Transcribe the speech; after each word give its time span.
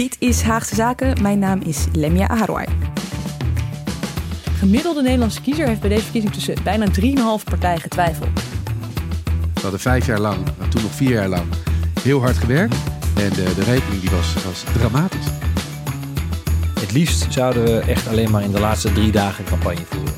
Dit 0.00 0.16
is 0.18 0.42
Haagse 0.42 0.74
Zaken. 0.74 1.22
Mijn 1.22 1.38
naam 1.38 1.60
is 1.60 1.86
Lemia 1.92 2.28
Aharwai. 2.28 2.66
Gemiddelde 4.58 5.02
Nederlandse 5.02 5.40
kiezer 5.40 5.66
heeft 5.66 5.80
bij 5.80 5.88
deze 5.88 6.02
verkiezing 6.02 6.32
tussen 6.32 6.56
bijna 6.62 6.86
3,5 6.86 7.44
partijen 7.44 7.80
getwijfeld. 7.80 8.28
We 9.54 9.60
hadden 9.60 9.80
vijf 9.80 10.06
jaar 10.06 10.18
lang, 10.18 10.44
nou, 10.58 10.70
toen 10.70 10.82
nog 10.82 10.90
vier 10.90 11.10
jaar 11.10 11.28
lang, 11.28 11.44
heel 12.02 12.20
hard 12.20 12.36
gewerkt. 12.36 12.74
En 13.16 13.28
de, 13.28 13.54
de 13.54 13.62
rekening 13.62 14.00
die 14.00 14.10
was, 14.10 14.34
was 14.44 14.64
dramatisch. 14.72 15.26
Het 16.80 16.92
liefst 16.92 17.32
zouden 17.32 17.64
we 17.64 17.78
echt 17.78 18.08
alleen 18.08 18.30
maar 18.30 18.42
in 18.42 18.50
de 18.50 18.60
laatste 18.60 18.92
drie 18.92 19.12
dagen 19.12 19.44
campagne 19.44 19.84
voeren. 19.84 20.14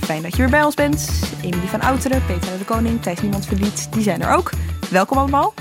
Fijn 0.00 0.22
dat 0.22 0.30
je 0.30 0.38
weer 0.38 0.50
bij 0.50 0.62
ons 0.62 0.74
bent. 0.74 1.10
Emilie 1.42 1.68
van 1.68 1.80
Outeren, 1.80 2.22
Peter 2.26 2.58
de 2.58 2.64
Koning, 2.64 3.02
Thijs 3.02 3.20
Niemand 3.20 3.46
Verliet, 3.46 3.88
die 3.92 4.02
zijn 4.02 4.22
er 4.22 4.34
ook. 4.34 4.50
Welkom 4.90 5.18
allemaal. 5.18 5.54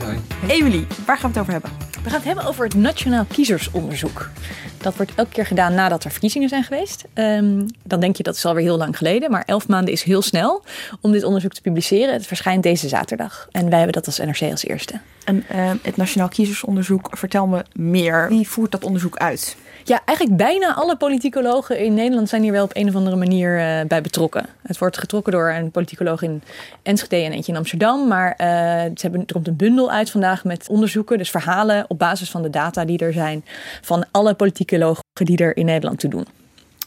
Hoi. 0.00 0.18
Emilie, 0.46 0.86
waar 1.06 1.18
gaan 1.18 1.32
we 1.32 1.38
het 1.38 1.48
over 1.48 1.52
hebben? 1.52 1.83
We 2.04 2.10
gaan 2.10 2.18
het 2.18 2.28
hebben 2.28 2.44
over 2.44 2.64
het 2.64 2.74
Nationaal 2.74 3.24
Kiezersonderzoek. 3.24 4.30
Dat 4.78 4.96
wordt 4.96 5.12
elke 5.14 5.30
keer 5.30 5.46
gedaan 5.46 5.74
nadat 5.74 6.04
er 6.04 6.10
verkiezingen 6.10 6.48
zijn 6.48 6.64
geweest. 6.64 7.04
Ehm, 7.12 7.66
dan 7.82 8.00
denk 8.00 8.16
je 8.16 8.22
dat 8.22 8.36
is 8.36 8.44
alweer 8.44 8.64
heel 8.64 8.76
lang 8.76 8.96
geleden, 8.96 9.30
maar 9.30 9.42
elf 9.46 9.68
maanden 9.68 9.92
is 9.92 10.02
heel 10.02 10.22
snel 10.22 10.64
om 11.00 11.12
dit 11.12 11.24
onderzoek 11.24 11.52
te 11.52 11.60
publiceren. 11.60 12.12
Het 12.12 12.26
verschijnt 12.26 12.62
deze 12.62 12.88
zaterdag 12.88 13.48
en 13.50 13.68
wij 13.68 13.78
hebben 13.78 14.02
dat 14.02 14.06
als 14.06 14.18
NRC 14.18 14.50
als 14.50 14.64
eerste. 14.64 15.00
En 15.24 15.44
uh, 15.54 15.70
het 15.82 15.96
Nationaal 15.96 16.28
Kiezersonderzoek, 16.28 17.08
vertel 17.10 17.46
me 17.46 17.64
meer. 17.72 18.28
Wie 18.28 18.48
voert 18.48 18.72
dat 18.72 18.84
onderzoek 18.84 19.16
uit? 19.16 19.56
Ja, 19.86 20.02
eigenlijk 20.04 20.38
bijna 20.38 20.74
alle 20.74 20.96
politicologen 20.96 21.78
in 21.78 21.94
Nederland 21.94 22.28
zijn 22.28 22.42
hier 22.42 22.52
wel 22.52 22.64
op 22.64 22.76
een 22.76 22.88
of 22.88 22.94
andere 22.94 23.16
manier 23.16 23.58
uh, 23.58 23.86
bij 23.88 24.00
betrokken. 24.02 24.46
Het 24.62 24.78
wordt 24.78 24.98
getrokken 24.98 25.32
door 25.32 25.50
een 25.50 25.70
politicoloog 25.70 26.22
in 26.22 26.42
Enschede 26.82 27.24
en 27.24 27.32
eentje 27.32 27.52
in 27.52 27.58
Amsterdam. 27.58 28.08
Maar 28.08 28.30
uh, 28.30 28.36
ze 28.94 29.00
hebben, 29.00 29.20
er 29.20 29.32
komt 29.32 29.48
een 29.48 29.56
bundel 29.56 29.90
uit 29.90 30.10
vandaag 30.10 30.44
met 30.44 30.68
onderzoeken, 30.68 31.18
dus 31.18 31.30
verhalen 31.30 31.84
op 31.88 31.98
basis 31.98 32.30
van 32.30 32.42
de 32.42 32.50
data 32.50 32.84
die 32.84 32.98
er 32.98 33.12
zijn 33.12 33.44
van 33.80 34.04
alle 34.10 34.34
politicologen 34.34 35.02
die 35.12 35.38
er 35.38 35.56
in 35.56 35.64
Nederland 35.64 35.98
toe 35.98 36.10
doen. 36.10 36.26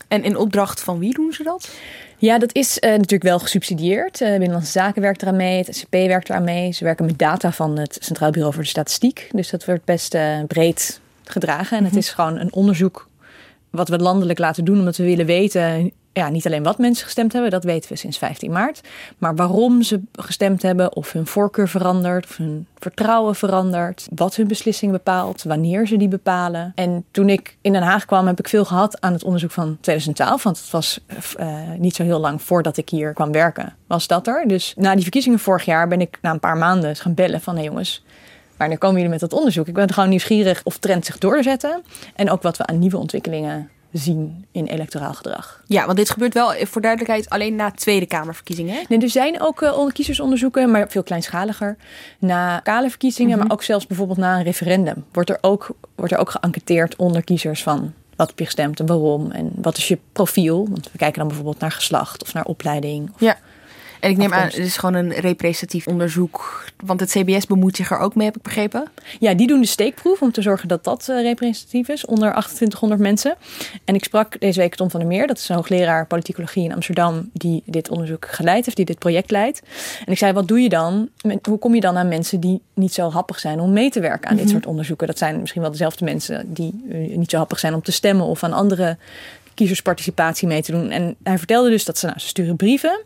En 0.08 0.24
in 0.24 0.38
opdracht 0.38 0.82
van 0.82 1.00
wie 1.00 1.14
doen 1.14 1.34
ze 1.34 1.44
dat? 1.44 1.70
Ja, 2.18 2.40
dat 2.40 2.56
is 2.56 2.78
uh, 2.78 2.90
natuurlijk 2.92 3.24
wel 3.24 3.40
gesubsidieerd. 3.40 4.22
Uh, 4.22 4.30
Binnenlandse 4.30 4.72
Zaken 4.72 5.02
werkt 5.02 5.22
eraan 5.22 5.36
mee, 5.36 5.58
het 5.58 5.76
SCP 5.76 5.92
werkt 5.92 6.30
eraan 6.30 6.44
mee. 6.44 6.72
Ze 6.72 6.84
werken 6.84 7.06
met 7.06 7.20
data 7.20 7.52
van 7.52 7.78
het 7.78 7.98
Centraal 8.02 8.32
Bureau 8.32 8.54
voor 8.54 8.64
de 8.64 8.70
Statistiek. 8.70 9.30
Dus 9.32 9.50
dat 9.50 9.66
wordt 9.66 9.86
best 9.86 10.16
uh, 10.16 10.44
breed 10.48 11.00
gedragen. 11.30 11.78
En 11.78 11.84
het 11.84 11.96
is 11.96 12.10
gewoon 12.10 12.38
een 12.38 12.54
onderzoek 12.54 13.08
wat 13.70 13.90
we 13.90 13.98
landelijk 13.98 14.40
laten 14.40 14.66
doen, 14.66 14.80
omdat 14.80 14.98
we 14.98 15.04
willen 15.04 15.26
weten. 15.26 15.92
Ja, 16.14 16.30
niet 16.30 16.46
alleen 16.46 16.64
wat 16.64 16.78
mensen 16.78 17.06
gestemd 17.06 17.34
hebben, 17.34 17.52
dat 17.52 17.64
weten 17.64 17.92
we 17.92 17.98
sinds 17.98 18.18
15 18.18 18.52
maart. 18.52 18.82
Maar 19.18 19.36
waarom 19.36 19.82
ze 19.84 20.02
gestemd 20.12 20.62
hebben, 20.62 20.96
of 20.96 21.12
hun 21.12 21.28
voorkeur 21.28 21.68
verandert, 21.68 22.26
of 22.26 22.38
hun 22.38 22.68
vertrouwen 22.80 23.36
verandert, 23.36 24.08
wat 24.16 24.36
hun 24.36 24.48
beslissing 24.48 24.92
bepaalt, 24.92 25.44
wanneer 25.44 25.88
ze 25.88 25.98
die 25.98 26.08
bepalen. 26.08 26.72
En 26.76 27.06
toen 27.12 27.30
ik 27.30 27.58
in 27.62 27.74
Den 27.74 27.82
Haag 27.82 28.06
kwam, 28.06 28.28
heb 28.28 28.40
ik 28.40 28.48
veel 28.48 28.66
gehad 28.66 29.02
aan 29.02 29.14
het 29.14 29.24
onderzoek 29.24 29.52
van 29.52 29.78
2012. 29.82 30.44
Want 30.44 30.58
het 30.58 30.70
was 30.70 31.00
uh, 31.40 31.58
niet 31.78 31.96
zo 31.96 32.04
heel 32.04 32.20
lang 32.20 32.42
voordat 32.42 32.78
ik 32.78 32.90
hier 32.90 33.14
kwam 33.14 33.32
werken, 33.32 33.76
was 33.88 34.08
dat 34.08 34.28
er. 34.28 34.48
Dus 34.48 34.74
na 34.78 34.94
die 34.94 35.02
verkiezingen 35.02 35.40
vorig 35.40 35.66
jaar 35.66 35.88
ben 35.88 36.02
ik 36.02 36.18
na 36.22 36.32
een 36.32 36.40
paar 36.40 36.58
maanden 36.58 36.96
gaan 36.96 37.14
bellen 37.14 37.42
van... 37.42 37.54
hé 37.54 37.60
hey 37.60 37.70
jongens, 37.70 38.04
Wanneer 38.58 38.78
komen 38.78 38.96
jullie 38.96 39.12
met 39.12 39.20
dat 39.20 39.34
onderzoek? 39.34 39.68
Ik 39.68 39.74
ben 39.74 39.94
gewoon 39.94 40.10
nieuwsgierig 40.10 40.62
of 40.64 40.78
trends 40.78 41.08
zich 41.08 41.18
doorzetten. 41.18 41.84
En 42.16 42.30
ook 42.30 42.42
wat 42.42 42.58
we 42.58 42.66
aan 42.66 42.80
nieuwe 42.80 42.98
ontwikkelingen 42.98 43.70
zien 43.92 44.46
in 44.52 44.66
electoraal 44.66 45.14
gedrag. 45.14 45.64
Ja, 45.66 45.86
want 45.86 45.98
dit 45.98 46.10
gebeurt 46.10 46.34
wel 46.34 46.54
voor 46.66 46.82
duidelijkheid 46.82 47.30
alleen 47.30 47.56
na 47.56 47.72
Tweede 47.72 48.06
Kamerverkiezingen. 48.06 48.76
Hè? 48.76 48.82
Nee, 48.90 49.00
er 49.00 49.10
zijn 49.10 49.42
ook 49.42 49.62
uh, 49.62 49.88
kiezersonderzoeken, 49.88 50.72
maar 50.72 50.90
veel 50.90 51.04
kleinschaliger. 51.04 51.78
Na 52.20 52.60
kale 52.60 52.90
verkiezingen, 52.90 53.32
mm 53.32 53.40
-hmm. 53.40 53.48
maar 53.48 53.58
ook 53.58 53.64
zelfs 53.64 53.88
bijvoorbeeld 53.88 54.18
na 54.18 54.38
een 54.38 54.44
referendum. 54.44 55.06
Wordt 55.12 55.30
er 55.30 55.38
ook, 55.42 55.70
wordt 55.96 56.14
er 56.14 56.20
ook 56.20 56.30
geënquêteerd 56.32 56.96
onder 56.96 57.24
kiezers 57.24 57.64
van 57.64 57.94
wat 58.18 58.28
heb 58.28 58.40
je 58.40 58.46
gestemd 58.46 58.80
en 58.80 58.86
waarom. 58.86 59.32
En 59.32 59.52
wat 59.56 59.78
is 59.78 59.88
je 59.88 59.98
profiel? 60.12 60.68
Want 60.70 60.92
we 60.92 60.98
kijken 60.98 61.18
dan 61.20 61.28
bijvoorbeeld 61.28 61.60
naar 61.60 61.72
geslacht 61.72 62.24
of 62.24 62.34
naar 62.34 62.46
opleiding. 62.46 63.12
Of 63.14 63.20
ja. 63.20 63.38
En 64.00 64.10
ik 64.10 64.18
neem 64.18 64.34
aan, 64.34 64.44
het 64.44 64.58
is 64.58 64.78
gewoon 64.78 64.96
een 64.96 65.12
representatief 65.12 65.88
onderzoek. 65.88 66.66
Want 66.86 67.00
het 67.00 67.10
CBS 67.10 67.46
bemoeit 67.46 67.76
zich 67.76 67.92
er 67.92 68.00
ook 68.00 68.16
mee, 68.16 68.26
heb 68.26 68.36
ik 68.36 68.42
begrepen. 68.42 68.88
Ja, 69.20 69.34
die 69.34 69.48
doen 69.48 69.62
de 69.62 69.68
steekproef 69.68 70.22
om 70.22 70.32
te 70.32 70.42
zorgen 70.42 70.68
dat 70.68 70.84
dat 70.84 71.08
uh, 71.10 71.22
representatief 71.22 71.88
is 71.88 72.06
onder 72.06 72.32
2800 72.32 73.02
mensen. 73.02 73.36
En 73.86 73.96
ik 73.96 74.04
sprak 74.04 74.40
deze 74.40 74.60
week 74.60 74.76
Tom 74.76 74.90
van 74.90 75.00
der 75.00 75.10
Meer, 75.10 75.28
dat 75.28 75.38
is 75.38 75.50
een 75.50 75.56
hoogleraar 75.56 76.06
politicologie 76.08 76.64
in 76.64 76.74
Amsterdam, 76.74 77.30
die 77.34 77.64
dit 77.66 77.90
onderzoek 77.90 78.28
geleid 78.30 78.66
heeft, 78.66 78.78
die 78.78 78.86
dit 78.86 79.00
project 79.00 79.32
leidt. 79.32 79.62
En 80.06 80.12
ik 80.12 80.18
zei, 80.18 80.34
wat 80.34 80.48
doe 80.48 80.60
je 80.60 80.70
dan? 80.70 81.10
Hoe 81.42 81.60
kom 81.60 81.76
je 81.76 81.82
dan 81.82 81.98
aan 81.98 82.08
mensen 82.08 82.40
die 82.40 82.62
niet 82.74 82.94
zo 82.94 83.10
happig 83.10 83.40
zijn 83.40 83.60
om 83.60 83.74
mee 83.74 83.90
te 83.90 84.00
werken 84.00 84.30
aan 84.30 84.32
mm 84.32 84.38
-hmm. 84.38 84.46
dit 84.46 84.56
soort 84.56 84.66
onderzoeken? 84.66 85.08
Dat 85.08 85.18
zijn 85.18 85.40
misschien 85.40 85.62
wel 85.62 85.72
dezelfde 85.72 86.06
mensen 86.06 86.54
die 86.54 86.84
uh, 86.90 87.18
niet 87.18 87.30
zo 87.30 87.38
happig 87.38 87.60
zijn 87.60 87.74
om 87.74 87.82
te 87.82 87.92
stemmen 87.92 88.26
of 88.26 88.44
aan 88.44 88.54
andere 88.54 88.98
kiezersparticipatie 89.58 90.48
mee 90.48 90.62
te 90.62 90.72
doen. 90.72 90.90
En 90.90 91.16
hij 91.24 91.38
vertelde 91.38 91.70
dus 91.70 91.86
dat 91.86 91.98
ze, 91.98 92.06
nou, 92.06 92.20
ze 92.20 92.28
sturen 92.28 92.56
brieven, 92.56 93.02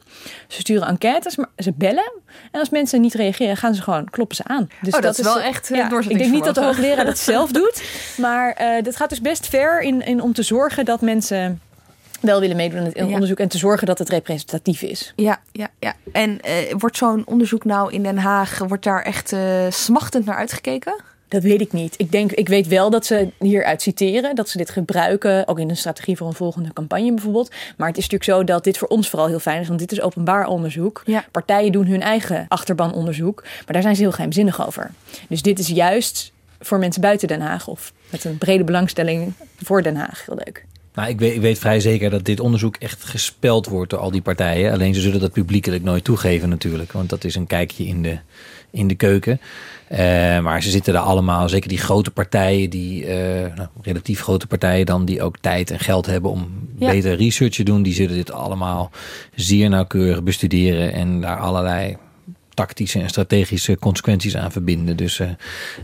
ze 0.48 0.60
sturen 0.60 0.88
enquêtes, 0.88 1.36
maar 1.36 1.50
ze 1.58 1.74
bellen. 1.76 2.12
En 2.52 2.60
als 2.60 2.70
mensen 2.70 3.02
niet 3.02 3.14
reageren, 3.14 3.58
gaan 3.58 3.76
ze 3.76 3.82
gewoon 3.82 4.10
kloppen 4.10 4.36
ze 4.36 4.44
aan. 4.44 4.70
Dus 4.82 4.94
oh, 4.94 5.02
dat, 5.02 5.16
dat 5.16 5.18
is 5.18 5.34
wel 5.34 5.42
echt 5.42 5.72
uh, 5.72 5.78
ja, 5.78 6.00
Ik 6.00 6.18
denk 6.18 6.32
niet 6.32 6.44
dat 6.44 6.56
de 6.56 6.64
hoogleraar 6.64 7.06
dat 7.06 7.18
zelf 7.18 7.52
doet, 7.62 7.84
maar 8.18 8.62
uh, 8.62 8.84
dat 8.84 8.96
gaat 8.96 9.10
dus 9.10 9.22
best 9.22 9.48
ver 9.48 9.82
in, 9.82 10.06
in 10.06 10.22
om 10.22 10.34
te 10.34 10.44
zorgen 10.44 10.86
dat 10.86 11.02
mensen 11.02 11.62
wel 12.22 12.40
willen 12.40 12.56
meedoen 12.56 12.80
aan 12.80 12.86
het 12.86 12.96
ja. 12.96 13.06
onderzoek 13.06 13.40
en 13.40 13.48
te 13.48 13.58
zorgen 13.58 13.88
dat 13.88 14.00
het 14.00 14.10
representatief 14.10 14.82
is. 14.82 15.14
Ja, 15.16 15.40
ja, 15.52 15.68
ja. 15.80 15.94
En 16.12 16.30
uh, 16.30 16.74
wordt 16.78 16.98
zo'n 16.98 17.24
onderzoek 17.26 17.64
nou 17.64 17.94
in 17.94 18.04
Den 18.04 18.18
Haag, 18.18 18.58
wordt 18.58 18.84
daar 18.84 19.02
echt 19.02 19.36
smachtend 19.70 20.26
naar 20.26 20.36
uitgekeken? 20.36 20.96
Dat 21.32 21.44
weet 21.44 21.62
ik 21.62 21.74
niet. 21.74 21.94
Ik, 21.98 22.12
denk, 22.12 22.32
ik 22.32 22.48
weet 22.48 22.68
wel 22.68 22.90
dat 22.90 23.06
ze 23.06 23.32
hieruit 23.40 23.82
citeren, 23.82 24.36
dat 24.36 24.50
ze 24.50 24.58
dit 24.58 24.70
gebruiken, 24.70 25.48
ook 25.48 25.60
in 25.60 25.70
een 25.70 25.78
strategie 25.78 26.18
voor 26.18 26.28
een 26.28 26.34
volgende 26.34 26.74
campagne 26.74 27.14
bijvoorbeeld. 27.14 27.50
Maar 27.78 27.88
het 27.88 27.98
is 27.98 28.10
natuurlijk 28.10 28.40
zo 28.40 28.44
dat 28.54 28.64
dit 28.64 28.78
voor 28.78 28.88
ons 28.88 29.10
vooral 29.10 29.28
heel 29.28 29.40
fijn 29.40 29.62
is, 29.62 29.68
want 29.68 29.80
dit 29.80 29.92
is 29.92 30.02
openbaar 30.02 30.48
onderzoek. 30.48 31.02
Ja. 31.06 31.26
Partijen 31.32 31.72
doen 31.72 31.86
hun 31.86 32.02
eigen 32.02 32.46
achterbanonderzoek, 32.48 33.42
maar 33.44 33.74
daar 33.74 33.82
zijn 33.82 33.96
ze 33.96 34.02
heel 34.02 34.12
geheimzinnig 34.12 34.66
over. 34.68 34.92
Dus 35.30 35.42
dit 35.42 35.60
is 35.60 35.68
juist 35.68 36.32
voor 36.60 36.80
mensen 36.80 37.02
buiten 37.02 37.28
Den 37.28 37.42
Haag 37.42 37.68
of 37.68 37.94
met 38.10 38.24
een 38.24 38.38
brede 38.38 38.64
belangstelling 38.64 39.34
voor 39.64 39.84
Den 39.84 39.96
Haag 39.96 40.26
heel 40.26 40.42
leuk. 40.46 40.66
Nou, 40.94 41.10
ik 41.10 41.20
weet, 41.20 41.36
ik 41.36 41.42
weet 41.42 41.60
vrij 41.60 41.80
zeker 41.80 42.10
dat 42.10 42.26
dit 42.26 42.40
onderzoek 42.40 42.76
echt 42.76 43.04
gespeld 43.04 43.68
wordt 43.68 43.90
door 43.90 44.00
al 44.00 44.12
die 44.12 44.22
partijen. 44.22 44.72
Alleen 44.72 44.94
ze 44.94 45.02
zullen 45.02 45.20
dat 45.20 45.32
publiekelijk 45.32 45.84
nooit 45.84 46.04
toegeven 46.04 46.50
natuurlijk, 46.50 46.92
want 46.92 47.10
dat 47.10 47.24
is 47.24 47.36
een 47.36 47.48
kijkje 47.48 47.86
in 47.86 48.02
de, 48.02 48.18
in 48.72 48.88
de 48.88 48.96
keuken. 48.96 49.40
Uh, 49.92 49.98
maar 50.40 50.64
ze 50.64 50.70
zitten 50.70 50.94
er 50.94 51.00
allemaal, 51.00 51.50
zeker 51.50 51.70
die 51.70 51.78
grote 51.78 52.12
partijen, 52.12 52.70
die 52.70 53.06
uh, 53.06 53.10
nou, 53.56 53.68
relatief 53.82 54.22
grote 54.22 54.48
partijen 54.48 54.86
dan, 54.86 55.06
die 55.06 55.24
ook 55.24 55.38
tijd 55.42 55.72
en 55.72 55.80
geld 55.80 56.06
hebben 56.06 56.32
om 56.32 56.70
ja. 56.78 56.90
beter 56.90 57.16
research 57.16 57.56
te 57.56 57.64
doen, 57.64 57.84
die 57.84 57.94
zullen 57.94 58.16
dit 58.16 58.32
allemaal 58.32 58.92
zeer 59.36 59.70
nauwkeurig 59.70 60.24
bestuderen 60.24 60.94
en 60.94 61.22
daar 61.22 61.38
allerlei 61.38 61.98
tactische 62.54 63.00
en 63.00 63.10
strategische 63.10 63.80
consequenties 63.80 64.38
aan 64.38 64.52
verbinden. 64.52 64.98
Dus 64.98 65.20
uh, 65.20 65.30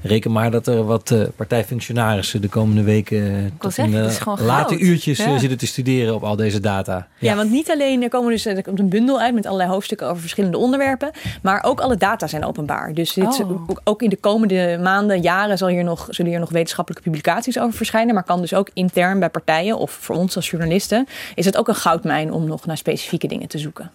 reken 0.01 0.31
maar 0.31 0.51
dat 0.51 0.67
er 0.67 0.85
wat 0.85 1.11
uh, 1.11 1.23
partijfunctionarissen 1.35 2.41
de 2.41 2.47
komende 2.47 2.83
weken 2.83 3.51
tot 3.59 3.73
zeggen, 3.73 3.95
in 3.95 4.01
de 4.01 4.43
late 4.43 4.67
goud. 4.67 4.71
uurtjes 4.71 5.17
Ja. 5.17 5.27
uh, 5.33 5.39
zitten 5.39 5.57
te 5.57 5.67
studeren 5.67 6.15
op 6.15 6.23
al 6.23 6.35
deze 6.35 6.59
data. 6.59 7.07
Ja. 7.17 7.29
ja, 7.29 7.35
want 7.35 7.51
niet 7.51 7.71
alleen 7.71 8.03
er 8.03 8.09
komen 8.09 8.31
dus 8.31 8.45
er 8.45 8.63
komt 8.63 8.79
een 8.79 8.89
bundel 8.89 9.19
uit 9.19 9.33
met 9.33 9.45
allerlei 9.45 9.69
hoofdstukken 9.69 10.07
over 10.07 10.21
verschillende 10.21 10.57
onderwerpen, 10.57 11.11
maar 11.41 11.63
ook 11.63 11.79
alle 11.79 11.97
data 11.97 12.27
zijn 12.27 12.45
openbaar. 12.45 12.93
Dus 12.93 13.13
dit, 13.13 13.25
Oh. 13.41 13.51
ook, 13.69 13.81
ook 13.83 14.01
in 14.01 14.09
de 14.09 14.15
komende 14.15 14.79
maanden, 14.83 15.21
jaren 15.21 15.57
zal 15.57 15.67
hier 15.67 15.83
nog, 15.83 16.07
zullen 16.09 16.31
hier 16.31 16.39
nog 16.39 16.49
wetenschappelijke 16.49 17.09
publicaties 17.09 17.59
over 17.59 17.77
verschijnen, 17.77 18.13
maar 18.13 18.23
kan 18.23 18.41
dus 18.41 18.53
ook 18.53 18.69
intern 18.73 19.19
bij 19.19 19.29
partijen 19.29 19.77
of 19.77 19.91
voor 19.91 20.15
ons 20.15 20.35
als 20.35 20.49
journalisten 20.49 21.07
is 21.35 21.45
het 21.45 21.57
ook 21.57 21.67
een 21.67 21.75
goudmijn 21.75 22.31
om 22.33 22.45
nog 22.45 22.65
naar 22.65 22.77
specifieke 22.77 23.27
dingen 23.27 23.47
te 23.47 23.57
zoeken. 23.57 23.91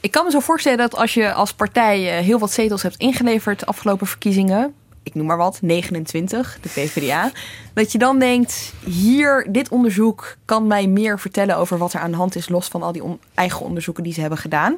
Ik 0.00 0.10
kan 0.10 0.24
me 0.24 0.30
zo 0.30 0.40
voorstellen 0.40 0.78
dat 0.78 0.96
als 0.96 1.14
je 1.14 1.32
als 1.32 1.52
partij 1.52 2.18
eh, 2.18 2.24
heel 2.24 2.38
wat 2.38 2.52
zetels 2.52 2.82
hebt 2.82 2.96
ingeleverd 2.96 3.58
de 3.58 3.66
afgelopen 3.66 4.06
verkiezingen, 4.06 4.74
ik 5.02 5.14
noem 5.14 5.26
maar 5.26 5.36
wat, 5.36 5.58
29, 5.62 6.58
de 6.60 6.68
PvdA, 6.68 7.30
dat 7.74 7.92
je 7.92 7.98
dan 7.98 8.18
denkt, 8.18 8.72
hier, 8.84 9.46
dit 9.50 9.68
onderzoek 9.68 10.36
kan 10.44 10.66
mij 10.66 10.86
meer 10.86 11.18
vertellen 11.18 11.56
over 11.56 11.78
wat 11.78 11.92
er 11.92 12.00
aan 12.00 12.10
de 12.10 12.16
hand 12.16 12.36
is, 12.36 12.48
los 12.48 12.68
van 12.68 12.82
al 12.82 12.92
die 12.92 13.02
eigen 13.34 13.60
onderzoeken 13.60 14.02
die 14.02 14.12
ze 14.12 14.20
hebben 14.20 14.38
gedaan. 14.38 14.76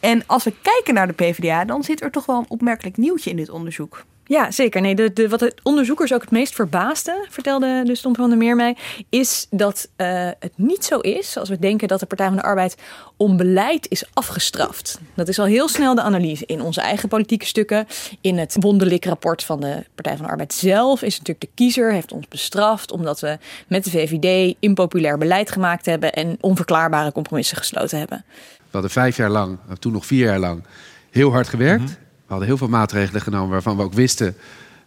En 0.00 0.26
als 0.26 0.44
we 0.44 0.52
kijken 0.62 0.94
naar 0.94 1.06
de 1.06 1.12
PvdA, 1.12 1.64
dan 1.64 1.82
zit 1.82 2.02
er 2.02 2.10
toch 2.10 2.26
wel 2.26 2.38
een 2.38 2.48
opmerkelijk 2.50 2.96
nieuwtje 2.96 3.30
in 3.30 3.36
dit 3.36 3.50
onderzoek. 3.50 4.04
Ja, 4.30 4.50
zeker. 4.50 4.80
Nee, 4.80 4.94
de, 4.94 5.12
de, 5.12 5.28
wat 5.28 5.38
de 5.38 5.54
onderzoekers 5.62 6.12
ook 6.12 6.20
het 6.20 6.30
meest 6.30 6.54
verbaasde, 6.54 7.26
vertelde 7.28 7.82
de 7.84 7.94
Stom 7.94 8.14
van 8.14 8.28
der 8.28 8.38
Meer 8.38 8.56
mij, 8.56 8.76
is 9.08 9.46
dat 9.50 9.88
uh, 9.96 10.28
het 10.38 10.52
niet 10.54 10.84
zo 10.84 10.98
is 10.98 11.38
als 11.38 11.48
we 11.48 11.58
denken 11.58 11.88
dat 11.88 12.00
de 12.00 12.06
Partij 12.06 12.26
van 12.26 12.36
de 12.36 12.42
Arbeid 12.42 12.76
om 13.16 13.36
beleid 13.36 13.86
is 13.88 14.04
afgestraft. 14.12 15.00
Dat 15.14 15.28
is 15.28 15.38
al 15.38 15.44
heel 15.44 15.68
snel 15.68 15.94
de 15.94 16.02
analyse 16.02 16.46
in 16.46 16.62
onze 16.62 16.80
eigen 16.80 17.08
politieke 17.08 17.46
stukken. 17.46 17.86
In 18.20 18.38
het 18.38 18.56
wonderlijk 18.60 19.04
rapport 19.04 19.44
van 19.44 19.60
de 19.60 19.84
Partij 19.94 20.16
van 20.16 20.24
de 20.24 20.30
Arbeid 20.30 20.54
zelf 20.54 21.02
is 21.02 21.18
natuurlijk 21.18 21.40
de 21.40 21.50
kiezer 21.54 21.92
heeft 21.92 22.12
ons 22.12 22.28
bestraft 22.28 22.92
omdat 22.92 23.20
we 23.20 23.38
met 23.68 23.84
de 23.84 23.90
VVD 23.90 24.56
impopulair 24.60 25.18
beleid 25.18 25.50
gemaakt 25.50 25.86
hebben 25.86 26.12
en 26.12 26.36
onverklaarbare 26.40 27.12
compromissen 27.12 27.56
gesloten 27.56 27.98
hebben. 27.98 28.24
We 28.56 28.68
hadden 28.70 28.90
vijf 28.90 29.16
jaar 29.16 29.30
lang, 29.30 29.58
toen 29.78 29.92
nog 29.92 30.06
vier 30.06 30.24
jaar 30.24 30.38
lang, 30.38 30.64
heel 31.10 31.30
hard 31.30 31.48
gewerkt. 31.48 31.82
Mhm. 31.82 32.08
Hadden 32.30 32.48
heel 32.48 32.56
veel 32.56 32.68
maatregelen 32.68 33.20
genomen 33.20 33.50
waarvan 33.50 33.76
we 33.76 33.82
ook 33.82 33.92
wisten 33.92 34.36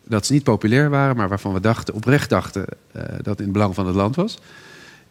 dat 0.03 0.25
ze 0.25 0.33
niet 0.33 0.43
populair 0.43 0.89
waren, 0.89 1.15
maar 1.15 1.29
waarvan 1.29 1.53
we 1.53 1.59
dachten, 1.59 1.93
oprecht 1.93 2.29
dachten 2.29 2.65
uh, 2.95 3.01
dat 3.03 3.25
het 3.25 3.37
in 3.37 3.43
het 3.43 3.53
belang 3.53 3.75
van 3.75 3.87
het 3.87 3.95
land 3.95 4.15
was. 4.15 4.37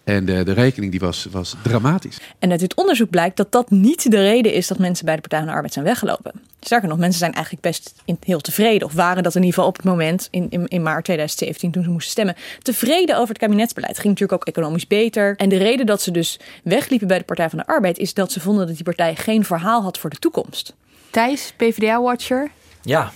En 0.05 0.25
de, 0.25 0.43
de 0.45 0.53
rekening 0.53 0.91
die 0.91 1.01
was, 1.01 1.27
was 1.31 1.57
dramatisch. 1.63 2.19
En 2.39 2.51
uit 2.51 2.61
dit 2.61 2.75
onderzoek 2.75 3.11
blijkt 3.11 3.37
dat 3.37 3.53
dat 3.53 3.71
niet 3.71 4.11
de 4.11 4.21
reden 4.21 4.53
is 4.53 4.67
dat 4.67 4.79
mensen 4.79 5.05
bij 5.05 5.15
de 5.15 5.21
Partij 5.21 5.39
van 5.39 5.49
de 5.49 5.55
Arbeid 5.55 5.73
zijn 5.73 5.85
weggelopen. 5.85 6.33
Sterker 6.61 6.89
nog, 6.89 6.99
mensen 6.99 7.19
zijn 7.19 7.33
eigenlijk 7.33 7.65
best 7.65 7.95
heel 8.21 8.41
tevreden. 8.41 8.87
Of 8.87 8.93
waren 8.95 9.23
dat 9.23 9.35
in 9.35 9.41
ieder 9.41 9.55
geval 9.55 9.69
op 9.69 9.77
het 9.77 9.85
moment 9.85 10.29
in, 10.31 10.47
in, 10.51 10.69
in 10.69 10.83
maart 10.83 11.05
2017 11.05 11.71
toen 11.71 11.83
ze 11.83 11.91
moesten 11.91 12.11
stemmen. 12.11 12.37
Tevreden 12.63 13.17
over 13.17 13.29
het 13.29 13.39
kabinetsbeleid. 13.39 13.99
Ging 13.99 14.09
natuurlijk 14.09 14.41
ook 14.41 14.49
economisch 14.49 14.87
beter. 14.87 15.37
En 15.37 15.49
de 15.49 15.57
reden 15.57 15.87
dat 15.87 16.03
ze 16.03 16.11
dus 16.11 16.41
wegliepen 16.65 17.09
bij 17.09 17.19
de 17.19 17.25
Partij 17.25 17.49
van 17.51 17.59
de 17.59 17.67
Arbeid 17.67 17.99
is 17.99 18.15
dat 18.15 18.33
ze 18.33 18.41
vonden 18.41 18.67
dat 18.67 18.75
die 18.75 18.85
partij 18.85 19.15
geen 19.15 19.45
verhaal 19.45 19.83
had 19.83 19.99
voor 19.99 20.11
de 20.11 20.19
toekomst. 20.19 20.75
Thijs, 21.13 21.53
PvdA-watcher. 21.57 22.51
Ja, 22.83 23.13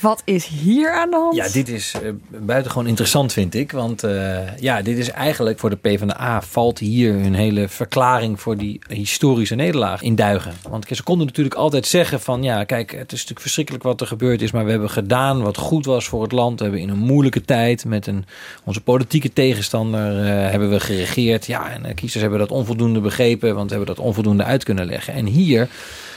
wat 0.00 0.22
is 0.24 0.46
hier 0.46 0.92
aan 0.92 1.10
de 1.10 1.16
hand? 1.16 1.34
Ja, 1.34 1.48
dit 1.48 1.68
is 1.68 1.94
uh, 2.02 2.10
buitengewoon 2.28 2.86
interessant, 2.86 3.32
vind 3.32 3.54
ik. 3.54 3.72
Want 3.72 4.04
uh, 4.04 4.56
ja, 4.56 4.82
dit 4.82 4.98
is 4.98 5.10
eigenlijk 5.10 5.58
voor 5.58 5.70
de 5.70 5.76
PvdA 5.76 6.42
valt 6.42 6.78
hier 6.78 7.12
hun 7.12 7.34
hele 7.34 7.68
verklaring 7.68 8.40
voor 8.40 8.56
die 8.56 8.80
historische 8.88 9.54
nederlaag 9.54 10.02
in 10.02 10.14
duigen. 10.14 10.52
Want 10.68 10.86
ze 10.90 11.02
konden 11.02 11.26
natuurlijk 11.26 11.54
altijd 11.54 11.86
zeggen 11.86 12.20
van 12.20 12.42
ja, 12.42 12.64
kijk, 12.64 12.90
het 12.90 13.12
is 13.12 13.18
natuurlijk 13.18 13.40
verschrikkelijk 13.40 13.84
wat 13.84 14.00
er 14.00 14.06
gebeurd 14.06 14.42
is, 14.42 14.50
maar 14.50 14.64
we 14.64 14.70
hebben 14.70 14.90
gedaan 14.90 15.42
wat 15.42 15.56
goed 15.56 15.84
was 15.86 16.08
voor 16.08 16.22
het 16.22 16.32
land. 16.32 16.58
We 16.58 16.64
hebben 16.64 16.82
in 16.82 16.88
een 16.88 16.98
moeilijke 16.98 17.44
tijd 17.44 17.84
met 17.84 18.06
een, 18.06 18.24
onze 18.64 18.80
politieke 18.80 19.32
tegenstander 19.32 20.12
uh, 20.12 20.50
hebben 20.50 20.70
we 20.70 20.80
geregeerd. 20.80 21.46
Ja, 21.46 21.70
en 21.70 21.94
kiezers 21.94 22.22
hebben 22.22 22.40
dat 22.40 22.50
onvoldoende 22.50 23.00
begrepen, 23.00 23.54
want 23.54 23.70
we 23.70 23.76
hebben 23.76 23.94
dat 23.94 24.04
onvoldoende 24.04 24.44
uit 24.44 24.64
kunnen 24.64 24.86
leggen. 24.86 25.14
En 25.14 25.26
hier 25.26 25.68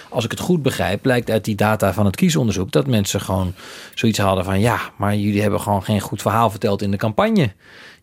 als 0.10 0.24
ik 0.26 0.32
het 0.32 0.40
goed 0.40 0.62
begrijp, 0.62 1.02
blijkt 1.02 1.30
uit 1.30 1.46
die 1.46 1.56
data 1.56 1.94
van 1.94 2.06
het 2.06 2.16
kiesonderzoek 2.16 2.72
dat 2.72 2.88
mensen 2.88 3.22
gewoon 3.22 3.54
zoiets 3.94 4.20
hadden 4.20 4.46
van 4.46 4.60
ja, 4.60 4.80
maar 4.98 5.16
jullie 5.16 5.42
hebben 5.42 5.62
gewoon 5.62 5.84
geen 5.84 6.00
goed 6.00 6.22
verhaal 6.22 6.50
verteld 6.50 6.82
in 6.82 6.92
de 6.92 6.98
campagne. 6.98 7.52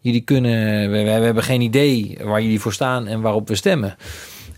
Jullie 0.00 0.20
kunnen, 0.20 0.90
we, 0.90 1.02
we 1.02 1.10
hebben 1.10 1.42
geen 1.42 1.60
idee 1.60 2.18
waar 2.22 2.42
jullie 2.42 2.60
voor 2.60 2.72
staan 2.72 3.06
en 3.06 3.20
waarop 3.20 3.48
we 3.48 3.54
stemmen. 3.54 3.96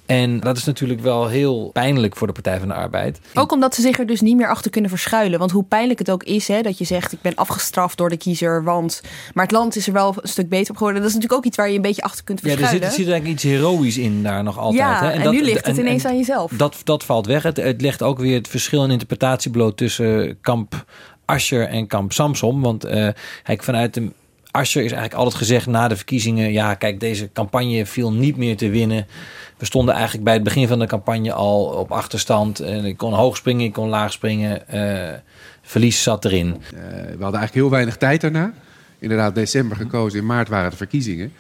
En 0.09 0.41
dat 0.41 0.57
is 0.57 0.65
natuurlijk 0.65 1.01
wel 1.01 1.29
heel 1.29 1.71
pijnlijk 1.73 2.17
voor 2.17 2.27
de 2.27 2.33
Partij 2.33 2.59
van 2.59 2.69
de 2.69 2.75
Arbeid. 2.75 3.21
Ook 3.35 3.53
omdat 3.53 3.75
ze 3.75 3.81
zich 3.81 3.99
er 3.99 4.07
dus 4.07 4.21
niet 4.21 4.37
meer 4.37 4.49
achter 4.49 4.71
kunnen 4.71 4.91
verschuilen. 4.91 5.39
Want 5.39 5.51
hoe 5.51 5.65
pijnlijk 5.65 5.99
het 5.99 6.11
ook 6.11 6.23
is 6.23 6.49
hè, 6.49 6.61
dat 6.61 6.79
je 6.79 6.85
zegt: 6.85 7.13
ik 7.13 7.21
ben 7.21 7.35
afgestraft 7.35 7.97
door 7.97 8.09
de 8.09 8.17
kiezer. 8.17 8.65
Want. 8.65 9.01
Maar 9.35 9.45
het 9.45 9.53
land 9.53 9.77
is 9.77 9.87
er 9.87 9.93
wel 9.93 10.15
een 10.21 10.29
stuk 10.29 10.49
beter 10.49 10.71
op 10.71 10.77
geworden. 10.77 11.01
Dat 11.01 11.11
is 11.11 11.17
natuurlijk 11.17 11.41
ook 11.41 11.47
iets 11.47 11.57
waar 11.57 11.69
je 11.69 11.77
een 11.77 11.83
beetje 11.83 12.03
achter 12.03 12.25
kunt 12.25 12.41
verschuilen. 12.41 12.81
Ja, 12.81 12.85
er 12.87 12.91
zit, 12.91 12.99
er 12.99 13.05
zit 13.05 13.13
eigenlijk 13.13 13.43
iets 13.45 13.53
heroïs 13.53 13.99
in 13.99 14.23
daar 14.23 14.43
nog 14.43 14.59
altijd. 14.59 14.81
Ja, 14.81 15.01
hè? 15.01 15.11
En, 15.11 15.21
en 15.21 15.31
nu 15.31 15.43
ligt 15.43 15.67
het 15.67 15.77
ineens 15.77 16.05
aan 16.05 16.17
jezelf. 16.17 16.53
Dat, 16.53 16.81
dat 16.85 17.05
valt 17.05 17.27
weg. 17.27 17.43
Het, 17.43 17.57
het 17.57 17.81
legt 17.81 18.03
ook 18.03 18.19
weer 18.19 18.37
het 18.37 18.49
verschil 18.49 18.85
in 18.85 18.91
interpretatie 18.91 19.51
bloot 19.51 19.77
tussen 19.77 20.39
kamp 20.41 20.85
Ascher 21.25 21.69
en 21.69 21.87
kamp 21.87 22.13
Samsom. 22.13 22.63
Want 22.63 22.87
uh, 22.87 23.09
kijk, 23.43 23.63
vanuit 23.63 23.95
de 23.95 24.11
Ascher 24.51 24.85
is 24.85 24.93
eigenlijk 24.93 25.21
altijd 25.21 25.43
gezegd 25.43 25.67
na 25.67 25.89
de 25.89 25.97
verkiezingen: 25.97 26.53
ja, 26.53 26.75
kijk, 26.75 27.01
deze 27.01 27.33
campagne 27.33 27.87
viel 27.87 28.13
niet 28.13 28.37
meer 28.37 28.57
te 28.57 28.71
winnen. 28.71 29.07
We 29.59 29.65
stonden 29.65 29.95
eigenlijk 29.95 30.25
bij 30.25 30.35
het 30.35 30.43
begin 30.43 30.69
van 30.69 30.79
de 30.79 30.87
campagne 30.87 31.33
al 31.33 31.65
op 31.65 31.93
achterstand. 31.93 32.61
En 32.61 32.85
ik 32.85 32.97
kon 32.97 33.13
hoog 33.13 33.37
springen, 33.37 33.65
ik 33.65 33.73
kon 33.73 33.89
laag 33.89 34.13
springen. 34.13 34.63
Uh, 34.75 35.09
verlies 35.63 36.03
zat 36.03 36.25
erin. 36.25 36.47
Uh, 36.47 36.81
we 36.81 37.07
hadden 37.09 37.19
eigenlijk 37.19 37.55
heel 37.55 37.71
weinig 37.71 37.97
tijd 37.97 38.21
daarna. 38.21 38.53
Inderdaad, 38.99 39.35
december 39.35 39.77
gekozen, 39.77 40.19
in 40.19 40.27
maart 40.27 40.49
waren 40.49 40.71
de 40.71 40.77
verkiezingen. 40.77 41.33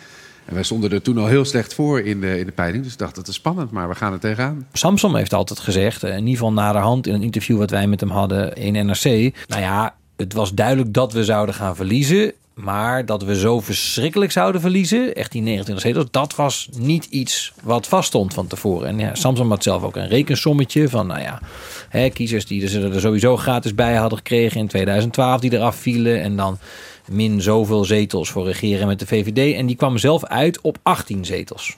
En 0.45 0.55
wij 0.55 0.63
stonden 0.63 0.91
er 0.91 1.03
toen 1.03 1.19
al 1.19 1.27
heel 1.27 1.45
slecht 1.45 1.75
voor 1.75 2.01
in 2.01 2.21
de, 2.21 2.39
in 2.39 2.47
de 2.47 2.53
peiling. 2.53 2.83
Dus 2.83 2.93
ik 2.93 2.99
dacht, 2.99 3.17
het 3.17 3.29
is 3.29 3.35
spannend, 3.35 3.71
maar 3.71 3.89
we 3.89 3.95
gaan 3.95 4.13
er 4.13 4.19
tegenaan. 4.19 4.67
Samson 4.73 5.17
heeft 5.17 5.33
altijd 5.33 5.59
gezegd, 5.59 6.03
in 6.03 6.19
ieder 6.19 6.31
geval 6.31 6.53
naderhand 6.53 7.07
in 7.07 7.15
een 7.15 7.23
interview 7.23 7.59
wat 7.59 7.71
wij 7.71 7.87
met 7.87 8.01
hem 8.01 8.11
hadden 8.11 8.55
in 8.55 8.87
NRC. 8.87 9.35
Nou 9.47 9.63
ja, 9.63 9.95
het 10.17 10.33
was 10.33 10.55
duidelijk 10.55 10.93
dat 10.95 11.13
we 11.13 11.25
zouden 11.25 11.55
gaan 11.55 11.77
verliezen. 11.77 12.33
Maar 12.59 13.07
dat 13.07 13.23
we 13.23 13.39
zo 13.39 13.61
verschrikkelijk 13.61 14.33
zouden 14.33 14.61
verliezen, 14.61 15.15
echt 15.15 15.33
die 15.33 15.43
29 15.43 15.87
zetels, 15.87 16.07
dat 16.11 16.35
was 16.35 16.69
niet 16.77 17.05
iets 17.05 17.53
wat 17.63 17.87
vaststond 17.87 18.35
van 18.35 18.47
tevoren. 18.47 18.89
En 18.89 18.99
ja, 18.99 19.15
Samson 19.15 19.49
had 19.49 19.63
zelf 19.63 19.83
ook 19.83 19.97
een 19.97 20.09
rekensommetje 20.09 20.89
van, 20.89 21.07
nou 21.07 21.21
ja, 21.21 21.41
hè, 21.89 22.09
kiezers 22.09 22.47
die 22.47 22.81
er, 22.81 22.95
er 22.95 23.01
sowieso 23.01 23.37
gratis 23.37 23.75
bij 23.75 23.95
hadden 23.95 24.19
gekregen 24.19 24.61
in 24.61 24.67
2012, 24.67 25.41
die 25.41 25.53
eraf 25.53 25.77
vielen. 25.77 26.23
En 26.23 26.37
dan 26.37 26.59
min 27.11 27.43
zoveel 27.43 27.85
zetels 27.85 28.31
voor 28.31 28.45
regeren 28.45 28.87
met 28.87 28.99
de 28.99 29.07
VVD. 29.07 29.55
En 29.57 29.67
die 29.67 29.77
kwam 29.77 29.99
zelf 29.99 30.25
uit 30.25 30.61
op 30.61 30.79
18 30.83 31.25
zetels. 31.25 31.77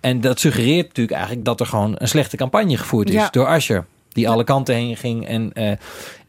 En 0.00 0.20
dat 0.20 0.40
suggereert 0.40 0.86
natuurlijk 0.86 1.16
eigenlijk 1.16 1.44
dat 1.44 1.60
er 1.60 1.66
gewoon 1.66 1.94
een 1.98 2.08
slechte 2.08 2.36
campagne 2.36 2.76
gevoerd 2.76 3.10
is 3.10 3.28
door 3.30 3.46
Asscher. 3.46 3.86
Die 4.12 4.28
alle 4.28 4.44
kanten 4.44 4.74
heen 4.74 4.96
ging. 4.96 5.26
En, 5.26 5.50
uh, 5.54 5.72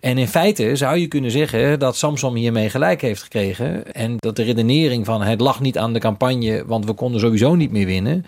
en 0.01 0.18
in 0.18 0.27
feite 0.27 0.75
zou 0.75 0.98
je 0.98 1.07
kunnen 1.07 1.31
zeggen 1.31 1.80
dat 1.80 1.98
Samsung 1.98 2.38
hiermee 2.38 2.69
gelijk 2.69 3.01
heeft 3.01 3.21
gekregen. 3.21 3.94
En 3.94 4.15
dat 4.18 4.36
de 4.36 4.44
redenering 4.44 5.06
van 5.06 5.21
het 5.21 5.42
lag 5.42 5.59
niet 5.59 5.77
aan 5.77 5.94
de 5.94 6.00
campagne, 6.00 6.63
want 6.65 6.86
we 6.86 6.94
konden 6.94 7.21
sowieso 7.21 7.56
niet 7.56 7.71
meer 7.71 7.86
winnen 7.86 8.25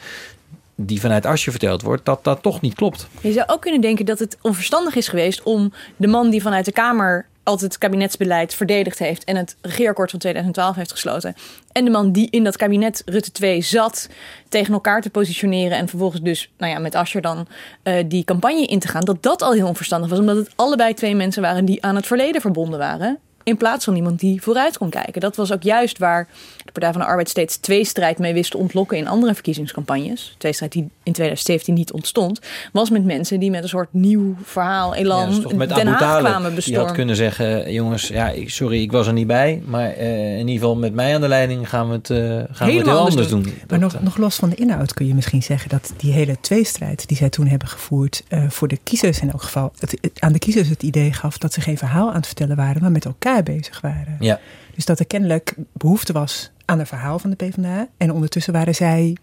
die 0.75 0.99
vanuit 0.99 1.25
Asje 1.25 1.51
verteld 1.51 1.81
wordt, 1.81 2.05
dat 2.05 2.23
dat 2.23 2.41
toch 2.41 2.61
niet 2.61 2.73
klopt. 2.73 3.07
Je 3.21 3.31
zou 3.31 3.47
ook 3.47 3.61
kunnen 3.61 3.81
denken 3.81 4.05
dat 4.05 4.19
het 4.19 4.37
onverstandig 4.41 4.95
is 4.95 5.07
geweest 5.07 5.43
om 5.43 5.73
de 5.95 6.07
man 6.07 6.29
die 6.29 6.41
vanuit 6.41 6.65
de 6.65 6.71
Kamer 6.71 7.25
altijd 7.43 7.71
het 7.71 7.79
kabinetsbeleid 7.79 8.53
verdedigd 8.53 8.99
heeft 8.99 9.23
en 9.23 9.35
het 9.35 9.55
regeerakkoord 9.61 10.09
van 10.09 10.19
2012 10.19 10.75
heeft 10.75 10.91
gesloten. 10.91 11.35
En 11.71 11.85
de 11.85 11.91
man 11.91 12.11
die 12.11 12.27
in 12.29 12.43
dat 12.43 12.57
kabinet 12.57 13.01
Rutte 13.05 13.31
2 13.31 13.61
zat, 13.61 14.09
tegen 14.49 14.73
elkaar 14.73 15.01
te 15.01 15.09
positioneren 15.09 15.77
en 15.77 15.87
vervolgens 15.87 16.21
dus, 16.21 16.51
nou 16.57 16.71
ja, 16.71 16.79
met 16.79 16.95
Ascher 16.95 17.21
dan 17.21 17.47
uh, 17.83 18.03
die 18.07 18.23
campagne 18.23 18.65
in 18.65 18.79
te 18.79 18.87
gaan. 18.87 19.05
Dat 19.05 19.23
dat 19.23 19.41
al 19.41 19.53
heel 19.53 19.67
onverstandig 19.67 20.09
was, 20.09 20.19
omdat 20.19 20.35
het 20.35 20.51
allebei 20.55 20.93
twee 20.93 21.15
mensen 21.15 21.41
waren 21.41 21.65
die 21.65 21.83
aan 21.83 21.95
het 21.95 22.07
verleden 22.07 22.41
verbonden 22.41 22.79
waren. 22.79 23.19
In 23.43 23.57
plaats 23.57 23.85
van 23.85 23.95
iemand 23.95 24.19
die 24.19 24.41
vooruit 24.41 24.77
kon 24.77 24.89
kijken. 24.89 25.21
Dat 25.21 25.35
was 25.35 25.51
ook 25.51 25.63
juist 25.63 25.97
waar 25.97 26.27
de 26.65 26.71
Partij 26.71 26.91
van 26.91 27.01
de 27.01 27.07
Arbeid 27.07 27.29
steeds 27.29 27.57
twee 27.57 27.85
strijd 27.85 28.17
mee 28.17 28.33
wist 28.33 28.51
te 28.51 28.57
ontlokken 28.57 28.97
in 28.97 29.07
andere 29.07 29.33
verkiezingscampagnes. 29.33 30.35
Twee 30.37 30.53
strijd 30.53 30.71
die 30.71 30.81
in 30.81 31.13
2017 31.13 31.73
niet 31.73 31.91
ontstond. 31.91 32.39
Was 32.71 32.89
met 32.89 33.05
mensen 33.05 33.39
die 33.39 33.51
met 33.51 33.63
een 33.63 33.69
soort 33.69 33.93
nieuw 33.93 34.35
verhaal, 34.43 34.95
elan, 34.95 35.45
ja, 35.47 35.55
met 35.55 35.75
Den 35.75 35.87
Haag 35.87 36.19
kwamen 36.19 36.55
bestormen. 36.55 36.81
Je 36.81 36.87
had 36.87 36.95
kunnen 36.95 37.15
zeggen, 37.15 37.73
jongens, 37.73 38.07
ja, 38.07 38.31
sorry, 38.45 38.81
ik 38.81 38.91
was 38.91 39.07
er 39.07 39.13
niet 39.13 39.27
bij. 39.27 39.61
Maar 39.65 39.97
uh, 39.97 40.31
in 40.31 40.47
ieder 40.47 40.53
geval 40.53 40.75
met 40.75 40.93
mij 40.93 41.15
aan 41.15 41.21
de 41.21 41.27
leiding 41.27 41.69
gaan 41.69 41.87
we 41.87 41.93
het, 41.93 42.09
uh, 42.09 42.17
gaan 42.51 42.67
we 42.67 42.73
het 42.73 42.85
heel 42.85 42.97
anders 42.97 43.27
doen. 43.27 43.43
doen. 43.43 43.53
Maar 43.69 43.79
nog, 43.79 44.01
nog 44.01 44.17
los 44.17 44.35
van 44.35 44.49
de 44.49 44.55
inhoud 44.55 44.93
kun 44.93 45.07
je 45.07 45.15
misschien 45.15 45.43
zeggen 45.43 45.69
dat 45.69 45.93
die 45.97 46.11
hele 46.11 46.37
tweestrijd 46.41 47.07
die 47.07 47.17
zij 47.17 47.29
toen 47.29 47.47
hebben 47.47 47.67
gevoerd, 47.67 48.23
uh, 48.29 48.49
voor 48.49 48.67
de 48.67 48.79
kiezers 48.83 49.19
in 49.19 49.31
elk 49.31 49.41
geval, 49.41 49.71
het, 49.79 49.97
het, 50.01 50.11
aan 50.19 50.33
de 50.33 50.39
kiezers 50.39 50.69
het 50.69 50.83
idee 50.83 51.13
gaf 51.13 51.37
dat 51.37 51.53
ze 51.53 51.61
geen 51.61 51.77
verhaal 51.77 52.09
aan 52.09 52.15
het 52.15 52.25
vertellen 52.25 52.55
waren, 52.55 52.81
maar 52.81 52.91
met 52.91 53.05
elkaar 53.05 53.32
bezig 53.41 53.81
waren. 53.81 54.17
Ja. 54.19 54.39
Dus 54.75 54.85
dat 54.85 54.99
er 54.99 55.07
kennelijk 55.07 55.55
behoefte 55.71 56.13
was 56.13 56.51
aan 56.65 56.79
een 56.79 56.87
verhaal 56.87 57.19
van 57.19 57.29
de 57.29 57.35
PvdA. 57.35 57.87
En 57.97 58.11
ondertussen 58.11 58.53
waren 58.53 58.75
zij 58.75 59.17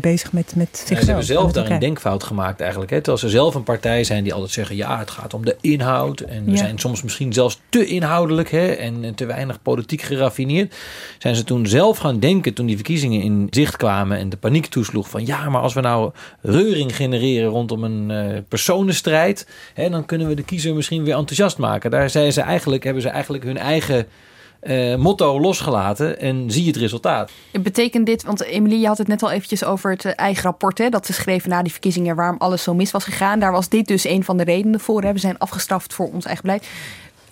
bezig 0.00 0.32
met, 0.32 0.52
met 0.56 0.68
zichzelf. 0.70 0.98
Ja, 0.98 1.04
ze 1.04 1.06
hebben 1.06 1.24
zelf 1.24 1.52
daar 1.52 1.70
een 1.70 1.78
denkfout 1.78 2.24
gemaakt 2.24 2.60
eigenlijk. 2.60 2.90
Hè? 2.90 2.96
Terwijl 2.96 3.18
ze 3.18 3.28
zelf 3.28 3.54
een 3.54 3.62
partij 3.62 4.04
zijn 4.04 4.24
die 4.24 4.32
altijd 4.32 4.52
zeggen... 4.52 4.76
ja, 4.76 4.98
het 4.98 5.10
gaat 5.10 5.34
om 5.34 5.44
de 5.44 5.56
inhoud. 5.60 6.20
En 6.20 6.44
we 6.44 6.50
ja. 6.50 6.56
zijn 6.56 6.78
soms 6.78 7.02
misschien 7.02 7.32
zelfs 7.32 7.60
te 7.68 7.86
inhoudelijk... 7.86 8.50
Hè? 8.50 8.66
En 8.66 9.14
te 9.14 9.26
weinig 9.26 9.62
politiek 9.62 10.02
geraffineerd. 10.02 10.74
Zijn 11.18 11.36
ze 11.36 11.44
toen 11.44 11.66
zelf 11.66 11.98
gaan 11.98 12.18
denken... 12.18 12.54
toen 12.54 12.66
die 12.66 12.76
verkiezingen 12.76 13.22
in 13.22 13.46
zicht 13.50 13.76
kwamen... 13.76 14.18
en 14.18 14.28
de 14.28 14.36
paniek 14.36 14.66
toesloeg 14.66 15.10
van... 15.10 15.26
ja, 15.26 15.48
maar 15.48 15.60
als 15.60 15.74
we 15.74 15.80
nou 15.80 16.12
reuring 16.40 16.96
genereren 16.96 17.50
rondom 17.50 17.84
een 17.84 18.10
uh, 18.10 18.38
personenstrijd... 18.48 19.46
Hè, 19.74 19.90
dan 19.90 20.04
kunnen 20.04 20.28
we 20.28 20.34
de 20.34 20.44
kiezer 20.44 20.74
misschien 20.74 21.04
weer 21.04 21.16
enthousiast 21.16 21.58
maken. 21.58 21.90
Daar 21.90 22.10
zijn 22.10 22.32
ze 22.32 22.40
eigenlijk, 22.40 22.84
hebben 22.84 23.02
ze 23.02 23.08
eigenlijk 23.08 23.44
hun 23.44 23.58
eigen 23.58 24.06
uh, 24.62 24.96
motto 24.96 25.40
losgelaten 25.40 26.20
en 26.20 26.50
zie 26.50 26.66
het 26.66 26.76
resultaat. 26.76 27.30
Betekent 27.62 28.06
dit, 28.06 28.22
want 28.22 28.42
Emilie, 28.42 28.80
je 28.80 28.86
had 28.86 28.98
het 28.98 29.08
net 29.08 29.22
al 29.22 29.30
eventjes 29.30 29.64
over 29.64 29.90
het 29.90 30.04
eigen 30.04 30.42
rapport, 30.42 30.78
hè, 30.78 30.88
dat 30.88 31.06
ze 31.06 31.12
schreven 31.12 31.50
na 31.50 31.62
die 31.62 31.72
verkiezingen 31.72 32.16
waarom 32.16 32.38
alles 32.38 32.62
zo 32.62 32.74
mis 32.74 32.90
was 32.90 33.04
gegaan. 33.04 33.40
Daar 33.40 33.52
was 33.52 33.68
dit 33.68 33.86
dus 33.86 34.04
een 34.04 34.24
van 34.24 34.36
de 34.36 34.44
redenen 34.44 34.80
voor. 34.80 35.00
We 35.02 35.18
zijn 35.18 35.38
afgestraft 35.38 35.94
voor 35.94 36.10
ons 36.12 36.24
eigen 36.24 36.44
beleid. 36.44 36.66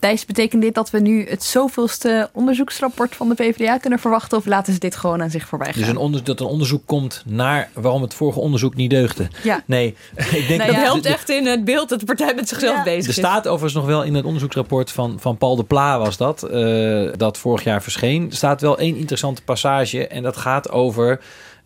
Thijs, 0.00 0.24
betekent 0.24 0.62
dit 0.62 0.74
dat 0.74 0.90
we 0.90 1.00
nu 1.00 1.26
het 1.28 1.42
zoveelste 1.44 2.28
onderzoeksrapport 2.32 3.16
van 3.16 3.28
de 3.28 3.34
PvdA 3.34 3.78
kunnen 3.78 3.98
verwachten? 3.98 4.38
Of 4.38 4.46
laten 4.46 4.72
ze 4.72 4.78
dit 4.78 4.96
gewoon 4.96 5.22
aan 5.22 5.30
zich 5.30 5.46
voorbij 5.48 5.72
gaan? 5.72 5.80
Dus 5.80 5.90
een 5.90 5.96
onder, 5.96 6.24
dat 6.24 6.40
een 6.40 6.46
onderzoek 6.46 6.82
komt 6.86 7.22
naar 7.26 7.70
waarom 7.74 8.02
het 8.02 8.14
vorige 8.14 8.40
onderzoek 8.40 8.74
niet 8.74 8.90
deugde. 8.90 9.28
Ja. 9.42 9.62
Nee, 9.66 9.86
ik 10.16 10.44
denk 10.48 10.60
Nou, 10.60 10.72
dat 10.72 10.82
helpt 10.82 11.06
echt 11.06 11.28
in 11.28 11.46
het 11.46 11.64
beeld 11.64 11.88
dat 11.88 12.00
de 12.00 12.06
partij 12.06 12.34
met 12.34 12.48
zichzelf 12.48 12.76
Ja. 12.76 12.82
bezig 12.82 13.02
Er 13.02 13.08
is. 13.08 13.14
staat 13.16 13.46
overigens 13.48 13.74
nog 13.74 13.86
wel 13.86 14.02
in 14.02 14.14
het 14.14 14.24
onderzoeksrapport 14.24 14.90
van, 14.92 15.16
van 15.20 15.36
Paul 15.36 15.56
de 15.56 15.64
Pla 15.64 15.98
was 15.98 16.16
dat, 16.16 16.42
eh, 16.42 17.08
dat 17.16 17.38
vorig 17.38 17.64
jaar 17.64 17.82
verscheen. 17.82 18.30
Er 18.30 18.36
staat 18.36 18.60
wel 18.60 18.78
één 18.78 18.96
interessante 18.96 19.42
passage 19.42 20.06
en 20.06 20.22
dat 20.22 20.36
gaat 20.36 20.70
over 20.70 21.20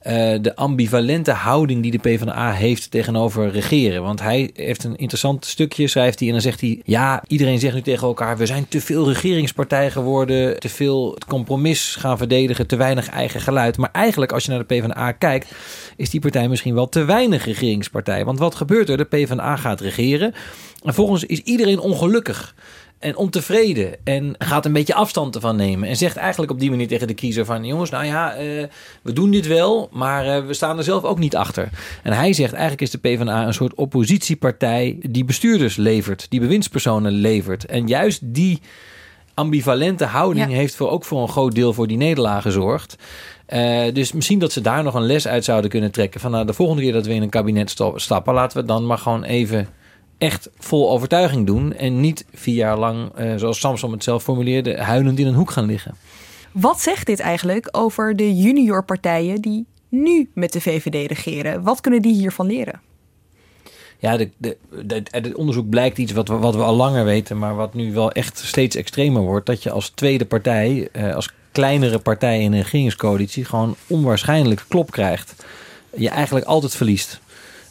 eh, 0.05 0.39
de 0.41 0.57
ambivalente 0.57 1.31
houding 1.31 1.83
die 1.83 1.91
de 1.91 1.99
PvdA 1.99 2.53
heeft 2.53 2.91
tegenover 2.91 3.51
regeren. 3.51 4.03
Want 4.03 4.21
hij 4.21 4.51
heeft 4.55 4.85
een 4.85 4.97
interessant 4.97 5.45
stukje, 5.45 5.89
schrijft 5.89 6.19
hij, 6.19 6.29
en 6.29 6.35
dan 6.35 6.43
zegt 6.43 6.61
hij... 6.61 6.81
ja, 6.85 7.23
iedereen 7.27 7.59
zegt 7.59 7.75
nu 7.75 7.83
tegen 7.83 8.07
elkaar, 8.07 8.37
we 8.37 8.47
zijn 8.47 8.69
te 8.69 8.81
veel 8.81 9.09
regeringspartij 9.09 9.91
geworden... 9.91 10.61
te 10.61 10.69
veel 10.69 11.15
het 11.15 11.25
compromis 11.25 11.97
gaan 11.97 12.19
verdedigen, 12.19 12.67
te 12.67 12.77
weinig 12.77 13.09
eigen 13.09 13.41
geluid. 13.41 13.77
Maar 13.77 13.91
eigenlijk, 13.93 14.33
als 14.33 14.45
je 14.45 14.51
naar 14.51 14.67
de 14.67 14.75
PvdA 14.75 15.13
kijkt... 15.13 15.53
is 15.97 16.11
die 16.11 16.21
partij 16.21 16.49
misschien 16.49 16.75
wel 16.75 16.89
te 16.89 17.05
weinig 17.05 17.45
regeringspartij. 17.45 18.25
Want 18.25 18.39
wat 18.39 18.55
gebeurt 18.55 18.89
er? 18.89 18.97
De 18.97 19.05
PvdA 19.05 19.57
gaat 19.57 19.81
regeren... 19.81 20.35
En 20.85 20.95
volgens 20.95 21.25
is 21.25 21.41
iedereen 21.41 21.79
ongelukkig 21.79 22.55
en 22.99 23.17
ontevreden 23.17 23.95
en 24.05 24.35
gaat 24.39 24.65
een 24.65 24.73
beetje 24.73 24.95
afstand 24.95 25.35
ervan 25.35 25.57
nemen. 25.57 25.89
En 25.89 25.97
zegt 25.97 26.17
eigenlijk 26.17 26.53
op 26.53 26.61
die 26.61 26.71
manier 26.71 26.89
tegen 26.89 27.07
de 27.07 27.15
kiezer 27.15 27.45
van... 27.45 27.65
jongens, 27.65 27.91
nou 27.91 28.05
ja, 28.05 28.35
eh, 28.35 28.65
we 29.03 29.13
doen 29.13 29.31
dit 29.31 29.47
wel, 29.47 29.89
maar 29.93 30.27
eh, 30.27 30.47
we 30.47 30.55
staan 30.55 30.79
er 30.79 30.85
zelf 30.85 31.03
ook 31.05 31.19
niet 31.19 31.37
achter. 31.37 31.69
En 32.03 32.13
hij 32.13 32.33
zegt 32.33 32.53
eigenlijk 32.53 32.83
is 32.83 32.91
de 32.91 32.99
PvdA 32.99 33.47
een 33.47 33.55
soort 33.55 33.75
oppositiepartij... 33.75 34.97
die 35.01 35.25
bestuurders 35.25 35.77
levert, 35.77 36.27
die 36.29 36.41
bewindspersonen 36.41 37.13
levert. 37.13 37.65
En 37.67 37.87
juist 37.87 38.21
die 38.23 38.61
ambivalente 39.35 40.05
houding 40.05 40.51
Ja. 40.51 40.57
heeft 40.57 40.75
voor, 40.75 40.91
ook 40.91 41.05
voor 41.05 41.23
een 41.23 41.29
groot 41.29 41.55
deel 41.55 41.73
voor 41.73 41.87
die 41.87 41.97
nederlaag 41.97 42.43
gezorgd. 42.43 42.97
Eh, 43.47 43.83
dus 43.93 44.13
misschien 44.13 44.39
dat 44.39 44.53
ze 44.53 44.61
daar 44.61 44.83
nog 44.83 44.95
een 44.95 45.07
les 45.07 45.27
uit 45.27 45.45
zouden 45.45 45.71
kunnen 45.71 45.91
trekken. 45.91 46.21
Van 46.21 46.31
nou, 46.31 46.47
de 46.47 46.53
volgende 46.53 46.83
keer 46.83 46.93
dat 46.93 47.07
we 47.07 47.15
in 47.15 47.23
een 47.23 47.29
kabinet 47.31 47.71
sta- 47.71 47.99
stappen, 47.99 48.35
laten 48.35 48.61
we 48.61 48.67
dan 48.67 48.87
maar 48.87 48.99
gewoon 48.99 49.25
even 49.25 49.69
echt 50.25 50.51
vol 50.59 50.91
overtuiging 50.91 51.47
doen. 51.47 51.73
En 51.75 52.01
niet 52.01 52.25
vier 52.35 52.55
jaar 52.55 52.79
lang, 52.79 53.11
eh, 53.15 53.35
zoals 53.37 53.61
Samson 53.61 53.93
het 53.93 54.05
zelf 54.05 54.23
formuleerde, 54.23 54.77
huilend 54.83 55.19
in 55.19 55.27
een 55.27 55.35
hoek 55.35 55.51
gaan 55.51 55.67
liggen. 55.67 55.95
Wat 56.53 56.81
zegt 56.81 57.07
dit 57.07 57.21
eigenlijk 57.21 57.69
over 57.71 58.17
de 58.17 58.37
juniorpartijen 58.37 59.41
die 59.41 59.65
nu 59.89 60.31
met 60.35 60.53
de 60.53 60.61
VVD 60.61 61.09
regeren? 61.09 61.63
Wat 61.63 61.81
kunnen 61.81 62.03
die 62.03 62.15
hiervan 62.15 62.47
leren? 62.47 62.81
Ja, 63.99 64.17
de, 64.17 64.31
de, 64.37 64.57
de- 64.85 65.03
uit 65.11 65.25
het 65.25 65.35
onderzoek 65.35 65.69
blijkt 65.69 65.99
iets 65.99 66.13
wat 66.13 66.29
we, 66.29 66.35
wat 66.35 66.55
we 66.55 66.63
al 66.63 66.75
langer 66.77 67.05
weten, 67.05 67.39
maar 67.39 67.55
wat 67.55 67.75
nu 67.75 67.93
wel 67.93 68.13
echt 68.13 68.39
steeds 68.39 68.77
extremer 68.77 69.23
wordt. 69.23 69.47
Dat 69.47 69.63
je 69.63 69.71
als 69.71 69.89
tweede 69.89 70.25
partij, 70.25 70.89
eh, 70.93 71.15
als 71.15 71.33
kleinere 71.53 71.99
partij 71.99 72.41
in 72.41 72.53
een 72.53 72.63
regeringscoalitie, 72.63 73.45
gewoon 73.45 73.77
onwaarschijnlijk 73.87 74.65
klop 74.69 74.91
krijgt. 74.91 75.45
Je 75.97 76.09
eigenlijk 76.09 76.47
altijd 76.47 76.75
verliest. 76.77 77.21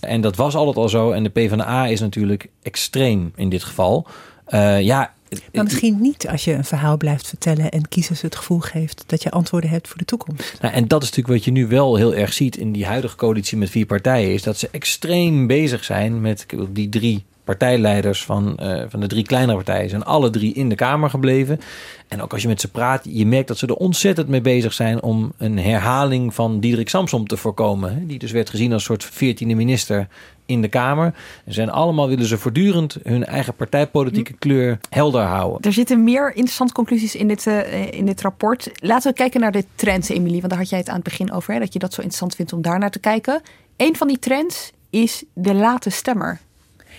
En 0.04 0.22
dat 0.22 0.36
was 0.36 0.56
altijd 0.56 0.78
al 0.78 0.90
zo. 0.90 1.12
En 1.12 1.24
de 1.24 1.30
PvdA 1.30 1.86
is 1.86 2.00
natuurlijk 2.00 2.50
extreem 2.62 3.32
in 3.36 3.50
dit 3.50 3.64
geval. 3.64 4.08
Eh, 4.46 4.82
ja, 4.82 5.14
Maar 5.54 5.64
misschien 5.64 6.02
niet 6.02 6.28
als 6.28 6.44
je 6.44 6.54
een 6.54 6.66
verhaal 6.66 6.98
blijft 6.98 7.28
vertellen 7.28 7.72
en 7.72 7.88
kiezers 7.88 8.22
het 8.22 8.36
gevoel 8.36 8.60
geeft 8.60 9.04
dat 9.08 9.24
je 9.24 9.32
antwoorden 9.32 9.70
hebt 9.70 9.88
voor 9.88 9.98
de 9.98 10.06
toekomst. 10.06 10.58
Nou, 10.62 10.74
en 10.74 10.88
dat 10.88 11.04
is 11.04 11.10
natuurlijk 11.10 11.36
wat 11.36 11.46
je 11.46 11.52
nu 11.52 11.68
wel 11.68 11.96
heel 11.96 12.16
erg 12.16 12.34
ziet 12.34 12.58
in 12.58 12.72
die 12.72 12.86
huidige 12.86 13.16
coalitie 13.16 13.58
met 13.58 13.70
vier 13.70 13.86
partijen. 13.86 14.34
Is 14.34 14.44
dat 14.44 14.58
ze 14.58 14.70
extreem 14.72 15.48
bezig 15.48 15.84
zijn 15.84 16.22
met 16.22 16.46
die 16.70 16.90
drie 16.90 17.24
partijleiders 17.44 18.26
van, 18.26 18.58
eh, 18.58 18.84
van 18.88 19.00
de 19.00 19.08
drie 19.08 19.24
kleinere 19.24 19.56
partijen. 19.56 19.90
Zijn 19.90 20.04
alle 20.04 20.30
drie 20.30 20.54
in 20.54 20.70
de 20.70 20.76
Kamer 20.76 21.10
gebleven. 21.10 21.60
En 22.08 22.22
ook 22.22 22.34
als 22.34 22.42
je 22.42 22.48
met 22.48 22.62
ze 22.62 22.72
praat, 22.72 23.06
je 23.10 23.26
merkt 23.26 23.48
dat 23.48 23.58
ze 23.58 23.68
er 23.68 23.76
ontzettend 23.76 24.28
mee 24.28 24.42
bezig 24.42 24.74
zijn 24.74 25.02
om 25.02 25.32
een 25.38 25.60
herhaling 25.60 26.34
van 26.34 26.60
Diederik 26.60 26.90
Samsom 26.90 27.28
te 27.28 27.38
voorkomen. 27.38 28.08
Die 28.08 28.20
dus 28.20 28.32
werd 28.32 28.50
gezien 28.50 28.74
als 28.74 28.84
soort 28.84 29.04
veertiende 29.04 29.56
minister 29.56 30.08
in 30.46 30.62
de 30.62 30.68
Kamer. 30.68 31.14
En 31.46 31.54
zijn 31.54 31.70
allemaal 31.70 32.08
willen 32.08 32.26
ze 32.26 32.38
voortdurend 32.38 32.98
hun 33.04 33.26
eigen 33.26 33.56
partijpolitieke 33.56 34.34
kleur 34.34 34.80
helder 34.90 35.22
houden. 35.22 35.62
Er 35.62 35.74
zitten 35.74 36.04
meer 36.04 36.30
interessante 36.30 36.74
conclusies 36.74 37.16
in 37.16 37.28
dit, 37.28 37.48
eh, 37.48 37.92
in 37.92 38.06
dit 38.06 38.22
rapport. 38.22 38.72
Laten 38.76 39.12
we 39.12 39.18
kijken 39.18 39.40
naar 39.40 39.52
de 39.52 39.66
trends, 39.76 40.10
Emilie. 40.10 40.40
Want 40.40 40.50
daar 40.50 40.60
had 40.62 40.70
jij 40.70 40.80
het 40.80 40.90
aan 40.90 40.96
het 40.96 41.04
begin 41.04 41.32
over. 41.32 41.54
Hè, 41.54 41.60
dat 41.60 41.74
je 41.74 41.80
dat 41.80 41.94
zo 41.94 42.02
interessant 42.02 42.36
vindt 42.36 42.54
om 42.54 42.62
daar 42.62 42.80
naar 42.80 42.92
te 42.92 43.00
kijken. 43.00 43.42
Een 43.78 43.96
van 43.96 44.08
die 44.08 44.20
trends 44.20 44.72
is 44.90 45.24
de 45.34 45.54
late 45.54 45.90
stemmer. 45.90 46.40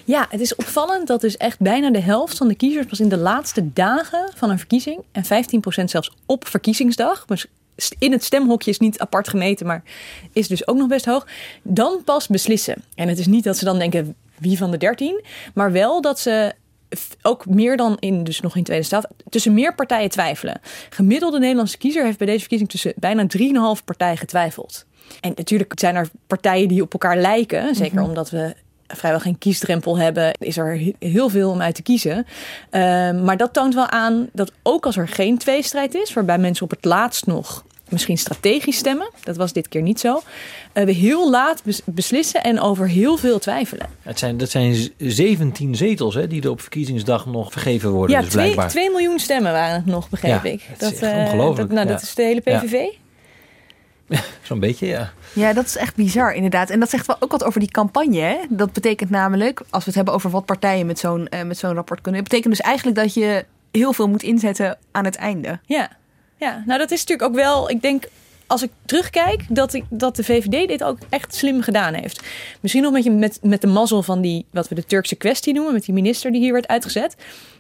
Ja, 0.05 0.27
het 0.31 0.41
is 0.41 0.55
opvallend 0.55 1.07
dat 1.07 1.21
dus 1.21 1.37
echt 1.37 1.61
bijna 1.61 1.91
de 1.91 2.01
helft 2.01 2.37
van 2.37 2.49
de 2.49 2.55
kiezers 2.55 2.87
pas 2.87 3.01
in 3.01 3.09
de 3.09 3.17
laatste 3.17 3.73
dagen 3.73 4.31
van 4.35 4.51
een 4.51 4.59
verkiezing 4.59 5.01
en 5.13 5.25
15% 5.25 5.29
zelfs 5.85 6.13
op 6.27 6.47
verkiezingsdag, 6.47 7.25
dus 7.25 7.47
in 7.99 8.13
het 8.13 8.25
stemhokje 8.25 8.71
is 8.71 8.79
niet 8.79 8.99
apart 8.99 9.29
gemeten, 9.29 9.67
maar 9.67 9.83
is 10.33 10.49
dus 10.49 10.69
ook 10.69 10.77
nog 10.77 10.89
best 10.89 11.05
hoog, 11.05 11.27
dan 11.63 12.03
pas 12.05 12.27
beslissen. 12.27 12.85
En 12.95 13.09
het 13.09 13.19
is 13.19 13.27
niet 13.27 13.45
dat 13.45 13.57
ze 13.57 13.65
dan 13.65 13.79
denken 13.79 14.15
wie 14.39 14.59
van 14.59 14.71
de 14.71 14.77
13, 14.77 15.25
maar 15.55 15.73
wel 15.73 16.01
dat 16.01 16.21
ze 16.21 16.55
ook 17.23 17.47
meer 17.47 17.77
dan 17.77 17.97
in, 17.99 18.25
dus 18.25 18.41
nog 18.41 18.57
in 18.57 18.65
tweede 18.65 18.85
staat, 18.85 19.09
tussen 19.29 19.55
meer 19.55 19.75
partijen 19.75 20.11
twijfelen. 20.11 20.61
Gemiddelde 20.91 21.39
Nederlandse 21.39 21.79
kiezer 21.79 22.05
heeft 22.05 22.19
bij 22.19 22.27
deze 22.27 22.41
verkiezing 22.41 22.71
tussen 22.71 22.93
bijna 22.97 23.27
3,5 23.79 23.85
partijen 23.85 24.17
getwijfeld. 24.17 24.85
En 25.21 25.33
natuurlijk 25.37 25.73
zijn 25.75 25.97
er 25.97 26.09
partijen 26.27 26.69
die 26.69 26.83
op 26.83 26.93
elkaar 26.93 27.17
lijken, 27.17 27.75
zeker 27.75 28.03
omdat 28.03 28.31
we 28.31 28.55
vrijwel 28.87 29.21
geen 29.21 29.39
kiesdrempel 29.39 29.99
hebben, 29.99 30.33
is 30.39 30.57
er 30.57 30.79
he- 30.79 30.95
heel 30.99 31.29
veel 31.29 31.51
om 31.51 31.61
uit 31.61 31.75
te 31.75 31.83
kiezen. 31.83 32.27
Ehm, 32.71 33.25
maar 33.25 33.37
dat 33.37 33.53
toont 33.53 33.75
wel 33.75 33.89
aan 33.89 34.29
dat 34.33 34.53
ook 34.63 34.87
als 34.87 34.97
er 34.97 35.09
geen 35.09 35.39
tweestrijd 35.39 35.95
is, 35.95 36.13
waarbij 36.13 36.39
mensen 36.39 36.65
op 36.65 36.71
het 36.71 36.85
laatst 36.85 37.27
nog 37.27 37.65
misschien 37.89 38.19
strategisch 38.19 38.77
stemmen, 38.77 39.11
dat 39.23 39.37
was 39.37 39.53
dit 39.53 39.69
keer 39.69 39.83
niet 39.83 40.01
zo, 40.01 40.23
eh, 40.73 40.85
we 40.85 40.93
heel 40.93 41.31
laat 41.31 41.63
bes- 41.65 41.81
beslissen 41.85 42.43
en 42.43 42.61
over 42.61 42.89
heel 42.89 43.17
veel 43.17 43.39
twijfelen. 43.39 43.87
Het 44.03 44.19
zijn, 44.19 44.37
dat 44.37 44.51
zijn 44.51 44.75
z- 44.75 44.89
17 44.99 45.75
zetels 45.77 46.15
hè, 46.15 46.27
die 46.27 46.43
er 46.43 46.51
op 46.51 46.61
verkiezingsdag 46.61 47.27
nog 47.27 47.53
vergeven 47.53 47.91
worden. 47.91 48.17
Ja, 48.17 48.23
dus 48.23 48.31
2 48.31 48.53
blijkbaar. 48.55 48.91
miljoen 48.91 49.19
stemmen 49.19 49.53
waren 49.53 49.75
het 49.75 49.87
nog, 49.87 50.09
begreep 50.09 50.45
Ja, 50.45 50.51
ik. 50.51 50.63
het 50.67 50.93
is 50.93 50.99
eh, 51.01 51.19
ongelooflijk, 51.19 51.57
Dat, 51.69 51.77
nou, 51.77 51.87
ja. 51.87 51.93
dat 51.93 52.03
is 52.03 52.15
de 52.15 52.23
hele 52.23 52.41
Ja. 52.45 52.61
Zo'n 54.43 54.61
beetje, 54.61 54.87
ja. 54.87 55.13
Ja, 55.33 55.53
dat 55.53 55.65
is 55.65 55.77
echt 55.77 55.97
bizar 55.97 56.35
inderdaad. 56.35 56.71
En 56.71 56.81
dat 56.81 56.91
zegt 56.91 57.07
wel 57.07 57.17
ook 57.21 57.31
wat 57.31 57.45
over 57.45 57.61
die 57.61 57.71
campagne. 57.71 58.21
Hè? 58.21 58.37
Dat 58.49 58.73
betekent 58.73 59.11
namelijk, 59.11 59.61
als 59.71 59.85
we 59.85 59.87
het 59.87 59.95
hebben 59.95 60.15
over 60.15 60.31
wat 60.31 60.45
partijen 60.45 60.87
met 60.87 60.99
zo'n 60.99 61.29
eh, 61.29 61.43
met 61.43 61.59
zo'n 61.59 61.75
rapport 61.75 62.01
kunnen... 62.01 62.21
Het 62.21 62.31
betekent 62.31 62.57
dus 62.57 62.67
eigenlijk 62.67 62.97
dat 62.97 63.15
je 63.15 63.45
heel 63.71 63.93
veel 63.93 64.09
moet 64.09 64.23
inzetten 64.23 64.79
aan 64.91 65.05
het 65.05 65.17
einde. 65.17 65.59
Ja. 65.67 65.91
ja, 66.37 66.63
nou 66.67 66.79
dat 66.79 66.91
is 66.91 67.01
natuurlijk 67.01 67.29
ook 67.29 67.37
wel, 67.37 67.71
ik 67.71 67.83
denk, 67.83 68.05
als 68.47 68.63
ik 68.63 68.71
terugkijk, 68.85 69.45
dat, 69.49 69.75
ik, 69.75 69.85
dat 69.89 70.17
de 70.17 70.25
VVD 70.25 70.69
dit 70.69 70.85
ook 70.85 70.99
echt 71.09 71.35
slim 71.35 71.63
gedaan 71.63 71.95
heeft. 71.95 72.23
Misschien 72.61 72.83
nog 72.83 72.93
met, 72.93 73.13
met, 73.13 73.39
met 73.43 73.61
de 73.61 73.67
mazzel 73.67 74.03
van 74.03 74.21
die, 74.21 74.47
wat 74.51 74.69
we 74.69 74.75
de 74.75 74.85
Turkse 74.85 75.15
kwestie 75.15 75.55
noemen, 75.55 75.73
met 75.73 75.85
die 75.85 75.95
minister 75.95 76.33
die 76.33 76.41
hier 76.41 76.53
werd 76.53 76.69
uitgezet. 76.69 77.17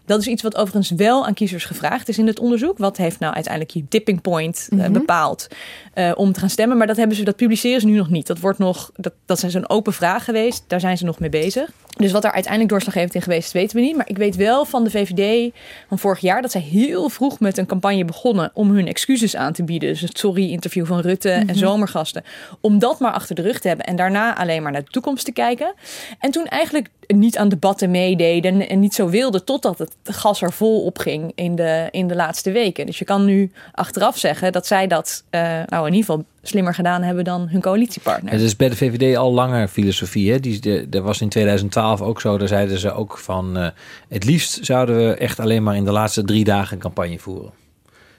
Dat 0.06 0.20
is 0.20 0.26
iets 0.26 0.42
wat 0.42 0.56
overigens 0.56 0.90
wel 0.90 1.26
aan 1.26 1.34
kiezers 1.34 1.64
gevraagd 1.64 2.08
is 2.08 2.18
in 2.18 2.26
het 2.26 2.38
onderzoek. 2.38 2.78
Wat 2.78 2.96
heeft 2.96 3.18
nou 3.18 3.34
uiteindelijk 3.34 3.74
je 3.74 3.88
tipping 3.88 4.20
point 4.20 4.68
eh, 4.70 4.88
bepaald 4.88 5.48
eh, 5.94 6.12
om 6.14 6.32
te 6.32 6.40
gaan 6.40 6.50
stemmen? 6.50 6.76
Maar 6.76 6.86
dat, 6.86 6.96
hebben 6.96 7.16
ze, 7.16 7.24
dat 7.24 7.36
publiceren 7.36 7.80
ze 7.80 7.86
nu 7.86 7.96
nog 7.96 8.10
niet. 8.10 8.26
Dat, 8.26 8.38
wordt 8.38 8.58
nog, 8.58 8.90
dat, 8.96 9.12
dat 9.26 9.38
zijn 9.38 9.50
zo'n 9.50 9.68
open 9.68 9.92
vraag 9.92 10.24
geweest. 10.24 10.64
Daar 10.66 10.80
zijn 10.80 10.98
ze 10.98 11.04
nog 11.04 11.18
mee 11.18 11.30
bezig. 11.30 11.70
Dus 11.96 12.12
wat 12.12 12.22
daar 12.22 12.32
uiteindelijk 12.32 12.72
doorslaggevend 12.72 13.14
in 13.14 13.22
geweest 13.22 13.46
is, 13.46 13.52
weten 13.52 13.76
we 13.76 13.82
niet. 13.82 13.96
Maar 13.96 14.08
ik 14.08 14.16
weet 14.16 14.36
wel 14.36 14.64
van 14.64 14.84
de 14.84 14.90
VVD 14.90 15.52
van 15.88 15.98
vorig 15.98 16.20
jaar 16.20 16.42
dat 16.42 16.50
zij 16.50 16.60
heel 16.60 17.08
vroeg 17.08 17.40
met 17.40 17.58
een 17.58 17.66
campagne 17.66 18.04
begonnen 18.04 18.50
om 18.54 18.70
hun 18.70 18.86
excuses 18.86 19.36
aan 19.36 19.52
te 19.52 19.64
bieden. 19.64 19.88
Dus 19.88 20.00
het 20.00 20.18
sorry-interview 20.18 20.86
van 20.86 21.00
Rutte 21.00 21.30
en 21.30 21.54
zomergasten. 21.54 22.24
Om 22.60 22.78
dat 22.78 23.00
maar 23.00 23.12
achter 23.12 23.34
de 23.34 23.42
rug 23.42 23.60
te 23.60 23.68
hebben 23.68 23.86
en 23.86 23.96
daarna 23.96 24.36
alleen 24.36 24.62
maar 24.62 24.72
naar 24.72 24.84
de 24.84 24.90
toekomst 24.90 25.24
te 25.24 25.32
kijken. 25.32 25.74
En 26.18 26.30
toen 26.30 26.46
eigenlijk 26.46 26.88
niet 27.06 27.38
aan 27.38 27.48
debatten 27.48 27.90
meededen 27.90 28.68
en 28.68 28.80
niet 28.80 28.94
zo 28.94 29.08
wilden 29.08 29.44
totdat 29.44 29.78
het 29.78 29.94
gas 30.02 30.42
er 30.42 30.52
vol 30.52 30.84
op 30.84 30.98
ging 30.98 31.32
in 31.34 31.54
de, 31.54 31.88
in 31.90 32.06
de 32.06 32.14
laatste 32.14 32.50
weken. 32.50 32.86
Dus 32.86 32.98
je 32.98 33.04
kan 33.04 33.24
nu 33.24 33.52
achteraf 33.72 34.18
zeggen 34.18 34.52
dat 34.52 34.66
zij 34.66 34.86
dat 34.86 35.24
eh, 35.30 35.40
nou 35.66 35.86
in 35.86 35.94
ieder 35.94 36.10
geval 36.10 36.24
slimmer 36.42 36.74
gedaan 36.74 37.02
hebben 37.02 37.24
dan 37.24 37.48
hun 37.48 37.60
coalitiepartner. 37.60 38.32
Het 38.32 38.40
is 38.40 38.56
bij 38.56 38.68
de 38.68 38.76
VVD 38.76 39.16
al 39.16 39.32
langer 39.32 39.68
filosofie. 39.68 40.32
Hè? 40.32 40.40
Die, 40.40 40.60
de, 40.60 40.88
dat 40.88 41.02
was 41.02 41.20
in 41.20 41.28
2012 41.28 42.00
ook 42.00 42.20
zo. 42.20 42.38
Daar 42.38 42.48
zeiden 42.48 42.78
ze 42.78 42.92
ook 42.92 43.18
van... 43.18 43.56
eh, 43.56 43.68
het 44.08 44.24
liefst 44.24 44.58
zouden 44.64 44.96
we 44.96 45.14
echt 45.14 45.40
alleen 45.40 45.62
maar 45.62 45.76
in 45.76 45.84
de 45.84 45.92
laatste 45.92 46.24
drie 46.24 46.44
dagen 46.44 46.74
een 46.74 46.82
campagne 46.82 47.18
voeren. 47.18 47.50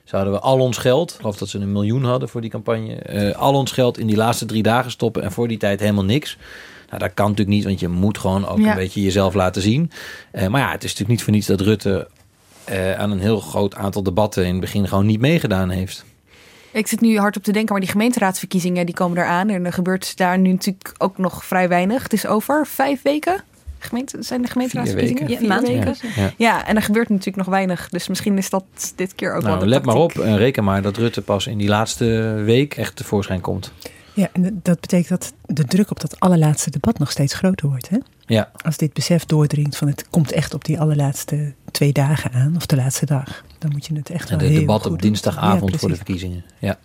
Zouden 0.06 0.34
we 0.34 0.40
al 0.40 0.60
ons 0.60 0.78
geld, 0.78 1.12
ik 1.12 1.16
geloof 1.18 1.38
dat 1.38 1.50
ze 1.50 1.60
een 1.60 1.72
miljoen 1.72 2.04
hadden 2.04 2.30
voor 2.30 2.42
die 2.42 2.50
campagne... 2.50 2.96
eh, 2.96 3.36
al 3.36 3.54
ons 3.54 3.72
geld 3.72 3.98
in 3.98 4.08
die 4.08 4.16
laatste 4.16 4.46
drie 4.46 4.64
dagen 4.64 4.92
stoppen 4.92 5.24
en 5.24 5.32
voor 5.32 5.48
die 5.48 5.58
tijd 5.58 5.80
helemaal 5.80 6.04
niks... 6.06 6.38
Nou, 6.90 7.00
dat 7.00 7.14
kan 7.14 7.30
natuurlijk 7.30 7.58
niet, 7.58 7.66
want 7.66 7.80
je 7.80 7.88
moet 7.88 8.18
gewoon 8.18 8.48
ook 8.48 8.60
Ja. 8.60 8.70
een 8.70 8.76
beetje 8.78 9.02
jezelf 9.02 9.34
laten 9.34 9.62
zien. 9.62 9.92
Eh, 10.32 10.48
maar 10.48 10.62
ja, 10.62 10.72
het 10.72 10.84
is 10.84 10.90
natuurlijk 10.90 11.10
niet 11.10 11.24
voor 11.24 11.34
niets 11.34 11.48
dat 11.48 11.62
Rutte 11.62 12.08
eh, 12.64 12.94
aan 13.00 13.12
een 13.12 13.20
heel 13.20 13.40
groot 13.40 13.76
aantal 13.76 14.04
debatten 14.04 14.44
in 14.46 14.52
het 14.52 14.60
begin 14.60 14.88
gewoon 14.88 15.06
niet 15.06 15.20
meegedaan 15.20 15.70
heeft. 15.70 16.06
Ik 16.72 16.88
zit 16.88 17.02
nu 17.02 17.18
hard 17.20 17.38
op 17.38 17.44
te 17.44 17.52
denken, 17.52 17.72
maar 17.72 17.82
die 17.82 17.92
gemeenteraadsverkiezingen 17.92 18.86
die 18.86 18.96
komen 18.96 19.18
eraan. 19.18 19.50
En 19.50 19.66
er 19.66 19.74
gebeurt 19.74 20.18
daar 20.18 20.38
nu 20.40 20.52
natuurlijk 20.52 20.94
ook 20.98 21.18
nog 21.18 21.46
vrij 21.46 21.68
weinig. 21.68 22.04
Het 22.04 22.14
is 22.14 22.26
over 22.28 22.68
vijf 22.68 23.02
weken. 23.02 23.44
Gemeente, 23.80 24.18
zijn 24.22 24.42
de 24.42 24.48
gemeenteraadsverkiezingen? 24.48 25.28
Vier 25.28 25.38
Vier 25.38 25.50
weken. 25.50 25.74
weken. 25.74 25.96
Ja, 26.16 26.22
Ja. 26.22 26.32
Ja, 26.38 26.68
en 26.68 26.76
er 26.76 26.82
gebeurt 26.82 27.10
natuurlijk 27.10 27.38
nog 27.38 27.46
weinig. 27.46 27.90
Dus 27.90 28.08
misschien 28.08 28.38
is 28.38 28.50
dat 28.50 28.64
dit 28.96 29.16
keer 29.16 29.34
ook 29.34 29.42
wel 29.42 29.50
Nou, 29.50 29.64
de 29.64 29.70
let 29.70 29.86
maar 29.86 29.96
op 29.96 30.18
en 30.18 30.38
reken 30.38 30.64
maar 30.64 30.82
dat 30.82 30.98
Rutte 30.98 31.22
pas 31.22 31.48
in 31.48 31.58
die 31.58 31.68
laatste 31.68 32.06
week 32.46 32.78
echt 32.78 32.96
tevoorschijn 32.96 33.42
komt. 33.42 33.72
Ja, 34.14 34.30
en 34.32 34.60
dat 34.64 34.80
betekent 34.80 35.10
dat 35.10 35.34
de 35.46 35.66
druk 35.66 35.92
op 35.92 36.00
dat 36.00 36.20
allerlaatste 36.20 36.70
debat 36.70 37.00
nog 37.00 37.12
steeds 37.12 37.34
groter 37.34 37.68
wordt. 37.70 37.90
Hè? 37.90 37.98
Ja, 38.26 38.52
Als 38.64 38.78
dit 38.78 38.94
besef 38.94 39.26
doordringt 39.26 39.78
van 39.78 39.88
het 39.88 40.10
komt 40.10 40.32
echt 40.32 40.54
op 40.54 40.66
die 40.66 40.80
allerlaatste 40.80 41.54
twee 41.76 41.92
dagen 41.92 42.32
aan, 42.32 42.56
of 42.56 42.66
de 42.66 42.76
laatste 42.76 43.06
dag, 43.06 43.44
dan 43.60 43.72
moet 43.72 43.86
je 43.86 43.96
het 43.96 44.10
echt 44.10 44.30
en 44.30 44.38
wel 44.38 44.48
de 44.48 44.54
heel 44.54 44.60
debat 44.60 44.82
goed 44.82 44.92
op 44.92 45.02
dinsdagavond 45.02 45.72
Ja, 45.72 45.78
voor 45.78 45.90
de 45.90 45.96
verkiezingen. 45.96 46.46
Ja. 46.60 46.80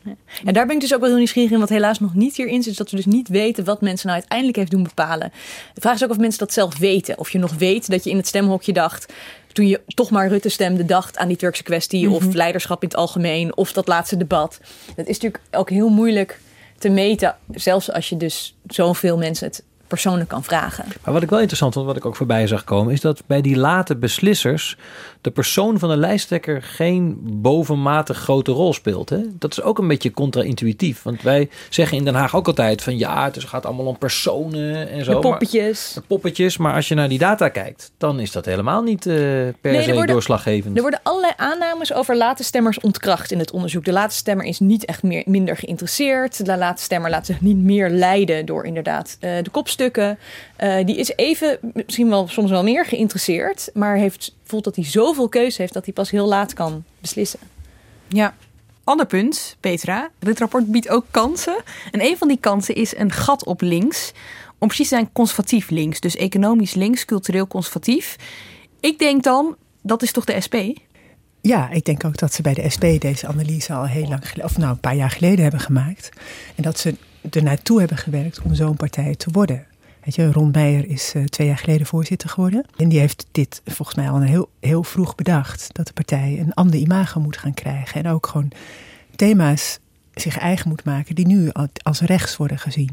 En 0.44 0.54
daar 0.54 0.66
ben 0.66 0.75
ik 0.75 0.80
dus 0.80 0.94
ook 0.94 1.00
wel 1.00 1.09
heel 1.09 1.18
nieuwsgierig 1.18 1.50
in, 1.50 1.59
wat 1.59 1.68
helaas 1.68 2.00
nog 2.00 2.14
niet 2.14 2.37
hierin 2.37 2.62
zit, 2.62 2.73
is 2.73 2.78
dat 2.78 2.90
we 2.90 2.97
dus 2.97 3.06
niet 3.06 3.28
weten 3.28 3.64
wat 3.64 3.80
mensen 3.80 4.06
nou 4.06 4.18
uiteindelijk 4.18 4.59
heeft 4.59 4.70
doen 4.70 4.82
bepalen. 4.82 5.32
De 5.75 5.80
vraag 5.80 5.94
is 5.94 6.04
ook 6.04 6.11
of 6.11 6.18
mensen 6.18 6.38
dat 6.38 6.52
zelf 6.52 6.78
weten. 6.78 7.18
Of 7.18 7.30
je 7.30 7.38
nog 7.38 7.54
weet 7.54 7.90
dat 7.90 8.04
je 8.04 8.11
in 8.11 8.16
het 8.16 8.26
stemhokje 8.26 8.73
dacht, 8.73 9.12
toen 9.52 9.66
je 9.66 9.80
toch 9.87 10.11
maar 10.11 10.28
Rutte 10.28 10.49
stemde, 10.49 10.85
dacht 10.85 11.18
aan 11.18 11.28
die 11.28 11.37
Turkse 11.37 11.62
kwestie, 11.62 12.11
of 12.11 12.35
leiderschap 12.35 12.82
in 12.82 12.88
het 12.88 12.97
algemeen, 12.97 13.56
of 13.56 13.73
dat 13.73 13.88
laatste 13.88 14.16
debat. 14.16 14.61
Dat 14.97 15.06
is 15.06 15.18
natuurlijk 15.18 15.42
ook 15.50 15.70
heel 15.70 15.88
moeilijk 15.88 16.40
te 16.78 16.88
meten, 16.88 17.37
zelfs 17.50 17.92
als 17.92 18.09
je 18.09 18.16
dus 18.16 18.56
zoveel 18.66 19.18
mensen 19.18 19.47
het 19.47 19.64
persoonlijk 19.90 20.28
kan 20.28 20.44
vragen. 20.44 20.85
Maar 21.04 21.14
wat 21.14 21.23
ik 21.23 21.30
wel 21.30 21.38
interessant 21.38 21.75
vond, 21.75 21.87
wat 21.87 21.97
ik 21.97 22.04
ook 22.06 22.16
voorbij 22.16 22.47
zag 22.47 22.64
komen, 22.64 22.92
is 22.92 23.00
dat 23.00 23.23
bij 23.26 23.40
die 23.40 23.56
late 23.56 23.97
beslissers 23.97 24.76
de 25.20 25.30
persoon 25.30 25.78
van 25.78 25.88
de 25.88 25.97
lijsttrekker 25.97 26.62
geen 26.62 27.18
bovenmatig 27.23 28.18
grote 28.18 28.52
rol 28.52 28.73
speelt. 28.73 29.09
Hè? 29.09 29.18
Dat 29.38 29.52
is 29.52 29.62
ook 29.62 29.78
een 29.78 29.88
beetje 29.88 30.11
contra-intuïtief. 30.11 31.02
Want 31.02 31.23
wij 31.23 31.49
zeggen 31.68 31.97
in 31.97 32.04
Den 32.04 32.14
Haag 32.14 32.37
ook 32.37 32.47
altijd 32.47 32.82
van 32.82 32.99
ja, 32.99 33.25
het 33.25 33.44
gaat 33.44 33.66
allemaal 33.66 33.87
om 33.87 33.99
personen 33.99 34.88
en 34.90 35.04
zo. 35.04 35.11
De 35.11 35.11
maar- 35.11 35.20
poppetjes. 35.30 35.92
de 35.94 36.00
poppetjes, 36.06 36.56
maar 36.56 36.75
als 36.75 36.88
je 36.88 36.94
naar 36.94 37.09
die 37.09 37.18
data 37.18 37.49
kijkt, 37.49 37.92
dan 37.99 38.20
is 38.20 38.32
dat 38.32 38.44
helemaal 38.44 38.82
niet 38.82 39.06
eh, 39.06 39.14
per 39.14 39.75
er 39.75 39.82
se 39.82 39.92
worden- 39.92 40.06
doorslaggevend. 40.14 40.76
Er 40.76 40.82
worden 40.82 41.00
allerlei 41.02 41.32
aannames 41.37 41.92
over 41.92 42.16
late 42.16 42.42
stemmers 42.42 42.80
ontkracht 42.80 43.32
in 43.32 43.38
het 43.38 43.50
onderzoek. 43.50 43.85
De 43.85 43.92
late 43.92 44.14
stemmer 44.14 44.47
is 44.47 44.59
niet 44.59 44.85
echt 44.85 45.02
meer, 45.02 45.23
minder 45.26 45.56
geïnteresseerd. 45.56 46.47
De 46.47 46.56
late 46.56 46.82
stemmer 46.82 47.11
laat 47.11 47.26
zich 47.26 47.40
niet 47.40 47.56
meer 47.56 47.90
leiden 47.90 48.47
door 48.47 48.64
inderdaad 48.64 49.16
eh, 49.20 49.30
de 49.42 49.50
kopstukken. 49.80 50.18
Eh, 50.56 50.87
die 50.87 50.96
is 50.96 51.12
even, 51.16 51.58
misschien 51.75 52.08
wel 52.08 52.28
soms 52.28 52.50
wel 52.50 52.62
meer 52.62 52.87
geïnteresseerd, 52.87 53.70
maar 53.75 53.96
heeft, 53.96 54.34
voelt 54.44 54.64
dat 54.64 54.76
hij 54.76 54.84
zoveel 54.84 55.28
keuze 55.28 55.60
heeft 55.60 55.72
dat 55.72 55.84
hij 55.84 55.94
pas 55.94 56.10
heel 56.10 56.26
laat 56.26 56.52
kan 56.52 56.84
beslissen. 57.00 57.40
Ja. 58.08 58.34
Ander 58.84 59.06
punt, 59.06 59.56
Petra. 59.60 60.10
Dit 60.18 60.38
rapport 60.38 60.66
biedt 60.66 60.88
ook 60.88 61.04
kansen. 61.10 61.56
En 61.90 62.00
een 62.00 62.16
van 62.16 62.28
die 62.28 62.38
kansen 62.40 62.75
is 62.75 62.96
een 62.96 63.12
gat 63.12 63.44
op 63.44 63.60
links. 63.60 64.12
Om 64.58 64.66
precies 64.68 64.88
te 64.88 64.94
zijn 64.94 65.12
conservatief 65.12 65.70
links. 65.70 66.00
Dus 66.00 66.16
economisch 66.16 66.75
links, 66.75 67.04
cultureel 67.04 67.46
conservatief. 67.46 68.16
Ik 68.80 68.99
denk 68.99 69.22
dan, 69.22 69.56
dat 69.82 70.02
is 70.02 70.12
toch 70.12 70.25
de 70.25 70.40
SP? 70.46 70.56
Ja, 71.40 71.70
ik 71.70 71.84
denk 71.84 72.04
ook 72.04 72.18
dat 72.18 72.34
ze 72.34 72.42
bij 72.42 72.54
de 72.54 72.70
SP 72.75 72.84
deze 72.99 73.26
analyse 73.26 73.72
al 73.72 73.87
heel 73.87 74.08
lang 74.08 74.28
geleden, 74.28 74.44
of 74.44 74.58
nou 74.58 74.70
een 74.70 74.80
paar 74.80 74.96
jaar 74.96 75.10
geleden 75.10 75.42
hebben 75.42 75.60
gemaakt. 75.60 76.08
En 76.54 76.62
dat 76.62 76.78
ze 76.78 76.94
er 77.30 77.42
naartoe 77.42 77.78
hebben 77.78 77.96
gewerkt 77.96 78.40
om 78.42 78.54
zo'n 78.54 78.76
partij 78.76 79.14
te 79.14 79.30
worden. 79.30 79.66
Weet 80.04 80.14
je, 80.14 80.33
Ron 80.33 80.50
Meijer 80.52 80.87
is 80.88 81.12
eh, 81.14 81.25
twee 81.25 81.47
jaar 81.47 81.59
geleden 81.59 81.87
voorzitter 81.87 82.28
geworden. 82.28 82.64
En 82.76 82.88
die 82.88 82.99
heeft 82.99 83.26
dit 83.33 83.62
volgens 83.64 83.97
mij 83.97 84.11
al 84.11 84.21
heel, 84.21 84.50
heel 84.61 84.83
vroeg 84.85 85.14
bedacht. 85.14 85.69
Dat 85.73 85.87
de 85.87 85.92
partij 85.92 86.38
een 86.40 86.54
ander 86.54 86.80
imago 86.80 87.21
moet 87.21 87.37
gaan 87.37 87.54
krijgen. 87.54 88.04
En 88.04 88.11
ook 88.12 88.26
gewoon 88.26 88.50
thema's 89.16 89.78
zich 90.14 90.38
eigen 90.38 90.69
moet 90.69 90.85
maken 90.85 91.14
die 91.14 91.26
nu 91.26 91.50
al- 91.52 91.69
als 91.83 92.00
rechts 92.00 92.37
worden 92.37 92.59
gezien. 92.59 92.90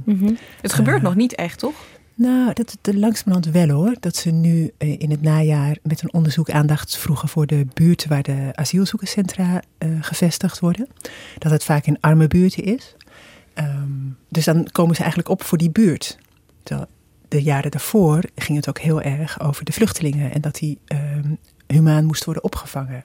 Het 0.62 0.74
gebeurt 0.74 0.98
Eh. 0.98 1.04
nog 1.04 1.16
niet 1.16 1.36
echt, 1.36 1.60
toch? 1.60 1.76
Nou, 2.16 2.54
dat 2.54 2.78
de 2.82 2.98
langzamerhand 2.98 3.46
wel 3.54 3.70
hoor. 3.70 3.96
Dat 4.00 4.16
ze 4.16 4.30
nu 4.32 4.72
eh, 4.78 5.00
in 5.00 5.12
het 5.12 5.22
najaar 5.22 5.78
met 5.84 6.02
een 6.02 6.14
onderzoek 6.14 6.50
aandacht 6.50 6.98
vroegen 6.98 7.30
voor 7.30 7.48
de 7.48 7.68
buurten 7.74 8.10
waar 8.10 8.24
de 8.24 8.50
asielzoekerscentra 8.54 9.62
gevestigd 10.02 10.60
worden. 10.60 10.88
Dat 11.38 11.52
het 11.52 11.64
vaak 11.64 11.86
in 11.86 11.98
arme 12.00 12.28
buurten 12.28 12.64
is. 12.64 12.96
Ehm, 13.54 13.92
dus 14.30 14.46
dan 14.46 14.68
komen 14.72 14.96
ze 14.96 15.00
eigenlijk 15.02 15.30
op 15.32 15.44
voor 15.44 15.58
die 15.58 15.70
buurt. 15.70 16.18
Terwijl 16.64 16.88
de 17.28 17.42
jaren 17.44 17.72
daarvoor 17.72 18.24
ging 18.36 18.58
het 18.58 18.70
ook 18.70 18.80
heel 18.80 19.02
erg 19.02 19.40
over 19.40 19.66
de 19.66 19.72
vluchtelingen 19.72 20.32
en 20.32 20.42
dat 20.42 20.56
die 20.56 20.78
ehm, 20.86 21.34
humaan 21.68 22.06
moest 22.06 22.26
worden 22.26 22.44
opgevangen. 22.44 23.04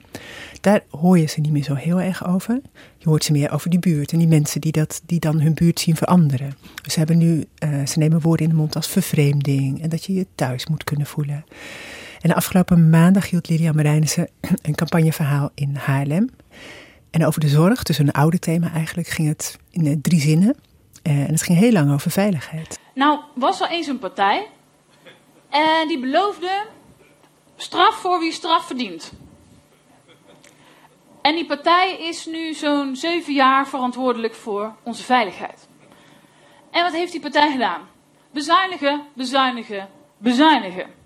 Daar 0.61 0.83
hoor 0.89 1.19
je 1.19 1.25
ze 1.25 1.39
niet 1.39 1.51
meer 1.51 1.63
zo 1.63 1.73
heel 1.73 2.01
erg 2.01 2.27
over. 2.27 2.61
Je 2.97 3.09
hoort 3.09 3.23
ze 3.23 3.31
meer 3.31 3.51
over 3.51 3.69
die 3.69 3.79
buurt 3.79 4.11
en 4.11 4.17
die 4.17 4.27
mensen 4.27 4.61
die, 4.61 4.71
dat, 4.71 5.01
die 5.05 5.19
dan 5.19 5.41
hun 5.41 5.53
buurt 5.53 5.79
zien 5.79 5.95
veranderen. 5.95 6.53
Ze, 6.89 6.97
hebben 6.97 7.17
nu, 7.17 7.45
eh, 7.57 7.85
ze 7.85 7.99
nemen 7.99 8.21
woorden 8.21 8.45
in 8.45 8.51
de 8.51 8.57
mond 8.57 8.75
als 8.75 8.87
vervreemding 8.87 9.81
en 9.81 9.89
dat 9.89 10.05
je 10.05 10.13
je 10.13 10.27
thuis 10.35 10.67
moet 10.67 10.83
kunnen 10.83 11.07
voelen. 11.07 11.45
En 12.21 12.29
de 12.29 12.35
afgelopen 12.35 12.89
maandag 12.89 13.29
hield 13.29 13.49
Lilian 13.49 13.75
Marijnissen 13.75 14.29
een 14.61 14.75
campagneverhaal 14.75 15.51
in 15.53 15.75
Haarlem. 15.75 16.29
En 17.09 17.25
over 17.25 17.39
de 17.39 17.49
zorg, 17.49 17.83
dus 17.83 17.97
een 17.97 18.11
oude 18.11 18.39
thema 18.39 18.71
eigenlijk, 18.71 19.07
ging 19.07 19.27
het 19.27 19.57
in 19.69 19.87
eh, 19.87 19.95
drie 20.01 20.19
zinnen. 20.19 20.55
Eh, 21.01 21.19
en 21.19 21.31
het 21.31 21.41
ging 21.43 21.59
heel 21.59 21.71
lang 21.71 21.91
over 21.91 22.11
veiligheid. 22.11 22.79
Nou, 22.93 23.19
was 23.33 23.61
er 23.61 23.69
eens 23.69 23.87
een 23.87 23.99
partij. 23.99 24.49
En 25.49 25.87
die 25.87 25.99
beloofde 25.99 26.65
straf 27.55 27.95
voor 27.95 28.19
wie 28.19 28.31
straf 28.31 28.65
verdient. 28.65 29.11
En 31.21 31.35
die 31.35 31.45
partij 31.45 31.97
is 31.99 32.25
nu 32.25 32.53
zo'n 32.53 32.95
zeven 32.95 33.33
jaar 33.33 33.67
verantwoordelijk 33.67 34.33
voor 34.33 34.75
onze 34.83 35.03
veiligheid. 35.03 35.67
En 36.71 36.83
wat 36.83 36.91
heeft 36.91 37.11
die 37.11 37.21
partij 37.21 37.51
gedaan? 37.51 37.89
Bezuinigen, 38.31 39.01
bezuinigen, 39.13 39.89
bezuinigen. 40.17 41.02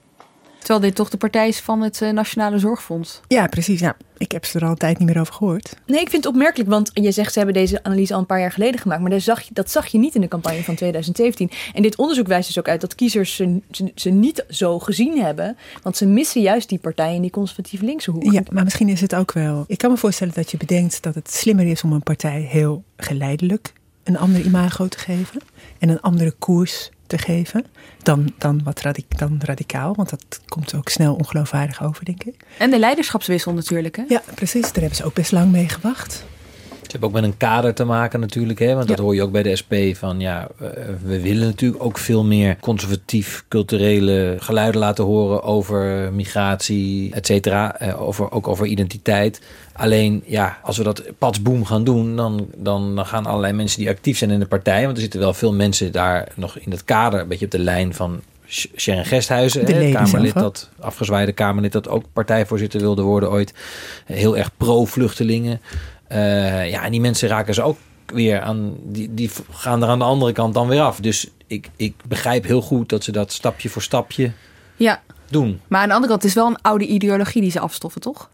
Terwijl 0.67 0.87
dit 0.87 0.95
toch 0.95 1.09
de 1.09 1.17
partij 1.17 1.47
is 1.47 1.59
van 1.59 1.81
het 1.81 2.01
eh, 2.01 2.09
Nationale 2.09 2.59
Zorgfonds. 2.59 3.21
Ja, 3.27 3.47
precies. 3.47 3.81
Nou, 3.81 3.93
ik 4.17 4.31
heb 4.31 4.45
ze 4.45 4.57
er 4.57 4.63
al 4.63 4.69
een 4.69 4.77
tijd 4.77 4.99
niet 4.99 5.07
meer 5.07 5.19
over 5.19 5.33
gehoord. 5.33 5.75
Nee, 5.85 6.01
ik 6.01 6.09
vind 6.09 6.23
het 6.23 6.33
opmerkelijk, 6.33 6.69
want 6.69 6.91
je 6.93 7.11
zegt 7.11 7.33
ze 7.33 7.37
hebben 7.37 7.55
deze 7.55 7.83
analyse 7.83 8.13
al 8.13 8.19
een 8.19 8.25
paar 8.25 8.39
jaar 8.39 8.51
geleden 8.51 8.79
gemaakt, 8.79 9.01
maar 9.01 9.09
daar 9.09 9.21
zag 9.21 9.41
je, 9.41 9.49
dat 9.53 9.71
zag 9.71 9.87
je 9.87 9.97
niet 9.97 10.15
in 10.15 10.21
de 10.21 10.27
campagne 10.27 10.63
van 10.63 10.75
2017. 10.75 11.51
En 11.73 11.81
dit 11.81 11.95
onderzoek 11.95 12.27
wijst 12.27 12.47
dus 12.47 12.59
ook 12.59 12.67
uit 12.67 12.81
dat 12.81 12.95
kiezers 12.95 13.35
ze, 13.35 13.61
ze, 13.71 13.91
ze 13.95 14.09
niet 14.09 14.45
zo 14.49 14.79
gezien 14.79 15.19
hebben, 15.19 15.57
want 15.83 15.97
ze 15.97 16.05
missen 16.05 16.41
juist 16.41 16.69
die 16.69 16.79
partij 16.79 17.15
in 17.15 17.21
die 17.21 17.31
conservatief 17.31 17.81
linkse 17.81 18.11
hoek. 18.11 18.31
Ja, 18.31 18.41
maar 18.51 18.63
misschien 18.63 18.89
is 18.89 19.01
het 19.01 19.15
ook 19.15 19.31
wel. 19.31 19.63
Ik 19.67 19.77
kan 19.77 19.91
me 19.91 19.97
voorstellen 19.97 20.33
dat 20.33 20.51
je 20.51 20.57
bedenkt 20.57 21.03
dat 21.03 21.15
het 21.15 21.31
slimmer 21.31 21.67
is 21.67 21.83
om 21.83 21.91
een 21.91 22.03
partij 22.03 22.41
heel 22.41 22.83
geleidelijk 22.97 23.73
een 24.03 24.17
ander 24.17 24.41
imago 24.41 24.87
te 24.87 24.99
geven 24.99 25.41
en 25.79 25.89
een 25.89 26.01
andere 26.01 26.31
koers 26.31 26.89
te 27.07 27.17
geven 27.17 27.65
dan, 28.03 28.33
dan 28.37 28.61
wat 28.63 28.81
radi- 28.81 29.05
dan 29.07 29.39
radicaal. 29.43 29.95
Want 29.95 30.09
dat 30.09 30.39
komt 30.45 30.75
ook 30.75 30.89
snel 30.89 31.15
ongeloofwaardig 31.15 31.83
over, 31.83 32.05
denk 32.05 32.23
ik. 32.23 32.35
En 32.57 32.69
de 32.69 32.79
leiderschapswissel 32.79 33.53
natuurlijk, 33.53 33.95
hè? 33.95 34.03
Ja, 34.07 34.21
precies. 34.35 34.61
Daar 34.61 34.73
hebben 34.73 34.95
ze 34.95 35.03
ook 35.05 35.13
best 35.13 35.31
lang 35.31 35.51
mee 35.51 35.69
gewacht. 35.69 36.25
Ze 36.91 36.97
hebben 36.97 37.09
ook 37.09 37.15
met 37.15 37.31
een 37.31 37.37
kader 37.37 37.73
te 37.73 37.83
maken 37.83 38.19
natuurlijk. 38.19 38.59
Hè? 38.59 38.75
Want 38.75 38.87
dat 38.87 38.97
hoor 38.97 39.15
je 39.15 39.21
ook 39.21 39.31
bij 39.31 39.43
de 39.43 39.55
SP. 39.61 39.73
Van 39.93 40.19
ja, 40.19 40.47
eh, 40.59 40.67
we 41.03 41.21
willen 41.21 41.47
natuurlijk 41.47 41.83
ook 41.83 41.97
veel 41.97 42.23
meer 42.23 42.57
conservatief 42.59 43.45
culturele 43.47 44.35
geluiden 44.39 44.79
laten 44.79 45.03
horen 45.03 45.43
over 45.43 46.13
migratie, 46.13 47.13
et 47.13 47.25
cetera. 47.25 47.79
Eh, 47.79 48.01
over, 48.01 48.31
ook 48.31 48.47
over 48.47 48.65
identiteit. 48.65 49.41
Alleen 49.73 50.23
ja, 50.25 50.57
als 50.63 50.77
we 50.77 50.83
dat 50.83 51.03
patsboom 51.17 51.65
gaan 51.65 51.83
doen, 51.83 52.15
dan, 52.15 52.47
dan, 52.55 53.05
gaan 53.05 53.25
allerlei 53.25 53.53
mensen 53.53 53.79
die 53.79 53.89
actief 53.89 54.17
zijn 54.17 54.31
in 54.31 54.39
de 54.39 54.45
partij. 54.45 54.83
Want 54.83 54.95
er 54.95 55.01
zitten 55.01 55.19
wel 55.19 55.33
veel 55.33 55.53
mensen 55.53 55.91
daar 55.91 56.27
nog 56.35 56.57
in 56.57 56.71
het 56.71 56.83
kader, 56.83 57.19
een 57.19 57.27
beetje 57.27 57.45
op 57.45 57.51
de 57.51 57.59
lijn 57.59 57.93
van 57.93 58.21
Sh- 58.47 58.65
Sharon 58.75 59.05
Gesthuizen, 59.05 59.65
De 59.65 59.73
het 59.73 59.93
Kamerlid 59.93 60.31
zelf 60.31 60.43
dat 60.43 60.69
afgezwaaide 60.79 61.31
Kamerlid 61.31 61.71
dat 61.71 61.89
ook 61.89 62.03
partijvoorzitter 62.13 62.79
wilde 62.79 63.01
worden 63.01 63.31
ooit. 63.31 63.53
Heel 64.05 64.37
erg 64.37 64.51
pro-vluchtelingen. 64.57 65.61
Eh, 66.07 66.69
ja, 66.69 66.83
en 66.83 66.91
die 66.91 67.01
mensen 67.01 67.29
raken 67.29 67.53
ze 67.53 67.61
ook 67.61 67.77
weer 68.05 68.41
aan, 68.41 68.75
die, 68.83 69.13
die 69.13 69.29
gaan 69.51 69.83
er 69.83 69.89
aan 69.89 69.99
de 69.99 70.05
andere 70.05 70.31
kant 70.31 70.53
dan 70.53 70.67
weer 70.67 70.81
af. 70.81 70.99
Dus 70.99 71.27
ik, 71.47 71.69
ik 71.75 71.93
begrijp 72.07 72.43
heel 72.45 72.61
goed 72.61 72.89
dat 72.89 73.03
ze 73.03 73.11
dat 73.11 73.31
stapje 73.31 73.69
voor 73.69 73.81
stapje 73.81 74.31
Ja. 74.75 75.01
doen. 75.29 75.61
Maar 75.67 75.81
aan 75.81 75.87
de 75.87 75.93
andere 75.93 76.11
kant, 76.11 76.21
het 76.23 76.31
is 76.31 76.37
wel 76.37 76.47
een 76.47 76.61
oude 76.61 76.85
ideologie 76.85 77.41
die 77.41 77.51
ze 77.51 77.59
afstoffen, 77.59 78.01
toch? 78.01 78.29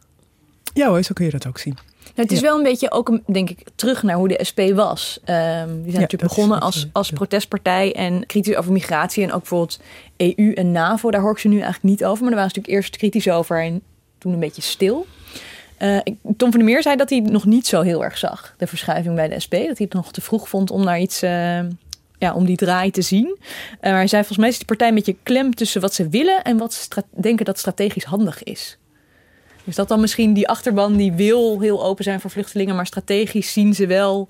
Ja 0.73 0.87
hoor, 0.87 1.03
zo 1.03 1.13
kun 1.13 1.25
je 1.25 1.31
dat 1.31 1.47
ook 1.47 1.57
zien. 1.57 1.73
Nou, 2.03 2.15
het 2.27 2.31
is 2.31 2.39
Ja. 2.39 2.43
wel 2.45 2.57
een 2.57 2.63
beetje 2.63 2.91
ook, 2.91 3.09
een- 3.09 3.23
denk 3.27 3.49
ik, 3.49 3.63
terug 3.75 4.03
naar 4.03 4.15
hoe 4.15 4.27
de 4.27 4.39
SP 4.49 4.59
was. 4.73 5.19
Ehm, 5.23 5.67
die 5.67 5.91
zijn 5.91 6.01
natuurlijk 6.01 6.21
is 6.21 6.27
begonnen 6.27 6.59
als, 6.59 6.87
als 6.91 7.09
protestpartij 7.11 7.93
en 7.95 8.25
kritisch 8.25 8.55
over 8.55 8.71
migratie. 8.71 9.23
En 9.23 9.31
ook 9.31 9.39
bijvoorbeeld 9.39 9.79
EU 10.17 10.53
en 10.53 10.71
NAVO, 10.71 11.11
daar 11.11 11.21
hoor 11.21 11.31
ik 11.31 11.37
ze 11.37 11.47
nu 11.47 11.53
eigenlijk 11.55 11.83
niet 11.83 12.05
over. 12.05 12.21
Maar 12.23 12.31
daar 12.31 12.39
waren 12.39 12.49
ze 12.53 12.57
natuurlijk 12.57 12.83
eerst 12.83 12.97
kritisch 12.97 13.29
over 13.29 13.63
en 13.63 13.81
toen 14.17 14.33
een 14.33 14.39
beetje 14.39 14.61
stil. 14.61 15.05
Eh, 15.83 15.97
Tom 16.37 16.51
van 16.51 16.59
der 16.59 16.63
Meer 16.63 16.81
zei 16.81 16.95
dat 16.95 17.09
hij 17.09 17.19
het 17.19 17.31
nog 17.31 17.45
niet 17.45 17.67
zo 17.67 17.81
heel 17.81 18.03
erg 18.03 18.17
zag, 18.17 18.55
de 18.57 18.67
verschuiving 18.67 19.15
bij 19.15 19.27
de 19.27 19.39
SP. 19.45 19.51
Dat 19.51 19.77
hij 19.77 19.87
het 19.89 19.93
nog 19.93 20.11
te 20.11 20.21
vroeg 20.21 20.49
vond 20.49 20.71
om 20.71 20.83
naar 20.83 20.99
iets, 20.99 21.21
eh, 21.21 21.59
ja, 22.17 22.33
om 22.33 22.45
die 22.45 22.55
draai 22.55 22.91
te 22.91 23.01
zien. 23.01 23.37
Eh, 23.39 23.89
maar 23.89 23.99
hij 23.99 24.07
zei, 24.07 24.23
volgens 24.23 24.37
mij 24.37 24.49
is 24.49 24.57
die 24.57 24.65
partij 24.65 24.87
een 24.87 24.95
beetje 24.95 25.15
klem 25.23 25.55
tussen 25.55 25.81
wat 25.81 25.93
ze 25.93 26.09
willen 26.09 26.43
en 26.43 26.57
wat 26.57 26.73
ze 26.73 27.03
denken 27.09 27.45
dat 27.45 27.59
strategisch 27.59 28.03
handig 28.03 28.43
is. 28.43 28.77
Dus 29.63 29.75
dat 29.75 29.87
dan 29.87 29.99
misschien 29.99 30.33
die 30.33 30.47
achterban 30.47 30.95
die 30.97 31.11
wil 31.11 31.59
heel 31.59 31.83
open 31.83 32.03
zijn 32.03 32.19
voor 32.19 32.29
vluchtelingen, 32.29 32.75
maar 32.75 32.85
strategisch 32.85 33.53
zien 33.53 33.73
ze 33.73 33.87
wel 33.87 34.29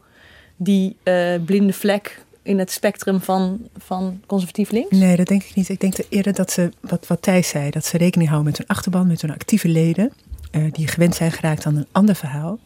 die 0.56 0.98
blinde 1.46 1.74
vlek 1.74 2.26
in 2.42 2.60
het 2.60 2.72
spectrum 2.72 3.22
van, 3.22 3.68
van 3.78 4.22
conservatief 4.26 4.72
links? 4.72 4.98
Nee, 4.98 5.16
dat 5.16 5.28
denk 5.28 5.44
ik 5.44 5.56
niet. 5.56 5.70
Ik 5.70 5.80
denk 5.80 5.96
eerder 6.10 6.34
dat 6.34 6.52
ze, 6.52 6.70
wat, 6.80 7.08
wat 7.08 7.22
Thijs 7.22 7.50
zei, 7.50 7.70
dat 7.70 7.86
ze 7.86 7.98
rekening 7.98 8.30
houden 8.30 8.52
met 8.52 8.58
hun 8.58 8.68
achterban, 8.68 9.08
met 9.08 9.22
hun 9.22 9.32
actieve 9.32 9.68
leden, 9.68 10.12
uh, 10.56 10.72
die 10.72 10.88
gewend 10.88 11.16
zijn 11.16 11.32
geraakt 11.32 11.66
aan 11.66 11.76
een 11.76 11.88
ander 11.92 12.16
verhaal. 12.16 12.60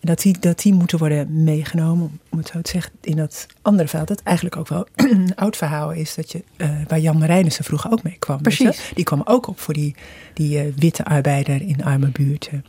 En 0.00 0.08
dat 0.08 0.20
die, 0.20 0.38
dat 0.40 0.58
die 0.58 0.74
moeten 0.74 0.98
worden 0.98 1.44
meegenomen, 1.44 2.20
om 2.28 2.38
het 2.38 2.48
zo 2.48 2.60
te 2.60 2.70
zeggen, 2.70 2.92
in 3.00 3.16
dat 3.16 3.46
andere 3.62 3.88
verhaal. 3.88 4.06
Dat 4.06 4.22
eigenlijk 4.22 4.56
ook 4.56 4.68
wel 4.68 4.86
een 4.96 5.32
oud 5.34 5.56
verhaal 5.56 5.92
is, 5.92 6.14
dat 6.14 6.32
je, 6.32 6.42
uh, 6.56 6.70
waar 6.88 7.00
Jan 7.00 7.18
Marijnissen 7.18 7.64
vroeger 7.64 7.90
ook 7.90 8.02
mee 8.02 8.16
kwam. 8.18 8.42
Precies. 8.42 8.90
Die 8.94 9.04
kwam 9.04 9.22
ook 9.24 9.46
op 9.46 9.60
voor 9.60 9.74
die, 9.74 9.94
die 10.34 10.66
uh, 10.66 10.72
witte 10.76 11.04
arbeider 11.04 11.62
in 11.62 11.84
arme 11.84 12.08
buurten. 12.08 12.64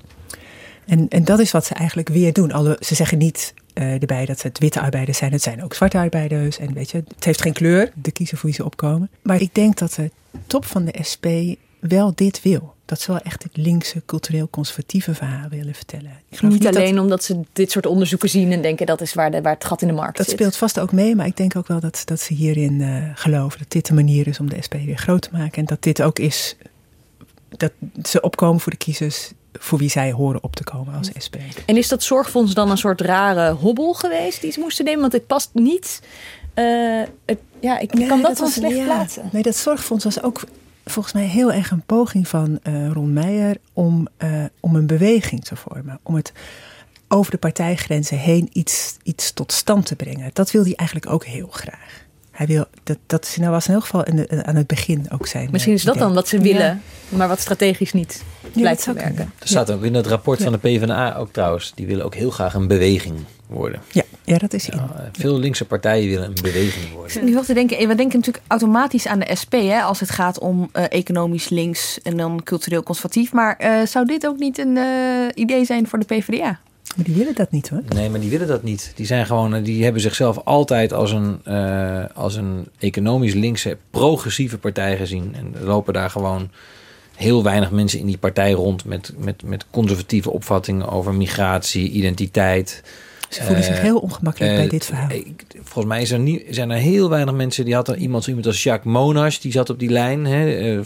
En, 0.85 1.07
en 1.07 1.23
dat 1.23 1.39
is 1.39 1.51
wat 1.51 1.65
ze 1.65 1.73
eigenlijk 1.73 2.09
weer 2.09 2.33
doen. 2.33 2.51
Alle, 2.51 2.77
ze 2.79 2.95
zeggen 2.95 3.17
niet 3.17 3.53
uh, 3.73 4.01
erbij 4.01 4.25
dat 4.25 4.41
het 4.41 4.59
witte 4.59 4.81
arbeiders 4.81 5.17
zijn. 5.17 5.31
Het 5.31 5.41
zijn 5.41 5.63
ook 5.63 5.73
zwarte 5.73 5.97
arbeiders. 5.97 6.59
En 6.59 6.73
weet 6.73 6.91
je, 6.91 7.03
het 7.15 7.25
heeft 7.25 7.41
geen 7.41 7.53
kleur, 7.53 7.91
de 7.95 8.11
kiezer 8.11 8.37
voor 8.37 8.45
wie 8.45 8.55
ze 8.57 8.65
opkomen. 8.65 9.09
Maar 9.21 9.41
ik 9.41 9.55
denk 9.55 9.77
dat 9.77 9.93
de 9.93 10.11
top 10.47 10.65
van 10.65 10.85
de 10.85 10.99
SP 11.11 11.25
wel 11.79 12.11
dit 12.15 12.41
wil. 12.41 12.77
Dat 12.89 13.01
ze 13.01 13.11
wel 13.11 13.21
echt 13.21 13.43
het 13.43 13.57
linkse, 13.57 14.01
cultureel-conservatieve 14.05 15.15
verhaal 15.15 15.49
willen 15.49 15.73
vertellen. 15.73 16.11
Ik 16.29 16.41
niet, 16.41 16.51
niet 16.51 16.67
alleen 16.67 16.93
dat, 16.93 17.03
omdat 17.03 17.23
ze 17.23 17.39
dit 17.53 17.71
soort 17.71 17.85
onderzoeken 17.85 18.29
zien 18.29 18.51
en 18.51 18.61
denken 18.61 18.85
dat 18.85 19.01
is 19.01 19.13
waar, 19.13 19.31
de, 19.31 19.41
waar 19.41 19.53
het 19.53 19.65
gat 19.65 19.81
in 19.81 19.87
de 19.87 19.93
markt 19.93 20.17
dat 20.17 20.27
zit. 20.27 20.37
Dat 20.37 20.47
speelt 20.47 20.71
vast 20.71 20.79
ook 20.79 20.91
mee, 20.91 21.15
maar 21.15 21.25
ik 21.25 21.37
denk 21.37 21.55
ook 21.55 21.67
wel 21.67 21.79
dat, 21.79 22.01
dat 22.05 22.19
ze 22.19 22.33
hierin 22.33 22.79
uh, 22.79 23.03
geloven. 23.13 23.59
Dat 23.59 23.71
dit 23.71 23.85
de 23.85 23.93
manier 23.93 24.27
is 24.27 24.39
om 24.39 24.49
de 24.49 24.61
SP 24.65 24.73
weer 24.73 24.97
groot 24.97 25.21
te 25.21 25.29
maken. 25.31 25.57
En 25.57 25.65
dat 25.65 25.83
dit 25.83 26.01
ook 26.01 26.19
is 26.19 26.55
dat 27.49 27.71
ze 28.03 28.21
opkomen 28.21 28.59
voor 28.59 28.71
de 28.71 28.77
kiezers 28.77 29.31
voor 29.53 29.77
wie 29.77 29.89
zij 29.89 30.11
horen 30.11 30.43
op 30.43 30.55
te 30.55 30.63
komen 30.63 30.93
als 30.93 31.09
SP. 31.25 31.35
En 31.65 31.77
is 31.77 31.87
dat 31.87 32.03
zorgfonds 32.03 32.53
dan 32.53 32.71
een 32.71 32.77
soort 32.77 33.01
rare 33.01 33.51
hobbel 33.51 33.93
geweest 33.93 34.41
die 34.41 34.51
ze 34.51 34.59
moesten 34.59 34.85
nemen? 34.85 35.01
Want 35.01 35.13
het 35.13 35.27
past 35.27 35.49
niet. 35.53 36.01
Uh, 36.55 37.01
het, 37.25 37.39
ja, 37.59 37.79
ik 37.79 37.93
nee, 37.93 38.07
kan 38.07 38.21
dat, 38.21 38.39
wel 38.39 38.47
slecht 38.47 38.75
ja. 38.75 38.83
plaatsen. 38.83 39.29
Nee, 39.31 39.41
dat 39.41 39.55
zorgfonds 39.55 40.03
was 40.03 40.23
ook 40.23 40.43
volgens 40.89 41.13
mij 41.13 41.25
heel 41.25 41.51
erg 41.51 41.71
een 41.71 41.83
poging 41.85 42.27
van 42.27 42.59
uh, 42.63 42.91
Ron 42.91 43.13
Meijer 43.13 43.57
om, 43.73 44.07
uh, 44.23 44.43
om 44.59 44.75
een 44.75 44.87
beweging 44.87 45.43
te 45.43 45.55
vormen. 45.55 45.99
Om 46.03 46.15
het 46.15 46.33
over 47.07 47.31
de 47.31 47.37
partijgrenzen 47.37 48.17
heen 48.17 48.49
iets, 48.51 48.97
iets 49.03 49.33
tot 49.33 49.51
stand 49.51 49.85
te 49.85 49.95
brengen. 49.95 50.29
Dat 50.33 50.51
wil 50.51 50.63
hij 50.63 50.73
eigenlijk 50.75 51.11
ook 51.11 51.25
heel 51.25 51.47
graag. 51.51 52.07
Hij 52.31 52.47
wil, 52.47 52.65
dat, 52.83 52.97
dat 53.05 53.35
nou 53.39 53.51
was 53.51 53.67
in 53.67 53.73
elk 53.73 53.83
geval 53.83 54.03
in 54.03 54.15
de, 54.15 54.43
aan 54.43 54.55
het 54.55 54.67
begin 54.67 55.05
ook 55.11 55.27
zijn. 55.27 55.49
Misschien 55.51 55.73
is 55.73 55.83
dat 55.83 55.95
idee. 55.95 56.07
dan 56.07 56.15
wat 56.15 56.27
ze 56.27 56.39
willen, 56.39 56.81
ja. 57.09 57.17
maar 57.17 57.27
wat 57.27 57.39
strategisch 57.39 57.93
niet 57.93 58.23
Ja, 58.41 58.49
blijkt 58.61 58.83
te 58.83 58.93
werken. 58.93 59.33
Er 59.39 59.47
staat 59.47 59.71
ook 59.71 59.83
in 59.83 59.93
het 59.93 60.07
rapport 60.07 60.43
van 60.43 60.51
de 60.51 60.57
PvdA 60.57 61.15
ook 61.15 61.31
trouwens. 61.31 61.71
Die 61.75 61.87
willen 61.87 62.05
ook 62.05 62.15
heel 62.15 62.31
graag 62.31 62.53
een 62.53 62.67
beweging 62.67 63.15
worden. 63.47 63.81
Ja, 63.91 64.03
ja 64.29 64.37
dat 64.37 64.53
is 64.53 64.69
in. 64.69 64.77
Ja, 64.77 65.09
veel 65.11 65.39
linkse 65.39 65.65
partijen 65.65 66.09
willen 66.09 66.25
een 66.25 66.37
beweging 66.41 66.93
worden. 66.93 67.25
Nu 67.25 67.41
te 67.41 67.53
denken, 67.53 67.77
we 67.77 67.95
denken 67.95 68.17
natuurlijk 68.17 68.45
automatisch 68.47 69.07
aan 69.07 69.19
de 69.19 69.35
SP 69.41 69.53
hè, 69.53 69.81
als 69.81 69.99
het 69.99 70.09
gaat 70.09 70.39
om 70.39 70.69
uh, 70.73 70.83
economisch 70.89 71.49
links 71.49 72.01
en 72.01 72.17
dan 72.17 72.43
cultureel 72.43 72.83
conservatief. 72.83 73.31
Maar 73.31 73.59
uh, 73.61 73.85
zou 73.85 74.05
dit 74.05 74.27
ook 74.27 74.39
niet 74.39 74.57
een 74.57 74.75
uh, 74.75 74.85
idee 75.33 75.65
zijn 75.65 75.87
voor 75.87 75.99
de 75.99 76.05
PvdA? 76.05 76.59
Maar 76.95 77.05
die 77.05 77.15
willen 77.15 77.35
dat 77.35 77.51
niet 77.51 77.69
hoor. 77.69 77.81
Nee, 77.89 78.09
maar 78.09 78.19
die 78.19 78.29
willen 78.29 78.47
dat 78.47 78.63
niet. 78.63 78.91
Die 78.95 79.05
zijn 79.05 79.25
gewoon, 79.25 79.63
die 79.63 79.83
hebben 79.83 80.01
zichzelf 80.01 80.37
altijd 80.43 80.93
als 80.93 81.11
een, 81.11 81.41
uh, 81.47 82.03
als 82.13 82.35
een 82.35 82.67
economisch 82.79 83.33
linkse, 83.33 83.77
progressieve 83.91 84.57
partij 84.57 84.97
gezien. 84.97 85.35
En 85.35 85.55
er 85.59 85.65
lopen 85.65 85.93
daar 85.93 86.09
gewoon 86.09 86.49
heel 87.15 87.43
weinig 87.43 87.71
mensen 87.71 87.99
in 87.99 88.05
die 88.05 88.17
partij 88.17 88.51
rond 88.51 88.85
met, 88.85 89.13
met, 89.17 89.43
met 89.43 89.65
conservatieve 89.71 90.31
opvattingen 90.31 90.89
over 90.89 91.13
migratie, 91.13 91.89
identiteit. 91.89 92.83
Ze 93.29 93.43
voelen 93.43 93.63
zich 93.63 93.81
heel 93.81 93.97
ongemakkelijk 93.97 94.55
bij 94.55 94.67
dit 94.67 94.85
verhaal. 94.85 95.11
Ik, 95.11 95.45
volgens 95.53 95.85
mij 95.85 96.01
is 96.01 96.11
er 96.11 96.19
niet, 96.19 96.43
zijn 96.49 96.69
er 96.69 96.77
heel 96.77 97.09
weinig 97.09 97.33
mensen. 97.33 97.65
Die 97.65 97.73
had 97.75 97.87
er 97.87 97.95
iemand, 97.95 98.23
zo 98.23 98.29
iemand 98.29 98.47
als 98.47 98.63
Jacques 98.63 98.93
Monash, 98.93 99.37
die 99.37 99.51
zat 99.51 99.69
op 99.69 99.79
die 99.79 99.89
lijn, 99.89 100.25
hè, 100.25 100.73
uh, 100.75 100.81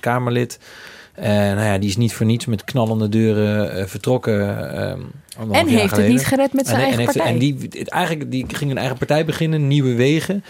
Kamerlid. 0.00 0.58
Uh, 1.18 1.24
nou 1.26 1.60
ja, 1.60 1.78
die 1.78 1.88
is 1.88 1.96
niet 1.96 2.14
voor 2.14 2.26
niets 2.26 2.46
met 2.46 2.64
knallende 2.64 3.08
deuren 3.08 3.78
uh, 3.78 3.84
vertrokken. 3.86 4.40
Uh, 4.40 5.56
en 5.56 5.66
heeft 5.66 5.96
het 5.96 6.08
niet 6.08 6.26
gered 6.26 6.52
met 6.52 6.66
zijn 6.66 6.78
en, 6.78 6.84
eigen 6.84 7.00
en 7.00 7.06
partij. 7.06 7.32
En 7.32 7.38
die, 7.38 7.84
eigenlijk, 7.84 8.30
die 8.30 8.46
ging 8.48 8.70
een 8.70 8.78
eigen 8.78 8.96
partij 8.96 9.24
beginnen, 9.24 9.68
Nieuwe 9.68 9.94
Wegen. 9.94 10.44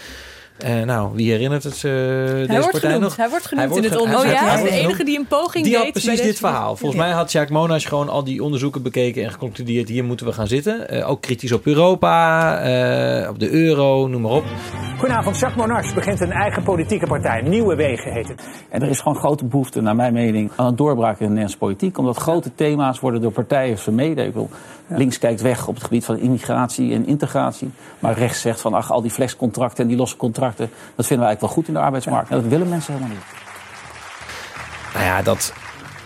Uh, 0.65 0.81
nou, 0.81 1.09
wie 1.13 1.31
herinnert 1.31 1.63
het 1.63 1.83
uh, 1.83 1.91
hij 1.91 2.31
deze 2.31 2.53
wordt 2.53 2.71
partij 2.71 2.79
genoemd, 2.79 3.01
nog? 3.01 3.15
Hij 3.15 3.29
wordt 3.29 3.45
genoemd 3.45 3.69
hij 3.69 3.77
in 3.77 3.83
het 3.83 3.99
onderzoek. 3.99 4.23
hij, 4.23 4.33
Oh 4.33 4.41
ja, 4.41 4.49
hij, 4.49 4.63
de 4.63 4.69
enige 4.69 5.03
die 5.03 5.19
een 5.19 5.27
poging 5.27 5.63
die 5.63 5.73
deed. 5.73 5.83
had 5.83 5.91
precies 5.91 6.21
dit 6.21 6.37
verhaal. 6.37 6.75
Volgens 6.75 7.01
ja. 7.01 7.07
mij 7.07 7.15
had 7.15 7.31
Jacques 7.31 7.57
Monash 7.57 7.87
gewoon 7.87 8.09
al 8.09 8.23
die 8.23 8.43
onderzoeken 8.43 8.81
bekeken 8.81 9.23
en 9.23 9.31
geconcludeerd... 9.31 9.89
hier 9.89 10.03
moeten 10.03 10.25
we 10.25 10.33
gaan 10.33 10.47
zitten. 10.47 10.95
Uh, 10.95 11.09
ook 11.09 11.21
kritisch 11.21 11.51
op 11.51 11.65
Europa, 11.65 13.21
uh, 13.23 13.29
op 13.29 13.39
de 13.39 13.49
euro, 13.49 14.07
noem 14.07 14.21
maar 14.21 14.31
op. 14.31 14.43
Goedenavond, 14.97 15.39
Jacques 15.39 15.65
Monash 15.65 15.93
begint 15.93 16.21
een 16.21 16.31
eigen 16.31 16.63
politieke 16.63 17.07
partij. 17.07 17.41
Nieuwe 17.41 17.75
Wegen 17.75 18.13
heet 18.13 18.27
het. 18.27 18.47
En 18.69 18.81
er 18.81 18.89
is 18.89 18.99
gewoon 18.99 19.17
grote 19.17 19.45
behoefte, 19.45 19.81
naar 19.81 19.95
mijn 19.95 20.13
mening, 20.13 20.51
aan 20.55 20.65
een 20.65 20.75
doorbraak 20.75 21.13
in 21.13 21.17
de 21.17 21.23
Nederlandse 21.23 21.57
politiek. 21.57 21.97
Omdat 21.97 22.17
grote 22.17 22.55
thema's 22.55 22.99
worden 22.99 23.21
door 23.21 23.31
partijen 23.31 23.77
vermeden. 23.77 24.25
Ik 24.25 24.33
wil, 24.33 24.49
ja. 24.87 24.97
links 24.97 25.17
kijkt 25.17 25.41
weg 25.41 25.67
op 25.67 25.75
het 25.75 25.83
gebied 25.83 26.05
van 26.05 26.17
immigratie 26.17 26.93
en 26.93 27.05
integratie. 27.07 27.71
Maar 27.99 28.17
rechts 28.17 28.41
zegt 28.41 28.61
van, 28.61 28.73
ach, 28.73 28.91
al 28.91 29.01
die 29.01 29.11
flexcontracten 29.11 29.83
en 29.83 29.89
die 29.89 29.97
losse 29.97 30.17
contracten... 30.17 30.69
dat 30.95 31.05
vinden 31.05 31.25
we 31.25 31.31
eigenlijk 31.31 31.41
wel 31.41 31.49
goed 31.49 31.67
in 31.67 31.73
de 31.73 31.79
arbeidsmarkt. 31.79 32.29
En 32.29 32.41
dat 32.41 32.49
willen 32.49 32.69
mensen 32.69 32.93
helemaal 32.93 33.15
niet. 33.15 33.25
Nou 34.93 35.05
ja, 35.05 35.21
dat, 35.21 35.53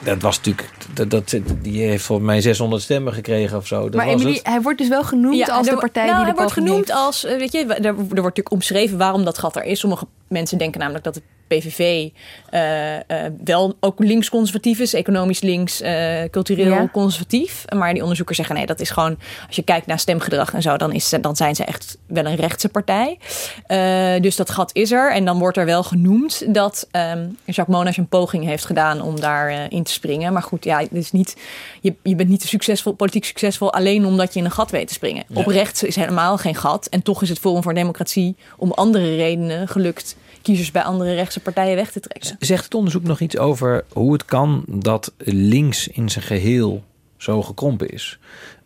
dat 0.04 0.22
was 0.22 0.38
natuurlijk. 0.38 0.70
Dat, 0.94 1.10
dat, 1.10 1.36
die 1.62 1.82
heeft 1.82 2.04
volgens 2.04 2.28
mij 2.28 2.42
600 2.42 2.82
stemmen 2.82 3.14
gekregen 3.14 3.58
of 3.58 3.68
zo. 3.68 3.82
Dat 3.84 3.94
maar 3.94 4.12
was 4.12 4.24
het. 4.24 4.40
hij 4.44 4.62
wordt 4.62 4.78
dus 4.78 4.88
wel 4.88 5.04
genoemd 5.04 5.38
Ja, 5.38 5.46
als 5.46 5.68
de 5.68 5.78
partij 5.78 6.06
nou, 6.06 6.16
die 6.16 6.26
de 6.26 6.32
hij 6.32 6.40
wordt 6.40 6.54
genoemd 6.54 6.88
heeft. 6.88 6.92
als, 6.92 7.26
eh, 7.26 7.38
weet 7.38 7.52
je, 7.52 7.66
er, 7.66 7.86
er 7.86 7.94
wordt 7.96 8.10
natuurlijk 8.14 8.52
omschreven 8.52 8.98
waarom 8.98 9.24
dat 9.26 9.38
gat 9.38 9.56
er 9.56 9.64
is. 9.64 9.80
Sommige 9.80 10.08
mensen 10.28 10.58
denken 10.58 10.80
namelijk 10.80 11.04
dat 11.04 11.14
de 11.14 11.22
PVV 11.48 12.10
uh, 12.54 12.94
uh, 12.96 13.00
wel 13.44 13.76
ook 13.80 14.00
links-conservatief 14.00 14.80
is, 14.80 14.94
economisch 14.94 15.42
links, 15.42 15.82
uh, 15.82 16.24
cultureel 16.32 16.74
Ja. 16.74 16.90
conservatief. 16.92 17.66
Maar 17.76 17.92
die 17.92 18.02
onderzoekers 18.02 18.38
zeggen 18.38 18.56
nee, 18.56 18.66
dat 18.66 18.80
is 18.80 18.90
gewoon, 18.90 19.18
als 19.48 19.56
je 19.56 19.62
kijkt 19.62 19.86
naar 19.86 20.00
stemgedrag 20.00 20.54
en 20.54 20.62
zo, 20.62 20.78
dan, 20.78 20.92
is, 20.94 21.14
dan 21.22 21.36
zijn 21.36 21.56
ze 21.56 21.64
echt 21.64 21.98
wel 22.08 22.26
een 22.26 22.36
rechtse 22.36 22.70
partij. 22.70 23.20
Uh, 23.68 24.22
dus 24.22 24.36
dat 24.36 24.50
gat 24.50 24.70
is 24.74 24.92
er. 24.92 25.12
En 25.12 25.26
dan 25.26 25.40
wordt 25.40 25.58
er 25.58 25.66
wel 25.66 25.84
genoemd 25.84 26.54
dat 26.54 26.88
um, 26.92 27.38
Jacques 27.46 27.76
Monash 27.78 27.98
een 27.98 28.08
poging 28.08 28.46
heeft 28.46 28.66
gedaan 28.66 29.02
om 29.02 29.20
daarin 29.20 29.70
in 29.70 29.84
te 29.84 29.92
springen. 29.92 30.34
Maar 30.34 30.44
goed, 30.44 30.64
ja, 30.64 30.81
niet, 31.12 31.36
je, 31.82 31.96
je 32.04 32.16
bent 32.16 32.30
niet 32.30 32.44
succesvol, 32.44 32.94
politiek 32.94 33.26
succesvol 33.26 33.74
alleen 33.74 34.06
omdat 34.06 34.34
je 34.34 34.40
in 34.40 34.46
een 34.46 34.52
gat 34.52 34.72
weet 34.72 34.88
te 34.88 34.94
springen. 34.94 35.24
Ja. 35.28 35.40
Op 35.40 35.48
rechts 35.48 35.84
is 35.84 35.96
helemaal 35.96 36.38
geen 36.38 36.56
gat. 36.56 36.88
En 36.88 37.02
toch 37.02 37.22
is 37.22 37.30
het 37.30 37.40
Forum 37.40 37.64
voor 37.64 37.74
Democratie 37.74 38.36
om 38.58 38.72
andere 38.72 39.16
redenen 39.16 39.68
gelukt 39.68 40.16
kiezers 40.42 40.72
bij 40.72 40.84
andere 40.84 41.14
rechtse 41.14 41.40
partijen 41.40 41.76
weg 41.76 41.92
te 41.92 42.00
trekken. 42.00 42.36
Zegt 42.40 42.64
het 42.64 42.74
onderzoek 42.74 43.04
nog 43.04 43.20
iets 43.20 43.38
over 43.38 43.86
hoe 43.94 44.14
het 44.14 44.26
kan 44.26 44.64
dat 44.68 45.14
links 45.18 45.88
in 45.88 46.10
zijn 46.10 46.26
geheel 46.26 46.84
zo 47.18 47.42
gekrompen 47.42 47.90
is? 47.90 48.20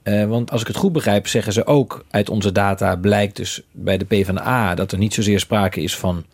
Uh, 0.04 0.26
want 0.26 0.52
als 0.52 0.62
ik 0.62 0.68
het 0.68 0.76
goed 0.76 0.92
begrijp, 0.92 1.28
zeggen 1.28 1.54
ze 1.54 1.66
ook 1.66 2.06
uit 2.10 2.30
onze 2.30 2.52
data 2.52 2.96
blijkt 2.96 3.36
dus 3.36 3.62
bij 3.72 3.98
de 3.98 4.06
PvdA 4.06 4.76
dat 4.76 4.92
er 4.92 4.98
niet 4.98 5.14
zozeer 5.14 5.40
sprake 5.40 5.82
is 5.82 5.98
van 5.98 6.26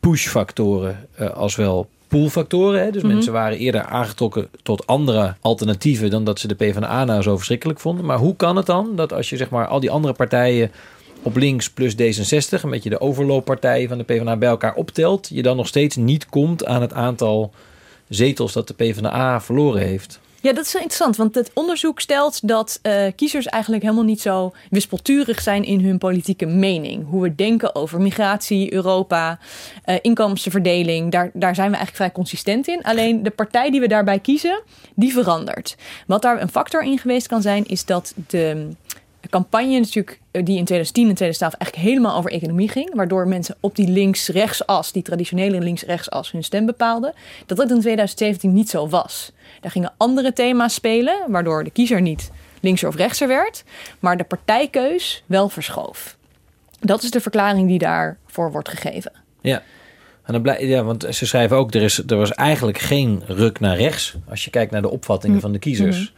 push-factoren 0.00 1.08
uh, 1.20 1.30
als 1.30 1.56
wel 1.56 1.88
pull-factoren. 2.10 2.82
Hè? 2.82 2.90
Dus 2.90 3.02
Mhm. 3.02 3.12
mensen 3.12 3.32
waren 3.32 3.58
eerder 3.58 3.82
aangetrokken 3.84 4.48
tot 4.62 4.86
andere 4.86 5.34
alternatieven 5.40 6.10
dan 6.10 6.24
dat 6.24 6.38
ze 6.38 6.48
de 6.48 6.54
PvdA 6.54 7.04
nou 7.04 7.22
zo 7.22 7.36
verschrikkelijk 7.36 7.80
vonden. 7.80 8.04
Maar 8.04 8.18
hoe 8.18 8.36
kan 8.36 8.56
het 8.56 8.66
dan 8.66 8.90
dat 8.96 9.12
als 9.12 9.30
je 9.30 9.36
zeg 9.36 9.50
maar 9.50 9.66
al 9.66 9.80
die 9.80 9.90
andere 9.90 10.14
partijen 10.14 10.70
op 11.22 11.36
links 11.36 11.70
plus 11.70 11.94
D66, 11.94 12.62
een 12.62 12.70
beetje 12.70 12.90
de 12.90 13.00
overlooppartijen 13.00 13.88
van 13.88 13.98
de 13.98 14.04
PvdA 14.04 14.36
bij 14.36 14.48
elkaar 14.48 14.74
optelt, 14.74 15.28
je 15.32 15.42
dan 15.42 15.56
nog 15.56 15.66
steeds 15.66 15.96
niet 15.96 16.26
komt 16.28 16.66
aan 16.66 16.80
het 16.80 16.92
aantal 16.92 17.52
zetels 18.08 18.52
dat 18.52 18.68
de 18.68 18.74
PvdA 18.74 19.40
verloren 19.40 19.82
heeft. 19.82 20.20
Ja, 20.42 20.52
dat 20.52 20.64
is 20.64 20.74
interessant, 20.74 21.16
want 21.16 21.34
het 21.34 21.50
onderzoek 21.54 22.00
stelt 22.00 22.48
dat 22.48 22.78
uh, 22.82 23.06
kiezers 23.16 23.46
eigenlijk 23.46 23.82
helemaal 23.82 24.04
niet 24.04 24.20
zo 24.20 24.52
wispelturig 24.70 25.40
zijn 25.40 25.64
in 25.64 25.84
hun 25.84 25.98
politieke 25.98 26.46
mening. 26.46 27.08
Hoe 27.08 27.22
we 27.22 27.34
denken 27.34 27.74
over 27.74 28.00
migratie, 28.00 28.72
Europa, 28.72 29.38
uh, 29.86 29.96
inkomstenverdeling, 30.00 31.10
daar, 31.10 31.30
daar 31.32 31.54
zijn 31.54 31.70
we 31.70 31.76
eigenlijk 31.76 31.96
vrij 31.96 32.12
consistent 32.12 32.68
in. 32.68 32.82
Alleen 32.82 33.22
de 33.22 33.30
partij 33.30 33.70
die 33.70 33.80
we 33.80 33.88
daarbij 33.88 34.18
kiezen, 34.18 34.62
die 34.94 35.12
verandert. 35.12 35.76
Wat 36.06 36.22
daar 36.22 36.40
een 36.40 36.50
factor 36.50 36.82
in 36.82 36.98
geweest 36.98 37.26
kan 37.26 37.42
zijn, 37.42 37.66
is 37.66 37.84
dat 37.84 38.14
de 38.26 38.68
campagne 39.30 39.78
natuurlijk 39.78 40.20
eh, 40.30 40.44
die 40.44 40.58
in 40.58 40.64
2010 40.64 41.08
en 41.08 41.14
2012 41.14 41.54
eigenlijk 41.54 41.88
helemaal 41.88 42.16
over 42.16 42.30
economie 42.30 42.68
ging, 42.68 42.94
waardoor 42.94 43.28
mensen 43.28 43.56
op 43.60 43.76
die 43.76 43.88
links-rechtsas, 43.88 44.92
die 44.92 45.02
traditionele 45.02 45.60
links-rechtsas, 45.60 46.32
hun 46.32 46.44
stem 46.44 46.66
bepaalden, 46.66 47.14
dat 47.46 47.56
dat 47.56 47.70
in 47.70 47.80
2017 47.80 48.52
niet 48.52 48.70
zo 48.70 48.88
was. 48.88 49.32
Daar 49.60 49.70
gingen 49.70 49.92
andere 49.96 50.32
thema's 50.32 50.74
spelen, 50.74 51.16
waardoor 51.28 51.64
de 51.64 51.70
kiezer 51.70 52.00
niet 52.00 52.30
linkser 52.60 52.88
of 52.88 52.94
rechtser 52.96 53.28
werd, 53.28 53.64
maar 53.98 54.16
de 54.16 54.24
partijkeus 54.24 55.22
wel 55.26 55.48
verschoof. 55.48 56.16
Dat 56.80 57.02
is 57.02 57.10
de 57.10 57.20
verklaring 57.20 57.68
die 57.68 57.78
daarvoor 57.78 58.52
wordt 58.52 58.68
gegeven. 58.68 59.12
Ja. 59.40 59.62
En 60.24 60.32
dan 60.32 60.42
blij, 60.42 60.66
ja, 60.66 60.82
want 60.82 61.06
ze 61.10 61.26
schrijven 61.26 61.56
ook, 61.56 61.74
er, 61.74 61.82
is, 61.82 62.02
er 62.06 62.16
was 62.16 62.32
eigenlijk 62.32 62.78
geen 62.78 63.22
ruk 63.26 63.60
naar 63.60 63.76
rechts. 63.76 64.14
Als 64.28 64.44
je 64.44 64.50
kijkt 64.50 64.72
naar 64.72 64.82
de 64.82 64.90
opvattingen 64.90 65.40
van 65.40 65.52
de 65.52 65.58
kiezers. 65.58 66.12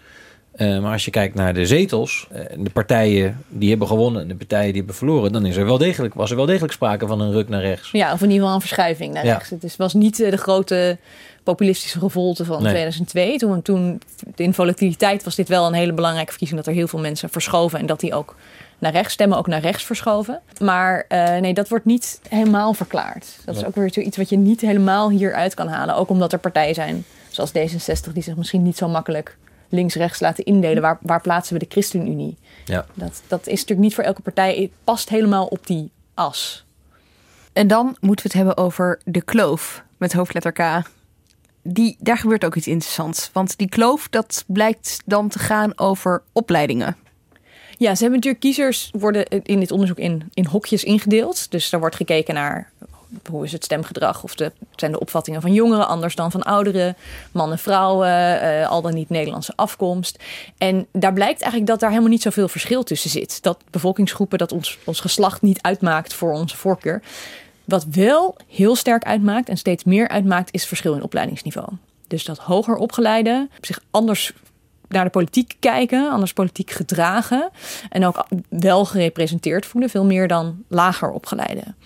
Eh, 0.53 0.79
maar 0.81 0.93
als 0.93 1.05
je 1.05 1.11
kijkt 1.11 1.35
naar 1.35 1.55
de 1.55 1.67
zetels, 1.67 2.27
eh, 2.31 2.45
de 2.59 2.71
partijen 2.71 3.45
die 3.49 3.71
hebben 3.71 3.87
gewonnen 3.89 4.23
en 4.23 4.29
de 4.29 4.35
partijen 4.35 4.67
die 4.69 4.77
hebben 4.77 4.95
verloren, 4.95 5.33
dan 5.33 5.47
is 5.47 5.57
er 5.57 5.65
wel 5.65 5.79
degelijk, 5.79 6.15
was 6.15 6.31
er 6.31 6.37
wel 6.37 6.47
degelijk 6.47 6.73
sprake 6.73 7.07
van 7.07 7.21
een 7.21 7.33
ruk 7.33 7.49
naar 7.49 7.61
rechts. 7.61 7.91
Ja, 7.91 8.13
of 8.13 8.19
in 8.21 8.27
ieder 8.27 8.39
geval 8.39 8.55
een 8.55 8.61
verschuiving 8.61 9.15
naar 9.15 9.25
Ja. 9.25 9.33
rechts. 9.33 9.51
Het 9.51 9.65
is- 9.65 9.77
was 9.77 9.95
niet 9.95 10.21
eh, 10.21 10.31
de 10.31 10.37
grote 10.37 10.99
populistische 11.43 11.99
revolte 11.99 12.45
van 12.45 12.63
Nee. 12.63 12.71
2002. 12.71 13.39
Toen, 13.39 13.63
toen 13.63 14.01
in 14.37 14.55
volatiliteit 14.55 15.25
was 15.25 15.35
dit 15.35 15.49
wel 15.49 15.67
een 15.67 15.73
hele 15.73 15.93
belangrijke 15.93 16.31
verkiezing... 16.31 16.61
dat 16.61 16.69
er 16.69 16.79
heel 16.79 16.89
veel 16.89 16.99
mensen 17.01 17.31
verschoven 17.31 17.79
en 17.79 17.87
dat 17.87 18.01
die 18.01 18.15
ook 18.15 18.37
naar 18.79 18.93
rechts 18.93 19.13
stemmen, 19.13 19.39
ook 19.39 19.47
naar 19.47 19.61
rechts 19.61 19.85
verschoven. 19.85 20.41
Maar 20.61 21.05
eh, 21.09 21.37
nee, 21.37 21.55
dat 21.55 21.69
wordt 21.69 21.85
niet 21.85 22.21
helemaal 22.29 22.75
verklaard. 22.75 23.27
Dat 23.45 23.57
is 23.57 23.65
ook 23.65 23.75
weer 23.75 23.93
zoiets 23.93 24.17
wat 24.17 24.29
je 24.29 24.37
niet 24.37 24.61
helemaal 24.61 25.11
hieruit 25.11 25.55
kan 25.55 25.69
halen. 25.69 25.95
Ook 25.95 26.09
omdat 26.09 26.33
er 26.33 26.39
partijen 26.39 26.75
zijn, 26.75 27.05
zoals 27.29 27.51
D66, 27.51 28.13
die 28.13 28.23
zich 28.23 28.37
misschien 28.37 28.63
niet 28.63 28.77
zo 28.77 28.89
makkelijk 28.89 29.37
links-rechts 29.69 30.21
laten 30.21 30.45
indelen. 30.45 30.83
Waar, 30.83 30.99
waar 31.01 31.21
plaatsen 31.21 31.55
we 31.55 31.61
de 31.61 31.67
ChristenUnie? 31.69 32.37
Ja. 32.65 32.87
Dat, 32.95 33.23
dat 33.27 33.41
is 33.47 33.53
natuurlijk 33.53 33.81
niet 33.81 33.95
voor 33.95 34.05
elke 34.05 34.23
partij. 34.23 34.55
Het 34.55 34.71
past 34.85 35.09
helemaal 35.09 35.47
op 35.47 35.67
die 35.67 35.91
as. 36.15 36.65
En 37.53 37.67
dan 37.67 37.97
moeten 38.01 38.27
we 38.27 38.33
het 38.33 38.47
hebben 38.47 38.57
over 38.65 39.01
de 39.05 39.23
kloof 39.23 39.85
met 39.97 40.13
hoofdletter 40.13 40.53
K. 40.53 40.83
Die, 41.63 41.97
daar 41.99 42.19
gebeurt 42.19 42.45
ook 42.45 42.55
iets 42.55 42.67
interessants. 42.67 43.31
Want 43.33 43.59
die 43.59 43.69
kloof, 43.69 44.09
dat 44.09 44.45
blijkt 44.47 45.03
dan 45.05 45.29
te 45.29 45.39
gaan 45.39 45.79
over 45.79 46.23
opleidingen. 46.33 46.97
Ja, 47.79 47.95
ze 47.95 48.03
hebben 48.03 48.13
natuurlijk 48.13 48.43
kiezers 48.43 48.91
worden 48.93 49.27
in 49.29 49.61
dit 49.61 49.71
onderzoek 49.71 49.99
in, 49.99 50.31
in 50.35 50.47
hokjes 50.47 50.85
ingedeeld. 50.85 51.51
Dus 51.51 51.71
daar 51.71 51.81
wordt 51.81 51.97
gekeken 51.97 52.35
naar 52.35 52.71
hoe 53.31 53.45
is 53.45 53.53
het 53.53 53.65
stemgedrag 53.65 54.23
of 54.23 54.35
de, 54.35 54.53
zijn 54.77 54.93
de 54.93 55.01
opvattingen 55.01 55.41
van 55.41 55.53
jongeren 55.53 55.89
anders 55.89 56.15
dan 56.15 56.31
van 56.31 56.43
ouderen, 56.43 56.97
mannen, 57.33 57.59
vrouwen, 57.59 58.41
eh, 58.41 58.69
al 58.69 58.83
dan 58.83 58.95
niet 58.95 59.09
Nederlandse 59.09 59.53
afkomst. 59.57 60.19
En 60.59 60.87
daar 60.93 61.13
blijkt 61.13 61.41
eigenlijk 61.41 61.71
dat 61.71 61.81
daar 61.81 61.91
helemaal 61.91 62.11
niet 62.11 62.23
zoveel 62.23 62.49
verschil 62.49 62.83
tussen 62.83 63.11
zit. 63.11 63.43
Dat 63.43 63.59
bevolkingsgroepen, 63.71 64.39
dat 64.39 64.53
ons, 64.53 64.79
ons 64.85 65.01
geslacht 65.01 65.43
niet 65.43 65.63
uitmaakt 65.63 66.15
voor 66.15 66.33
onze 66.33 66.57
voorkeur. 66.57 67.03
Wat 67.65 67.85
wel 67.85 68.37
heel 68.47 68.77
sterk 68.77 69.05
uitmaakt 69.05 69.49
en 69.49 69.57
steeds 69.57 69.85
meer 69.85 70.09
uitmaakt, 70.09 70.55
is 70.55 70.65
verschil 70.67 70.95
in 70.95 71.03
opleidingsniveau. 71.03 71.69
Dus 72.07 72.25
dat 72.25 72.39
hoger 72.39 72.77
opgeleiden 72.77 73.51
zich 73.61 73.81
anders 73.91 74.33
naar 74.89 75.05
de 75.05 75.11
politiek 75.11 75.57
kijken, 75.61 76.11
anders 76.11 76.33
politiek 76.33 76.71
gedragen 76.71 77.51
en 77.89 78.07
ook 78.07 78.27
wel 78.49 78.85
gerepresenteerd 78.85 79.67
voelen, 79.67 79.91
veel 79.91 80.05
meer 80.05 80.29
dan 80.29 80.63
lager 80.69 81.11
opgeleiden. 81.11 81.77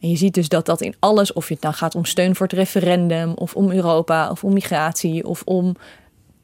En 0.00 0.10
je 0.10 0.16
ziet 0.16 0.34
dus 0.34 0.48
dat 0.48 0.66
dat 0.66 0.80
in 0.80 0.94
alles, 0.98 1.32
of 1.32 1.48
het 1.48 1.60
nou 1.60 1.74
gaat 1.74 1.94
om 1.94 2.04
steun 2.04 2.36
voor 2.36 2.46
het 2.46 2.54
referendum, 2.54 3.32
of 3.32 3.54
om 3.54 3.70
Europa, 3.70 4.30
of 4.30 4.44
om 4.44 4.52
migratie, 4.52 5.26
of 5.26 5.42
om 5.44 5.76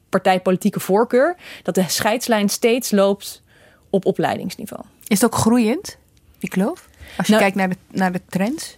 partijpolitieke 0.09 0.79
voorkeur, 0.79 1.35
dat 1.63 1.75
de 1.75 1.85
scheidslijn 1.87 2.49
steeds 2.49 2.91
loopt 2.91 3.41
op 3.89 4.05
opleidingsniveau. 4.05 4.83
Is 5.07 5.21
het 5.21 5.33
ook 5.33 5.39
groeiend, 5.39 5.97
die 6.39 6.49
kloof? 6.49 6.89
Als 7.17 7.27
je 7.27 7.33
Nou- 7.33 7.43
kijkt 7.43 7.57
naar 7.57 7.69
de, 7.69 7.75
naar 7.91 8.11
de 8.11 8.21
trends. 8.29 8.77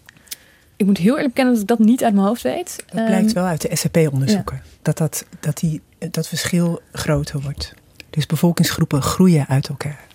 Ik 0.76 0.86
moet 0.86 0.98
heel 0.98 1.16
eerlijk 1.16 1.28
bekennen 1.34 1.54
dat 1.54 1.62
ik 1.62 1.68
dat 1.68 1.80
niet 1.80 2.04
uit 2.04 2.14
mijn 2.14 2.28
hoofd 2.28 2.42
weet. 2.42 2.84
Dat 2.86 3.06
blijkt 3.06 3.26
Ehm, 3.26 3.34
wel 3.34 3.46
uit 3.46 3.62
de 3.62 3.76
SCP-onderzoeken. 3.76 4.62
Dat, 4.82 4.98
dat, 4.98 5.26
dat, 5.40 5.58
die, 5.58 5.82
dat 5.98 6.28
verschil 6.28 6.82
groter 6.92 7.42
wordt. 7.42 7.74
Dus 8.10 8.26
bevolkingsgroepen 8.26 9.02
groeien 9.02 9.48
uit 9.48 9.68
elkaar. 9.68 10.06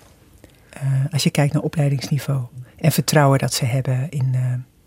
Eh, 0.71 0.83
als 1.11 1.23
je 1.23 1.31
kijkt 1.31 1.53
naar 1.53 1.62
opleidingsniveau 1.62 2.42
en 2.77 2.92
vertrouwen 2.92 3.38
dat 3.38 3.55
ze 3.55 3.64
hebben 3.64 4.07
in, 4.11 4.31
eh, 4.35 4.40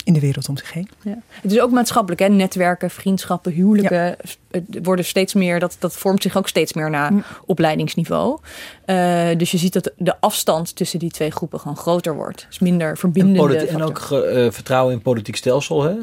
in 0.03 0.13
de 0.13 0.19
wereld 0.19 0.49
om 0.49 0.57
zich 0.57 0.73
heen. 0.73 0.89
Ja. 1.01 1.17
Het 1.41 1.51
is 1.51 1.59
ook 1.59 1.71
maatschappelijk, 1.71 2.21
hè? 2.21 2.27
netwerken, 2.27 2.89
vriendschappen, 2.89 3.51
huwelijken 3.51 4.15
het 4.51 4.63
worden 4.83 5.05
steeds 5.05 5.33
meer, 5.33 5.59
dat, 5.59 5.75
dat 5.79 5.93
vormt 5.95 6.21
zich 6.23 6.37
ook 6.37 6.47
steeds 6.47 6.73
meer 6.73 6.89
naar 6.89 7.13
opleidingsniveau. 7.45 8.39
Eh, 8.85 9.27
dus 9.37 9.51
je 9.51 9.57
ziet 9.57 9.73
dat 9.73 9.91
de 9.97 10.15
afstand 10.19 10.75
tussen 10.75 10.99
die 10.99 11.11
twee 11.11 11.31
groepen 11.31 11.59
gewoon 11.59 11.77
groter 11.77 12.15
wordt. 12.15 12.45
Dus 12.49 12.59
minder 12.59 12.89
En, 12.89 12.97
verbindende 12.97 13.55
en 13.67 13.83
ook 13.83 13.99
ge- 13.99 14.23
eh, 14.25 14.51
vertrouwen 14.51 14.93
in 14.93 15.01
politiek 15.01 15.35
stelsel 15.35 15.83
hè? 15.83 15.95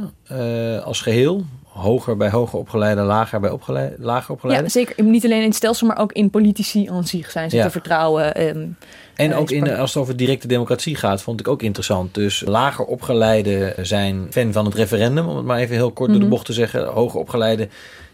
Eh, 0.77 0.85
als 0.85 1.01
geheel. 1.01 1.45
Hoger 1.79 2.17
bij 2.17 2.31
hoger 2.31 2.59
opgeleide, 2.59 3.01
lager 3.01 3.41
bij 3.41 3.51
opgeleide, 3.51 3.95
lager 3.99 4.33
opgeleide. 4.35 4.65
Ja, 4.65 4.71
zeker. 4.71 5.05
Niet 5.05 5.25
alleen 5.25 5.41
in 5.41 5.45
het 5.47 5.55
stelsel, 5.55 5.87
maar 5.87 5.99
ook 5.99 6.13
in 6.13 6.31
politici 6.31 6.89
aan 6.89 7.07
zich 7.07 7.31
zijn 7.31 7.51
ze 7.51 7.57
Ja. 7.57 7.65
te 7.65 7.71
vertrouwen. 7.71 8.35
ehm, 8.35 8.67
En 9.15 9.31
eh, 9.31 9.39
ook 9.39 9.51
in, 9.51 9.65
sprak- 9.67 9.79
als 9.79 9.95
het 9.95 10.03
over 10.03 10.17
directe 10.17 10.47
democratie 10.47 10.95
gaat, 10.97 11.23
vond 11.23 11.41
ik 11.41 11.49
ook 11.49 11.63
interessant. 11.63 12.15
Dus 12.15 12.43
lager 12.47 12.85
opgeleide 12.85 13.75
zijn 13.83 14.27
fan 14.31 14.53
van 14.53 14.65
het 14.65 14.75
referendum, 14.75 15.27
om 15.29 15.37
het 15.37 15.45
maar 15.47 15.59
even 15.59 15.75
heel 15.75 15.91
kort 15.93 16.09
door 16.09 16.17
Mhm. 16.19 16.25
de 16.29 16.35
bocht 16.35 16.47
te 16.47 16.53
zeggen. 16.53 16.87
Hoger 16.87 17.21
opgeleide, 17.21 17.69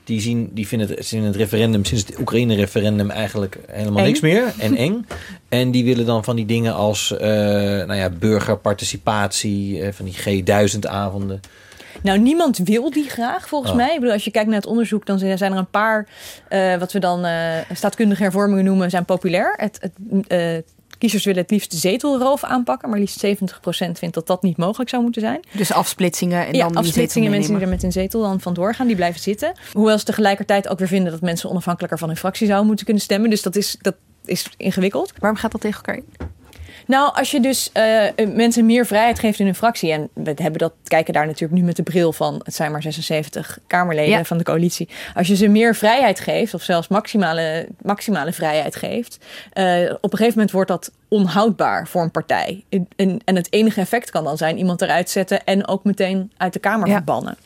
die, 0.05 0.21
zien, 0.21 0.51
die 0.53 0.67
vinden 0.69 0.89
het, 0.89 1.07
zien 1.07 1.23
het 1.23 1.37
referendum, 1.37 1.85
sinds 1.85 2.07
het 2.07 2.19
Oekraïne-referendum, 2.21 3.11
eigenlijk 3.11 3.59
helemaal 3.67 3.99
Eng. 3.99 4.05
niks 4.07 4.21
meer. 4.21 4.53
En 4.59 4.77
eng. 4.87 5.07
En 5.49 5.71
die 5.71 5.85
willen 5.85 6.07
dan 6.07 6.25
van 6.25 6.37
die 6.37 6.47
dingen 6.47 6.75
als 6.75 7.17
eh, 7.17 7.29
nou 7.87 7.95
ja, 7.95 8.11
burgerparticipatie, 8.11 9.81
eh, 9.83 9.93
van 9.93 10.05
die 10.05 10.43
G1000-avonden. 10.45 11.41
Nou, 12.05 12.19
niemand 12.19 12.59
wil 12.59 12.91
die 12.91 13.09
graag, 13.09 13.49
volgens 13.49 13.71
Oh. 13.71 13.77
mij. 13.77 13.89
Ik 13.89 13.99
bedoel, 13.99 14.13
als 14.13 14.25
je 14.25 14.31
kijkt 14.31 14.49
naar 14.49 14.59
het 14.59 14.67
onderzoek, 14.67 15.07
dan 15.07 15.19
zijn 15.19 15.41
er 15.41 15.57
een 15.59 15.71
paar, 15.71 16.07
eh, 16.49 16.77
wat 16.77 16.93
we 16.93 16.99
dan 16.99 17.25
eh, 17.25 17.57
staatkundige 17.73 18.23
hervormingen 18.23 18.65
noemen, 18.65 18.91
zijn 18.91 19.05
populair. 19.05 19.55
Het, 19.57 19.79
het, 19.81 19.93
eh, 20.29 20.63
kiezers 20.99 21.25
willen 21.25 21.43
het 21.43 21.51
liefst 21.51 21.73
zetelroof 21.73 22.45
aanpakken, 22.45 22.91
maar 22.91 22.99
liefst 22.99 23.19
70% 23.21 23.99
vindt 23.99 24.15
dat 24.15 24.27
dat 24.27 24.43
niet 24.43 24.57
mogelijk 24.57 24.91
zou 24.91 25.03
moeten 25.03 25.21
zijn. 25.23 25.41
Dus 25.53 25.73
afsplitsingen 25.73 26.47
en 26.47 26.53
ja, 26.55 26.59
dan 26.59 26.69
die 26.69 26.77
afsplitsingen, 26.79 27.31
mensen 27.31 27.55
die 27.55 27.63
er 27.63 27.69
met 27.69 27.83
een 27.83 27.93
zetel 27.93 28.21
dan 28.21 28.41
vandoor 28.41 28.75
gaan, 28.75 28.87
die 28.87 28.97
blijven 28.97 29.21
zitten. 29.21 29.53
Hoewel 29.73 29.99
ze 29.99 30.05
tegelijkertijd 30.05 30.69
ook 30.69 30.79
weer 30.79 30.89
vinden 30.89 31.13
dat 31.13 31.21
mensen 31.21 31.51
onafhankelijker 31.51 31.99
van 31.99 32.09
hun 32.09 32.17
fractie 32.17 32.47
zouden 32.47 32.67
moeten 32.67 32.85
kunnen 32.85 33.03
stemmen. 33.03 33.31
Dus 33.31 33.43
dat 33.43 33.57
is, 33.57 33.77
dat 33.81 33.95
is 34.25 34.51
ingewikkeld. 34.57 35.13
Waarom 35.19 35.39
gaat 35.39 35.53
dat 35.53 35.61
tegen 35.61 35.77
elkaar 35.77 35.97
in? 35.97 36.05
Nou, 36.87 37.15
als 37.15 37.31
je 37.31 37.41
dus 37.41 37.71
eh, 37.73 38.03
mensen 38.35 38.67
meer 38.67 38.87
vrijheid 38.87 39.19
geeft 39.19 39.39
in 39.39 39.45
hun 39.45 39.55
fractie. 39.55 39.93
En 39.93 40.09
we 40.15 40.33
hebben 40.35 40.59
dat, 40.59 40.73
kijken 40.85 41.13
daar 41.15 41.27
natuurlijk 41.27 41.61
nu 41.61 41.67
met 41.67 41.77
de 41.77 41.83
bril 41.83 42.13
van. 42.13 42.41
Het 42.45 42.55
zijn 42.55 42.73
maar 42.73 42.83
76 42.83 43.59
Kamerleden 43.67 44.11
Ja. 44.19 44.25
van 44.25 44.39
de 44.39 44.45
coalitie. 44.45 44.89
Als 45.15 45.27
je 45.27 45.37
ze 45.37 45.49
meer 45.49 45.75
vrijheid 45.75 46.21
geeft, 46.21 46.55
of 46.55 46.63
zelfs 46.63 46.89
maximale, 46.89 47.69
maximale 47.83 48.33
vrijheid 48.33 48.77
geeft. 48.77 49.19
eh, 49.53 49.65
op 50.01 50.13
een 50.13 50.19
gegeven 50.19 50.33
moment 50.33 50.51
wordt 50.51 50.71
dat 50.71 50.91
onhoudbaar 51.09 51.87
voor 51.89 52.03
een 52.03 52.11
partij. 52.11 52.65
En, 52.97 53.21
en 53.25 53.37
het 53.37 53.53
enige 53.53 53.81
effect 53.81 54.11
kan 54.11 54.25
dan 54.25 54.37
zijn 54.37 54.59
iemand 54.59 54.83
eruit 54.83 55.11
zetten. 55.11 55.45
en 55.45 55.67
ook 55.69 55.85
meteen 55.85 56.33
uit 56.37 56.53
de 56.53 56.59
Kamer 56.59 56.89
Ja. 56.89 56.95
verbannen. 56.95 57.37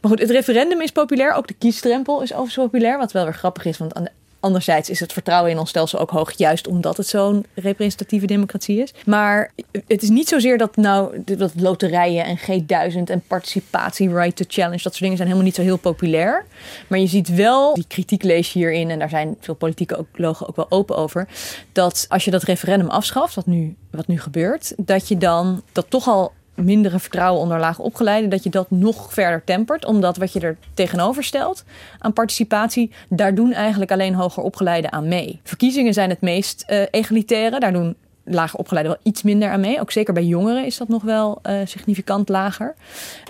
Maar 0.00 0.10
goed, 0.10 0.20
het 0.20 0.30
referendum 0.30 0.80
is 0.80 0.90
populair. 0.90 1.32
Ook 1.32 1.46
de 1.46 1.54
kiesdrempel 1.54 2.22
is 2.22 2.32
overigens 2.32 2.64
populair. 2.66 2.98
Wat 2.98 3.12
wel 3.12 3.24
weer 3.24 3.34
grappig 3.34 3.64
is, 3.64 3.78
want 3.78 3.94
aan 3.94 4.04
de- 4.04 4.10
anderzijds 4.40 4.90
is 4.90 5.00
het 5.00 5.12
vertrouwen 5.12 5.50
in 5.50 5.58
ons 5.58 5.68
stelsel 5.68 5.98
ook 5.98 6.10
hoog. 6.10 6.32
Juist 6.36 6.66
omdat 6.66 6.96
het 6.96 7.06
zo'n 7.06 7.46
representatieve 7.54 8.26
democratie 8.26 8.82
is. 8.82 8.94
Maar 9.06 9.52
het 9.86 10.02
is 10.02 10.08
niet 10.08 10.28
zozeer 10.28 10.58
dat 10.58 10.76
nou 10.76 11.22
dat 11.24 11.52
loterijen 11.56 12.24
en 12.24 12.38
G1000 12.38 13.02
en 13.04 13.22
participatie, 13.26 14.14
right 14.14 14.36
to 14.36 14.44
challenge, 14.48 14.82
dat 14.82 14.92
soort 14.92 14.98
dingen 14.98 15.16
zijn 15.16 15.28
helemaal 15.28 15.48
niet 15.48 15.56
zo 15.56 15.62
heel 15.62 15.76
populair. 15.76 16.44
Maar 16.88 16.98
je 16.98 17.06
ziet 17.06 17.28
wel, 17.28 17.74
die 17.74 17.84
kritiek 17.88 18.22
lees 18.22 18.52
je 18.52 18.58
hierin, 18.58 18.90
en 18.90 18.98
daar 18.98 19.08
zijn 19.08 19.36
veel 19.40 19.54
politieke 19.54 20.06
logen 20.12 20.48
ook 20.48 20.56
wel 20.56 20.66
open 20.68 20.96
over, 20.96 21.28
dat 21.72 22.06
als 22.08 22.24
je 22.24 22.30
dat 22.30 22.42
referendum 22.42 22.88
afschaft, 22.88 23.34
wat 23.34 23.46
nu, 23.46 23.76
wat 23.90 24.06
nu 24.06 24.20
gebeurt, 24.20 24.72
dat 24.76 25.08
je 25.08 25.16
dan 25.18 25.62
dat 25.72 25.86
toch 25.88 26.08
al 26.08 26.32
mindere 26.58 26.98
vertrouwen 26.98 27.42
onder 27.42 27.58
laag 27.58 27.78
opgeleiden, 27.78 28.30
dat 28.30 28.42
je 28.42 28.50
dat 28.50 28.70
nog 28.70 29.12
verder 29.12 29.44
tempert. 29.44 29.84
Omdat 29.84 30.16
wat 30.16 30.32
je 30.32 30.40
er 30.40 30.56
tegenover 30.74 31.24
stelt 31.24 31.64
aan 31.98 32.12
participatie, 32.12 32.90
daar 33.08 33.34
doen 33.34 33.52
eigenlijk 33.52 33.92
alleen 33.92 34.14
hoger 34.14 34.42
opgeleiden 34.42 34.92
aan 34.92 35.08
mee. 35.08 35.40
Verkiezingen 35.42 35.92
zijn 35.92 36.10
het 36.10 36.20
meest 36.20 36.64
eh, 36.66 36.82
egalitaire, 36.90 37.60
daar 37.60 37.72
doen 37.72 37.96
lager 38.24 38.58
opgeleiden 38.58 38.92
wel 38.92 39.12
iets 39.12 39.22
minder 39.22 39.50
aan 39.50 39.60
mee. 39.60 39.80
Ook 39.80 39.92
zeker 39.92 40.14
bij 40.14 40.24
jongeren 40.24 40.64
is 40.64 40.76
dat 40.76 40.88
nog 40.88 41.02
wel 41.02 41.38
eh, 41.42 41.60
significant 41.64 42.28
lager. 42.28 42.74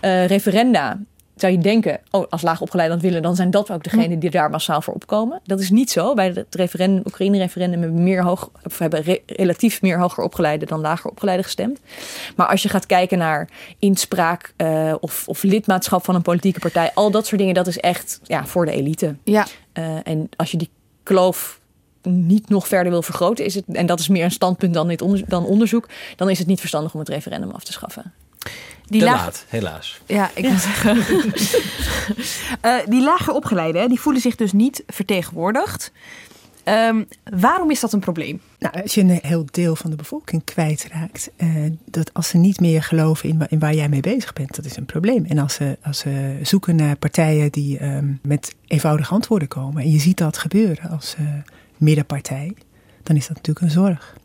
Eh, 0.01 0.27
referenda 0.27 0.99
zou 1.41 1.53
je 1.53 1.59
denken, 1.59 2.01
oh, 2.11 2.27
als 2.31 2.43
laag 2.43 2.61
opgeleid 2.61 2.91
dat 2.91 3.01
willen, 3.01 3.23
dan 3.23 3.37
zijn 3.37 3.51
dat 3.51 3.71
ook 3.71 3.83
degenen 3.85 4.19
die 4.19 4.31
daar 4.31 4.51
massaal 4.51 4.83
voor 4.83 4.95
opkomen. 4.95 5.41
Dat 5.45 5.61
is 5.61 5.71
niet 5.71 5.91
zo. 5.91 6.15
Bij 6.15 6.27
het 6.27 6.55
referendum, 6.55 7.03
Oekraïne-referendum 7.07 7.81
hebben, 7.83 8.03
meer 8.03 8.23
hoog, 8.23 8.51
of 8.65 8.79
hebben 8.79 9.03
re- 9.03 9.21
relatief 9.27 9.83
meer 9.83 9.99
hoger 9.99 10.25
opgeleiden 10.25 10.69
dan 10.69 10.81
lager 10.81 11.11
opgeleiden 11.11 11.45
gestemd. 11.45 11.81
Maar 12.37 12.47
als 12.47 12.63
je 12.63 12.69
gaat 12.69 12.87
kijken 12.87 13.19
naar 13.19 13.49
inspraak 13.79 14.53
eh, 14.57 14.95
of, 15.01 15.29
of 15.29 15.43
lidmaatschap 15.43 16.05
van 16.05 16.15
een 16.15 16.23
politieke 16.23 16.61
partij, 16.61 16.91
al 16.95 17.11
dat 17.11 17.27
soort 17.27 17.41
dingen, 17.41 17.55
dat 17.55 17.67
is 17.67 17.79
echt 17.79 18.21
ja, 18.23 18.47
voor 18.47 18.67
de 18.67 18.73
elite. 18.73 19.17
Ja, 19.25 19.47
Eh, 19.73 19.85
en 20.03 20.29
als 20.37 20.51
je 20.51 20.57
die 20.57 20.71
kloof 21.03 21.61
niet 22.03 22.49
nog 22.49 22.69
verder 22.69 22.93
wil 22.93 23.03
vergroten, 23.03 23.45
is 23.45 23.55
het, 23.55 23.65
en 23.73 23.87
dat 23.87 24.01
is 24.01 24.09
meer 24.09 24.25
een 24.25 24.31
standpunt 24.31 24.75
dan, 24.75 24.89
dit 24.89 25.03
onderzoek, 25.03 25.29
dan 25.29 25.45
onderzoek, 25.45 25.89
dan 26.17 26.31
is 26.31 26.39
het 26.39 26.47
niet 26.47 26.61
verstandig 26.61 26.93
om 26.95 26.99
het 27.01 27.09
referendum 27.09 27.51
af 27.51 27.65
te 27.65 27.73
schaffen. 27.73 28.13
Die 28.87 29.01
Te 29.01 29.07
laag- 29.07 29.25
laat, 29.25 29.45
helaas. 29.49 30.01
Ja, 30.07 30.31
ik 30.35 30.45
wil 30.45 30.59
zeggen. 30.59 30.97
Eh, 32.61 32.75
die 32.89 33.03
lager 33.03 33.33
opgeleiden, 33.33 33.81
hè, 33.83 33.89
die 33.89 34.01
voelen 34.01 34.23
zich 34.23 34.35
dus 34.37 34.53
niet 34.53 34.83
vertegenwoordigd. 34.87 35.93
Ehm, 36.65 37.03
waarom 37.41 37.71
is 37.71 37.81
dat 37.81 37.93
een 37.93 38.01
probleem? 38.01 38.41
Nou, 38.59 38.83
als 38.83 38.95
je 38.95 39.01
een 39.01 39.19
heel 39.23 39.45
deel 39.51 39.77
van 39.77 39.91
de 39.91 39.97
bevolking 39.97 40.45
kwijtraakt, 40.45 41.31
eh, 41.37 41.49
dat 41.85 42.15
als 42.15 42.29
ze 42.29 42.37
niet 42.37 42.61
meer 42.61 42.83
geloven 42.83 43.29
in, 43.29 43.47
in 43.49 43.59
waar 43.59 43.75
jij 43.75 43.89
mee 43.89 44.01
bezig 44.01 44.33
bent, 44.33 44.57
dat 44.57 44.65
is 44.65 44.77
een 44.77 44.85
probleem. 44.87 45.25
En 45.25 45.39
als 45.39 45.55
ze, 45.55 45.79
als 45.83 45.99
ze 45.99 46.39
zoeken 46.43 46.77
naar 46.77 46.97
partijen 46.97 47.53
die 47.53 47.79
ehm, 47.79 48.13
met 48.23 48.55
eenvoudige 48.67 49.15
antwoorden 49.15 49.49
komen, 49.49 49.83
en 49.83 49.91
je 49.91 49.99
ziet 50.01 50.17
dat 50.19 50.39
gebeuren 50.39 50.91
als 50.91 51.15
eh, 51.19 51.25
middenpartij, 51.77 52.55
dan 53.03 53.17
is 53.17 53.27
dat 53.27 53.37
natuurlijk 53.37 53.67
een 53.67 53.73
zorg. 53.73 54.17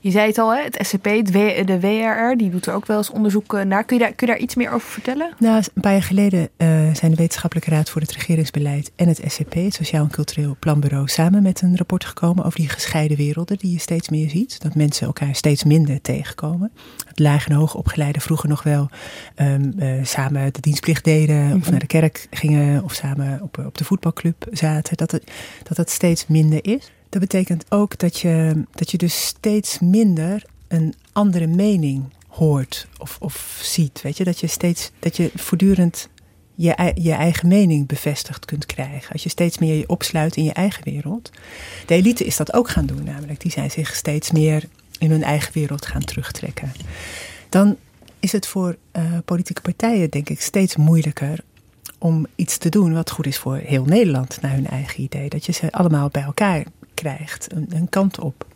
Je 0.00 0.10
zei 0.10 0.26
het 0.26 0.38
al, 0.38 0.54
hè? 0.54 0.62
het 0.62 0.78
SCP, 0.86 1.04
het 1.04 1.30
w, 1.30 1.66
de 1.66 1.80
WRR, 1.80 2.36
die 2.36 2.50
doet 2.50 2.66
er 2.66 2.74
ook 2.74 2.86
wel 2.86 2.96
eens 2.96 3.10
onderzoek 3.10 3.54
eh, 3.54 3.64
naar. 3.64 3.84
Kun 3.84 3.96
je 3.96 4.02
daar, 4.02 4.12
kun 4.12 4.26
je 4.26 4.32
daar 4.32 4.42
iets 4.42 4.54
meer 4.54 4.70
over 4.70 4.88
vertellen? 4.88 5.34
Nou, 5.38 5.56
een 5.74 5.82
paar 5.82 5.92
jaar 5.92 6.02
geleden 6.02 6.40
uh, 6.40 6.94
zijn 6.94 7.10
de 7.10 7.16
Wetenschappelijke 7.16 7.70
Raad 7.70 7.90
voor 7.90 8.00
het 8.00 8.12
Regeringsbeleid 8.12 8.90
en 8.96 9.08
het 9.08 9.22
SCP, 9.26 9.54
het 9.54 9.74
Sociaal 9.74 10.04
en 10.04 10.10
Cultureel 10.10 10.56
Planbureau, 10.58 11.08
samen 11.08 11.42
met 11.42 11.62
een 11.62 11.76
rapport 11.76 12.04
gekomen 12.04 12.44
over 12.44 12.58
die 12.58 12.68
gescheiden 12.68 13.16
werelden 13.16 13.58
die 13.58 13.72
je 13.72 13.78
steeds 13.78 14.08
meer 14.08 14.30
ziet. 14.30 14.62
Dat 14.62 14.74
mensen 14.74 15.06
elkaar 15.06 15.34
steeds 15.34 15.64
minder 15.64 16.00
tegenkomen. 16.00 16.72
Het 17.06 17.18
laag 17.18 17.48
en 17.48 17.54
hoog 17.54 17.74
opgeleide 17.74 18.20
vroeger 18.20 18.48
nog 18.48 18.62
wel 18.62 18.88
um, 19.36 19.72
uh, 19.78 20.04
samen 20.04 20.52
de 20.52 20.60
dienstplicht 20.60 21.04
deden, 21.04 21.36
mm 21.36 21.50
-hmm. 21.50 21.60
of 21.60 21.70
naar 21.70 21.80
de 21.80 21.86
kerk 21.86 22.26
gingen, 22.30 22.84
of 22.84 22.92
samen 22.92 23.42
op, 23.42 23.58
op 23.66 23.78
de 23.78 23.84
voetbalclub 23.84 24.46
zaten. 24.50 24.96
Dat 24.96 25.10
het, 25.10 25.32
dat 25.62 25.76
het 25.76 25.90
steeds 25.90 26.26
minder 26.26 26.64
is. 26.64 26.90
Dat 27.10 27.20
betekent 27.20 27.64
ook 27.68 27.98
dat 27.98 28.18
je, 28.18 28.64
dat 28.70 28.90
je 28.90 28.98
dus 28.98 29.26
steeds 29.26 29.78
minder 29.78 30.44
een 30.68 30.94
andere 31.12 31.46
mening 31.46 32.04
hoort 32.28 32.88
of, 32.98 33.16
of 33.20 33.60
ziet. 33.62 34.02
Weet 34.02 34.16
je? 34.16 34.24
Dat 34.24 34.40
je 34.40 34.46
steeds 34.46 34.90
dat 34.98 35.16
je 35.16 35.30
voortdurend 35.34 36.08
je, 36.54 36.92
je 36.94 37.12
eigen 37.12 37.48
mening 37.48 37.86
bevestigd 37.86 38.44
kunt 38.44 38.66
krijgen. 38.66 39.12
Als 39.12 39.22
je 39.22 39.28
steeds 39.28 39.58
meer 39.58 39.74
je 39.74 39.88
opsluit 39.88 40.36
in 40.36 40.44
je 40.44 40.52
eigen 40.52 40.84
wereld. 40.84 41.30
De 41.86 41.94
elite 41.94 42.24
is 42.24 42.36
dat 42.36 42.52
ook 42.52 42.68
gaan 42.68 42.86
doen, 42.86 43.04
namelijk. 43.04 43.40
Die 43.40 43.50
zijn 43.50 43.70
zich 43.70 43.94
steeds 43.94 44.30
meer 44.30 44.64
in 44.98 45.10
hun 45.10 45.22
eigen 45.22 45.52
wereld 45.52 45.86
gaan 45.86 46.04
terugtrekken. 46.04 46.72
Dan 47.48 47.76
is 48.20 48.32
het 48.32 48.46
voor 48.46 48.76
uh, 48.92 49.02
politieke 49.24 49.60
partijen, 49.60 50.10
denk 50.10 50.28
ik, 50.28 50.40
steeds 50.40 50.76
moeilijker 50.76 51.40
om 51.98 52.26
iets 52.34 52.58
te 52.58 52.68
doen 52.68 52.92
wat 52.92 53.10
goed 53.10 53.26
is 53.26 53.38
voor 53.38 53.56
heel 53.56 53.84
Nederland, 53.84 54.38
naar 54.40 54.52
hun 54.52 54.66
eigen 54.66 55.02
idee. 55.02 55.28
Dat 55.28 55.46
je 55.46 55.52
ze 55.52 55.72
allemaal 55.72 56.08
bij 56.08 56.22
elkaar 56.22 56.64
krijgt, 57.00 57.52
een, 57.52 57.68
een 57.74 57.88
kant 57.88 58.18
op. 58.18 58.46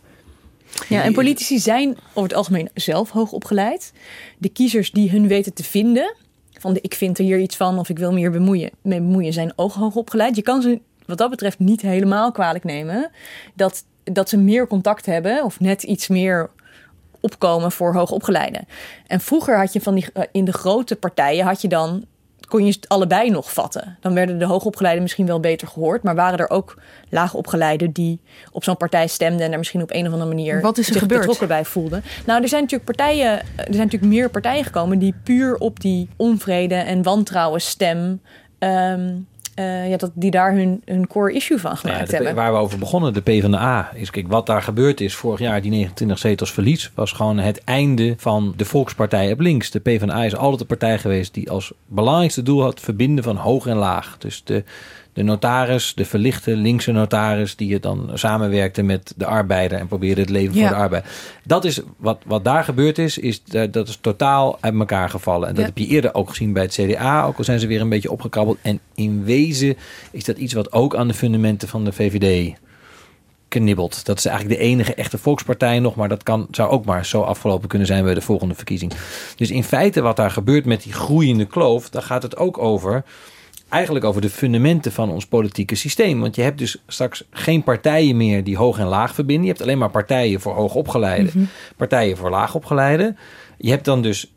Ja, 0.89 1.03
en 1.03 1.13
politici 1.13 1.59
zijn 1.59 1.97
over 2.09 2.29
het 2.29 2.33
algemeen 2.33 2.69
zelf 2.73 3.09
hoog 3.09 3.31
opgeleid. 3.31 3.93
De 4.37 4.49
kiezers 4.49 4.91
die 4.91 5.09
hun 5.09 5.27
weten 5.27 5.53
te 5.53 5.63
vinden, 5.63 6.15
van 6.59 6.73
de, 6.73 6.81
ik 6.81 6.93
vind 6.93 7.17
er 7.17 7.23
hier 7.23 7.39
iets 7.39 7.55
van 7.55 7.79
of 7.79 7.89
ik 7.89 7.97
wil 7.97 8.11
me 8.11 8.17
hier 8.17 8.31
bemoeien, 8.31 8.71
mee 8.81 8.99
bemoeien, 8.99 9.33
zijn 9.33 9.53
ook 9.55 9.71
hoog 9.71 9.95
opgeleid. 9.95 10.35
Je 10.35 10.41
kan 10.41 10.61
ze 10.61 10.79
wat 11.05 11.17
dat 11.17 11.29
betreft 11.29 11.59
niet 11.59 11.81
helemaal 11.81 12.31
kwalijk 12.31 12.63
nemen 12.63 13.11
dat, 13.53 13.83
dat 14.03 14.29
ze 14.29 14.37
meer 14.37 14.67
contact 14.67 15.05
hebben 15.05 15.43
of 15.43 15.59
net 15.59 15.83
iets 15.83 16.07
meer 16.07 16.49
opkomen 17.19 17.71
voor 17.71 17.93
hoogopgeleiden. 17.93 18.67
En 19.07 19.21
vroeger 19.21 19.57
had 19.57 19.73
je 19.73 19.81
van 19.81 19.95
die 19.95 20.05
in 20.31 20.45
de 20.45 20.53
grote 20.53 20.95
partijen 20.95 21.45
had 21.45 21.61
je 21.61 21.67
dan 21.67 22.05
kon 22.47 22.65
je 22.65 22.71
het 22.71 22.89
allebei 22.89 23.29
nog 23.29 23.53
vatten. 23.53 23.97
Dan 24.01 24.13
werden 24.13 24.37
de 24.39 24.45
hoogopgeleiden 24.45 25.03
misschien 25.03 25.25
wel 25.25 25.39
beter 25.39 25.67
gehoord, 25.67 26.03
maar 26.03 26.15
waren 26.15 26.39
er 26.39 26.49
ook 26.49 26.77
laagopgeleiden 27.09 27.91
die 27.91 28.19
op 28.51 28.63
zo'n 28.63 28.77
partij 28.77 29.07
stemden 29.07 29.45
en 29.45 29.51
er 29.51 29.57
misschien 29.57 29.81
op 29.81 29.91
een 29.91 30.05
of 30.05 30.11
andere 30.11 30.29
manier 30.29 30.61
Wat 30.61 30.77
is 30.77 30.87
er 30.87 30.93
zich 30.93 31.01
gebeurd? 31.01 31.19
betrokken 31.19 31.47
bij 31.47 31.65
voelden. 31.65 32.03
Nou, 32.25 32.41
er 32.41 32.47
zijn 32.47 32.61
natuurlijk 32.61 32.95
partijen, 32.95 33.31
er 33.39 33.45
zijn 33.55 33.77
natuurlijk 33.77 34.11
meer 34.11 34.29
partijen 34.29 34.63
gekomen 34.63 34.99
die 34.99 35.15
puur 35.23 35.55
op 35.57 35.79
die 35.79 36.09
onvrede 36.15 36.75
en 36.75 37.03
wantrouwen 37.03 37.61
stem. 37.61 38.21
Um, 38.59 39.27
uh, 39.55 39.89
ja, 39.89 39.97
dat 39.97 40.11
die 40.13 40.31
daar 40.31 40.53
hun, 40.53 40.81
hun 40.85 41.07
core 41.07 41.33
issue 41.33 41.59
van 41.59 41.77
gemaakt 41.77 41.99
ja, 41.99 42.05
de, 42.05 42.15
hebben. 42.15 42.35
Waar 42.35 42.53
we 42.53 42.59
over 42.59 42.79
begonnen, 42.79 43.13
de 43.13 43.21
PvdA, 43.21 43.91
is 43.93 44.09
kijk, 44.09 44.27
wat 44.27 44.45
daar 44.45 44.61
gebeurd 44.61 45.01
is 45.01 45.15
vorig 45.15 45.39
jaar, 45.39 45.61
die 45.61 45.71
29 45.71 46.17
zetels 46.17 46.51
verlies, 46.51 46.91
was 46.95 47.11
gewoon 47.11 47.37
het 47.37 47.63
einde 47.63 48.13
van 48.17 48.53
de 48.57 48.65
Volkspartij 48.65 49.31
op 49.31 49.39
links. 49.39 49.71
De 49.71 49.79
PvdA 49.79 50.23
is 50.23 50.35
altijd 50.35 50.59
de 50.59 50.65
partij 50.65 50.97
geweest 50.97 51.33
die 51.33 51.49
als 51.51 51.73
belangrijkste 51.87 52.43
doel 52.43 52.61
had 52.61 52.79
verbinden 52.79 53.23
van 53.23 53.35
hoog 53.35 53.65
en 53.65 53.77
laag. 53.77 54.17
Dus 54.17 54.43
de, 54.43 54.63
de 55.15 55.23
notaris, 55.23 55.93
de 55.95 56.05
verlichte 56.05 56.55
linkse 56.55 56.91
notaris, 56.91 57.55
die 57.55 57.73
het 57.73 57.83
dan 57.83 58.09
samenwerkte 58.13 58.81
met 58.83 59.13
de 59.15 59.25
arbeider 59.25 59.79
en 59.79 59.87
probeerde 59.87 60.21
het 60.21 60.29
leven 60.29 60.55
Ja. 60.55 60.61
voor 60.67 60.75
de 60.75 60.81
arbeider. 60.83 61.11
Dat 61.43 61.65
is 61.65 61.81
wat, 61.97 62.21
wat 62.25 62.43
daar 62.43 62.63
gebeurd 62.63 62.97
is, 62.97 63.17
is 63.17 63.43
dat 63.71 63.87
is 63.87 63.97
totaal 64.01 64.57
uit 64.59 64.73
elkaar 64.79 65.09
gevallen. 65.09 65.47
En 65.47 65.53
dat 65.53 65.63
Ja. 65.63 65.69
heb 65.69 65.77
je 65.77 65.87
eerder 65.87 66.13
ook 66.13 66.29
gezien 66.29 66.53
bij 66.53 66.63
het 66.63 66.73
CDA, 66.73 67.23
ook 67.25 67.37
al 67.37 67.43
zijn 67.43 67.59
ze 67.59 67.67
weer 67.67 67.81
een 67.81 67.89
beetje 67.89 68.11
opgekrabbeld. 68.11 68.57
En 68.61 68.79
in 68.95 69.23
wezen 69.23 69.77
is 70.11 70.23
dat 70.23 70.37
iets 70.37 70.53
wat 70.53 70.71
ook 70.71 70.95
aan 70.95 71.07
de 71.07 71.13
fundamenten 71.13 71.67
van 71.67 71.83
de 71.85 71.91
VVD 71.91 72.53
knibbelt. 73.47 74.05
Dat 74.05 74.17
is 74.17 74.25
eigenlijk 74.25 74.59
de 74.59 74.65
enige 74.65 74.93
echte 74.93 75.17
volkspartij 75.17 75.79
nog, 75.79 75.95
maar 75.95 76.09
dat 76.09 76.23
kan, 76.23 76.47
zou 76.51 76.69
ook 76.69 76.85
maar 76.85 77.05
zo 77.05 77.21
afgelopen 77.21 77.67
kunnen 77.67 77.87
zijn 77.87 78.03
bij 78.03 78.13
de 78.13 78.21
volgende 78.21 78.55
verkiezing. 78.55 78.91
Dus 79.35 79.51
in 79.51 79.63
feite 79.63 80.01
wat 80.01 80.15
daar 80.15 80.31
gebeurt 80.31 80.65
met 80.65 80.83
die 80.83 80.93
groeiende 80.93 81.45
kloof, 81.45 81.89
daar 81.89 82.01
gaat 82.01 82.23
het 82.23 82.37
ook 82.37 82.57
over 82.57 83.03
eigenlijk 83.75 84.05
over 84.05 84.21
de 84.21 84.29
fundamenten 84.29 84.91
van 84.91 85.09
ons 85.11 85.25
politieke 85.25 85.75
systeem. 85.75 86.19
Want 86.19 86.35
je 86.35 86.41
hebt 86.41 86.57
dus 86.57 86.83
straks 86.87 87.23
geen 87.29 87.63
partijen 87.63 88.17
meer 88.17 88.43
die 88.43 88.57
hoog 88.57 88.79
en 88.79 88.85
laag 88.85 89.13
verbinden. 89.13 89.45
Je 89.45 89.51
hebt 89.51 89.61
alleen 89.61 89.77
maar 89.77 89.89
partijen 89.89 90.41
voor 90.41 90.53
hoogopgeleiden, 90.53 91.49
partijen 91.77 92.17
voor 92.17 92.29
laagopgeleiden. 92.29 93.17
Je 93.57 93.69
hebt 93.69 93.85
dan 93.85 94.01
dus 94.01 94.33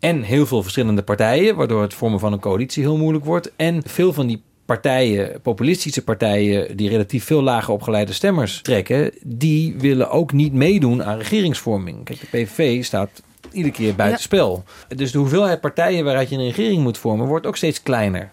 en 0.00 0.22
heel 0.22 0.46
veel 0.46 0.62
verschillende 0.62 1.02
partijen, 1.02 1.56
waardoor 1.56 1.82
het 1.82 1.94
vormen 1.94 2.20
van 2.20 2.32
een 2.32 2.40
coalitie 2.40 2.82
heel 2.82 2.96
moeilijk 2.96 3.24
wordt. 3.24 3.52
En 3.56 3.82
veel 3.86 4.12
van 4.12 4.26
die 4.26 4.42
partijen, 4.64 5.40
populistische 5.40 6.04
partijen, 6.04 6.76
die 6.76 6.88
relatief 6.88 7.24
veel 7.24 7.42
lager 7.42 7.72
opgeleide 7.72 8.12
stemmers 8.12 8.62
trekken, 8.62 9.10
die 9.22 9.74
willen 9.78 10.10
ook 10.10 10.32
niet 10.32 10.52
meedoen 10.52 11.04
aan 11.04 11.18
regeringsvorming. 11.18 12.04
Kijk, 12.04 12.20
de 12.20 12.26
PVV 12.26 12.84
staat 12.84 13.22
iedere 13.52 13.74
keer 13.74 13.94
buitenspel. 13.94 14.64
Dus 14.88 15.12
de 15.12 15.18
hoeveelheid 15.18 15.60
partijen 15.60 16.04
waaruit 16.04 16.28
je 16.28 16.36
een 16.36 16.46
regering 16.46 16.82
moet 16.82 16.98
vormen, 16.98 17.26
wordt 17.26 17.46
ook 17.46 17.56
steeds 17.56 17.82
kleiner. 17.82 18.30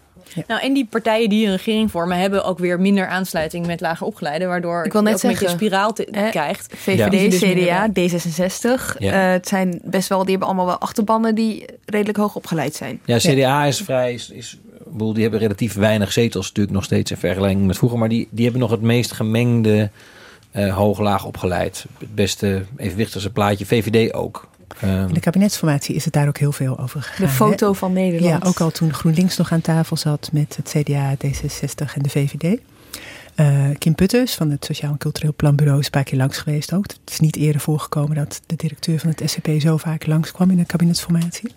Nou, 0.48 0.62
en 0.62 0.74
die 0.74 0.86
partijen 0.86 1.30
die 1.30 1.46
een 1.46 1.52
regering 1.52 1.92
vormen, 1.92 2.18
hebben 2.18 2.44
ook 2.44 2.60
weer 2.60 2.80
minder 2.80 3.08
aansluiting 3.08 3.66
met 3.66 3.82
lager 3.82 4.06
opgeleiden, 4.08 4.48
waardoor 4.48 4.86
Ik 4.86 4.92
wil 4.92 5.02
net 5.02 5.22
je 5.22 5.28
ook 5.28 5.34
een 5.34 5.40
beetje 5.40 5.56
spiraal 5.56 5.94
te- 5.94 6.28
krijgt. 6.32 6.74
VVD, 6.76 7.32
dus 7.32 7.40
CDA, 7.40 7.88
minder- 7.94 8.22
D66. 8.22 8.98
Ja. 8.98 9.26
Eh, 9.28 9.32
het 9.32 9.48
zijn 9.48 9.80
best 9.84 10.10
wel, 10.10 10.20
die 10.20 10.30
hebben 10.30 10.48
allemaal 10.48 10.66
wel 10.66 10.78
achterbannen 10.78 11.36
die 11.36 11.66
redelijk 11.86 12.18
hoog 12.18 12.36
opgeleid 12.36 12.76
zijn. 12.76 13.00
Ja, 13.06 13.18
CDA 13.18 13.66
is 13.66 13.82
vrij. 13.82 14.14
Is, 14.14 14.30
is, 14.30 14.58
ik 14.86 14.92
bedoel, 14.92 15.14
die 15.14 15.22
hebben 15.22 15.40
relatief 15.40 15.74
weinig 15.74 16.12
zetels, 16.12 16.48
natuurlijk 16.48 16.76
nog 16.76 16.84
steeds 16.86 17.12
in 17.12 17.18
vergelijking 17.18 17.66
met 17.68 17.78
vroeger. 17.78 18.00
Maar 18.00 18.10
die, 18.10 18.28
die 18.32 18.44
hebben 18.44 18.62
nog 18.62 18.72
het 18.72 18.82
meest 18.82 19.12
gemengde 19.12 19.90
eh 20.52 20.76
hoog-laag 20.76 21.26
opgeleid. 21.26 21.86
Het 22.00 22.16
beste 22.16 22.64
evenwichtigste 22.78 23.30
plaatje. 23.32 23.66
VVD 23.66 24.14
ook. 24.14 24.48
Ehm, 24.82 25.08
In 25.08 25.14
de 25.14 25.20
kabinetsformatie 25.20 25.96
is 25.96 26.06
het 26.06 26.14
daar 26.14 26.28
ook 26.28 26.38
heel 26.38 26.52
veel 26.52 26.80
over 26.80 27.02
gegaan. 27.02 27.26
De 27.26 27.32
hè? 27.32 27.38
foto 27.38 27.74
van 27.74 27.94
Nederland. 27.94 28.44
Ja, 28.44 28.50
ook 28.50 28.60
al 28.60 28.72
toen 28.72 28.94
GroenLinks 28.94 29.38
nog 29.38 29.52
aan 29.52 29.62
tafel 29.62 29.98
zat 29.98 30.30
met 30.32 30.56
het 30.56 30.70
CDA, 30.78 31.16
D66 31.16 31.94
en 31.96 32.02
de 32.02 32.10
VVD. 32.10 32.60
Eh, 33.36 33.66
Kim 33.78 33.96
Putters 33.96 34.36
van 34.36 34.50
het 34.50 34.66
Sociaal 34.66 34.92
en 34.92 34.98
Cultureel 34.98 35.34
Planbureau 35.36 35.80
is 35.80 35.86
een 35.86 35.92
paar 35.92 36.04
keer 36.04 36.18
langs 36.18 36.38
geweest 36.38 36.74
ook. 36.74 36.84
Het 36.88 37.00
is 37.12 37.20
niet 37.20 37.36
eerder 37.36 37.62
voorgekomen 37.62 38.16
dat 38.16 38.42
de 38.46 38.56
directeur 38.56 39.00
van 39.00 39.10
het 39.10 39.30
SCP 39.30 39.50
zo 39.60 39.78
vaak 39.78 40.06
langskwam 40.06 40.52
in 40.52 40.58
de 40.58 40.66
kabinetsformatie. 40.66 41.52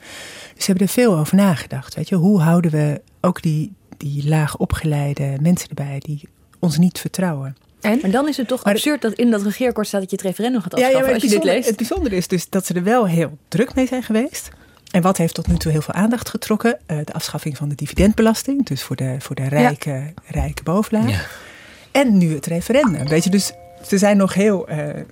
Dus 0.55 0.65
ze 0.65 0.71
hebben 0.71 0.87
er 0.87 0.93
veel 0.93 1.19
over 1.19 1.37
nagedacht. 1.37 1.95
Weet 1.95 2.09
je? 2.09 2.15
Hoe 2.15 2.41
houden 2.41 2.71
we 2.71 3.01
ook 3.21 3.43
die, 3.43 3.73
die 3.97 4.29
laag 4.29 4.57
opgeleide 4.57 5.37
mensen 5.41 5.69
erbij 5.69 5.99
die 5.99 6.29
ons 6.59 6.79
niet 6.79 6.99
vertrouwen? 6.99 7.57
Maar 7.83 8.11
dan 8.11 8.29
is 8.29 8.37
het 8.37 8.49
toch 8.49 8.65
Maar- 8.65 8.75
absurd 8.75 9.03
dat 9.03 9.13
in 9.13 9.31
dat 9.31 9.43
regeerakkoord 9.43 9.87
staat 9.87 10.01
dat 10.01 10.11
je 10.11 10.17
het 10.17 10.25
referendum 10.25 10.61
gaat 10.61 10.75
afschaffen 10.75 11.13
als 11.15 11.23
je 11.23 11.29
dit 11.29 11.45
leest. 11.45 11.69
het 11.69 11.77
bijzondere 11.77 12.17
is 12.17 12.29
dus 12.29 12.49
dat 12.49 12.67
ze 12.67 12.75
er 12.75 12.83
wel 12.83 13.07
heel 13.07 13.39
druk 13.49 13.75
mee 13.75 13.87
zijn 13.87 14.03
geweest. 14.03 14.51
En 14.91 15.03
wat 15.03 15.17
heeft 15.17 15.35
tot 15.35 15.47
nu 15.47 15.57
toe 15.57 15.73
heel 15.73 15.83
veel 15.83 15.95
aandacht 15.95 16.29
getrokken? 16.29 16.79
Eh, 16.87 16.97
de 17.05 17.13
afschaffing 17.13 17.57
van 17.57 17.69
de 17.69 17.75
dividendbelasting. 17.75 18.67
Dus 18.67 18.83
voor 18.83 18.97
de, 18.97 19.17
voor 19.19 19.35
de 19.35 19.49
rijke, 19.49 20.13
rijke 20.27 20.63
bovenlaag. 20.63 21.11
Ja. 21.11 21.21
En 21.91 22.19
nu 22.19 22.35
het 22.35 22.47
referendum. 22.47 23.09
Weet 23.09 23.25
je, 23.25 23.31
dus 23.31 23.53
ze 23.87 23.99
zijn 23.99 24.17
nog 24.17 24.35
heel 24.35 24.69
eh, 24.69 24.89
eh, 24.89 25.05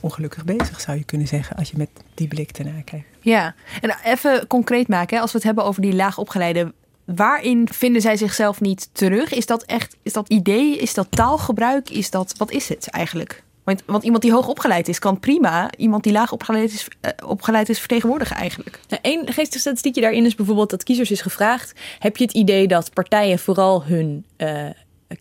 ongelukkig 0.00 0.44
bezig, 0.44 0.80
zou 0.80 0.98
je 0.98 1.04
kunnen 1.04 1.26
zeggen, 1.26 1.56
als 1.56 1.70
je 1.70 1.76
met 1.76 1.88
die 2.14 2.28
blik 2.28 2.50
ernaar 2.50 2.82
kijkt. 2.82 3.06
Ja, 3.20 3.54
en 3.80 3.96
even 4.04 4.46
concreet 4.46 4.88
maken, 4.88 5.16
hè, 5.16 5.22
als 5.22 5.32
we 5.32 5.36
het 5.38 5.46
hebben 5.46 5.64
over 5.64 5.82
die 5.82 5.94
laag 5.94 6.18
opgeleide. 6.18 6.72
Waarin 7.04 7.68
vinden 7.72 8.02
zij 8.02 8.16
zichzelf 8.16 8.60
niet 8.60 8.88
terug? 8.92 9.32
Is 9.32 9.46
dat 9.46 9.62
echt, 9.62 9.96
is 10.02 10.12
dat 10.12 10.28
idee, 10.28 10.76
is 10.76 10.94
dat 10.94 11.06
taalgebruik, 11.10 11.90
is 11.90 12.10
dat, 12.10 12.34
wat 12.36 12.50
is 12.50 12.68
het 12.68 12.88
eigenlijk? 12.88 13.42
Want, 13.64 13.82
want 13.86 14.04
iemand 14.04 14.22
die 14.22 14.32
hoog 14.32 14.48
opgeleid 14.48 14.88
is, 14.88 14.98
kan 14.98 15.20
prima 15.20 15.70
iemand 15.76 16.02
die 16.02 16.12
laag 16.12 16.32
opgeleid 16.32 16.72
is, 16.72 16.88
eh, 17.00 17.10
opgeleid 17.26 17.68
is 17.68 17.78
vertegenwoordigen 17.78 18.36
eigenlijk. 18.36 18.80
Nou, 18.88 19.02
Eén 19.02 19.46
statistiekje 19.46 20.00
daarin 20.00 20.24
is 20.24 20.34
bijvoorbeeld 20.34 20.70
dat 20.70 20.82
kiezers 20.82 21.10
is 21.10 21.20
gevraagd: 21.20 21.72
heb 21.98 22.16
je 22.16 22.24
het 22.24 22.32
idee 22.32 22.68
dat 22.68 22.92
partijen 22.92 23.38
vooral 23.38 23.84
hun 23.84 24.24
eh, 24.36 24.66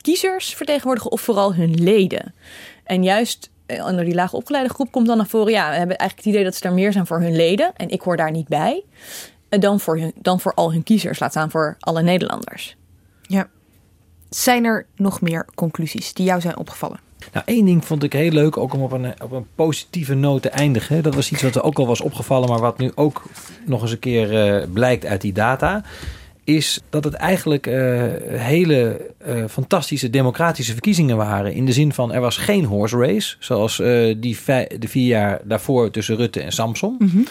kiezers 0.01 0.53
vertegenwoordigen 0.53 1.11
of 1.11 1.21
vooral 1.21 1.55
hun 1.55 1.73
leden? 1.73 2.33
En 2.83 3.03
juist 3.03 3.49
eh, 3.65 3.85
onder 3.85 4.05
die 4.05 4.15
laag 4.15 4.33
opgeleide 4.33 4.73
groep 4.73 4.91
komt 4.91 5.07
dan 5.07 5.17
naar 5.17 5.27
voren: 5.27 5.51
ja, 5.51 5.69
we 5.69 5.75
hebben 5.75 5.97
eigenlijk 5.97 6.27
het 6.27 6.35
idee 6.35 6.43
dat 6.43 6.55
ze 6.55 6.65
er 6.65 6.73
meer 6.73 6.91
zijn 6.91 7.07
voor 7.07 7.19
hun 7.21 7.35
leden 7.35 7.71
en 7.75 7.89
ik 7.89 8.01
hoor 8.01 8.17
daar 8.17 8.31
niet 8.31 8.47
bij. 8.47 8.83
Eh, 9.53 9.59
Dan 9.59 9.79
voor, 9.79 9.97
hun, 9.97 10.11
dan 10.15 10.39
voor 10.39 10.53
al 10.53 10.71
hun 10.71 10.83
kiezers, 10.83 11.19
laat 11.19 11.31
staan 11.31 11.51
voor 11.51 11.75
alle 11.79 12.01
Nederlanders. 12.01 12.75
Ja. 13.21 13.47
Zijn 14.29 14.65
er 14.65 14.85
nog 14.95 15.21
meer 15.21 15.45
conclusies 15.55 16.13
die 16.13 16.25
jou 16.25 16.41
zijn 16.41 16.57
opgevallen? 16.57 16.99
Nou, 17.33 17.45
één 17.45 17.65
ding 17.65 17.85
vond 17.85 18.03
ik 18.03 18.13
heel 18.13 18.31
leuk, 18.31 18.57
ook 18.57 18.73
om 18.73 18.81
op 18.81 18.91
een, 18.91 19.21
op 19.21 19.31
een 19.31 19.45
positieve 19.55 20.13
noot 20.13 20.41
te 20.41 20.49
eindigen. 20.49 21.03
Dat 21.03 21.15
was 21.15 21.31
iets 21.31 21.41
wat 21.41 21.55
er 21.55 21.63
ook 21.63 21.77
al 21.77 21.87
was 21.87 22.01
opgevallen, 22.01 22.49
maar 22.49 22.59
wat 22.59 22.77
nu 22.77 22.91
ook 22.95 23.23
nog 23.65 23.81
eens 23.81 23.91
een 23.91 23.99
keer 23.99 24.57
eh, 24.61 24.67
blijkt 24.73 25.05
uit 25.05 25.21
die 25.21 25.33
data. 25.33 25.83
is 26.43 26.81
dat 26.89 27.03
het 27.03 27.13
eigenlijk 27.13 27.67
uh, 27.67 27.73
hele 28.27 29.11
uh, 29.27 29.45
fantastische 29.49 30.09
democratische 30.09 30.71
verkiezingen 30.71 31.17
waren. 31.17 31.53
In 31.53 31.65
de 31.65 31.71
zin 31.71 31.93
van 31.93 32.13
er 32.13 32.21
was 32.21 32.37
geen 32.37 32.65
horse 32.65 32.97
race, 32.97 33.35
zoals 33.39 33.79
uh, 33.79 34.15
die 34.17 34.37
de 34.77 34.87
vier 34.87 35.07
jaar 35.07 35.41
daarvoor 35.43 35.91
tussen 35.91 36.15
Rutte 36.15 36.41
en 36.41 36.51
Samson. 36.51 36.95
Mm 36.99 37.07
-hmm. 37.07 37.25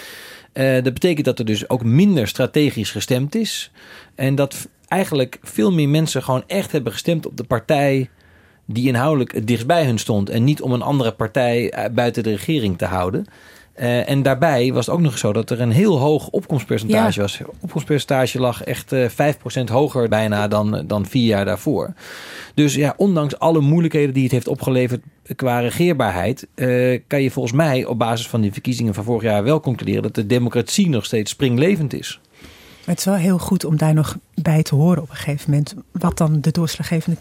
Dat 0.52 0.82
betekent 0.82 1.24
dat 1.24 1.38
er 1.38 1.44
dus 1.44 1.68
ook 1.68 1.84
minder 1.84 2.28
strategisch 2.28 2.90
gestemd 2.90 3.34
is. 3.34 3.70
En 4.14 4.34
dat 4.34 4.68
eigenlijk 4.88 5.38
veel 5.42 5.72
meer 5.72 5.88
mensen 5.88 6.22
gewoon 6.22 6.44
echt 6.46 6.72
hebben 6.72 6.92
gestemd 6.92 7.26
op 7.26 7.36
de 7.36 7.44
partij 7.44 8.10
die 8.64 8.88
inhoudelijk 8.88 9.32
het 9.32 9.46
dichtst 9.46 9.66
bij 9.66 9.84
hun 9.84 9.98
stond. 9.98 10.30
En 10.30 10.44
niet 10.44 10.62
om 10.62 10.72
een 10.72 10.82
andere 10.82 11.12
partij 11.12 11.74
buiten 11.92 12.22
de 12.22 12.30
regering 12.30 12.78
te 12.78 12.84
houden. 12.84 13.26
Uh, 13.76 14.08
en 14.08 14.22
daarbij 14.22 14.72
was 14.72 14.86
het 14.86 14.94
ook 14.94 15.00
nog 15.00 15.18
zo 15.18 15.32
dat 15.32 15.50
er 15.50 15.60
een 15.60 15.70
heel 15.70 15.98
hoog 15.98 16.28
opkomstpercentage 16.28 17.14
ja. 17.14 17.20
was. 17.20 17.40
Opkomstpercentage 17.60 18.40
lag 18.40 18.62
echt 18.62 18.92
uh, 18.92 19.08
5% 19.08 19.14
hoger 19.64 20.08
bijna 20.08 20.48
dan, 20.48 20.84
dan 20.86 21.06
vier 21.06 21.26
jaar 21.26 21.44
daarvoor. 21.44 21.92
Dus 22.54 22.74
ja, 22.74 22.94
ondanks 22.96 23.38
alle 23.38 23.60
moeilijkheden 23.60 24.14
die 24.14 24.22
het 24.22 24.32
heeft 24.32 24.48
opgeleverd 24.48 25.02
qua 25.36 25.60
regeerbaarheid, 25.60 26.46
uh, 26.54 27.00
kan 27.06 27.22
je 27.22 27.30
volgens 27.30 27.54
mij 27.54 27.84
op 27.84 27.98
basis 27.98 28.28
van 28.28 28.40
die 28.40 28.52
verkiezingen 28.52 28.94
van 28.94 29.04
vorig 29.04 29.22
jaar 29.22 29.44
wel 29.44 29.60
concluderen 29.60 30.02
dat 30.02 30.14
de 30.14 30.26
democratie 30.26 30.88
nog 30.88 31.04
steeds 31.04 31.30
springlevend 31.30 31.94
is. 31.94 32.20
Het 32.84 32.98
is 32.98 33.04
wel 33.04 33.14
heel 33.14 33.38
goed 33.38 33.64
om 33.64 33.76
daar 33.76 33.94
nog 33.94 34.18
bij 34.34 34.62
te 34.62 34.74
horen 34.74 35.02
op 35.02 35.10
een 35.10 35.16
gegeven 35.16 35.50
moment. 35.50 35.74
Wat 35.92 36.18
dan 36.18 36.40
de 36.40 36.50
doorslaggevende 36.50 37.16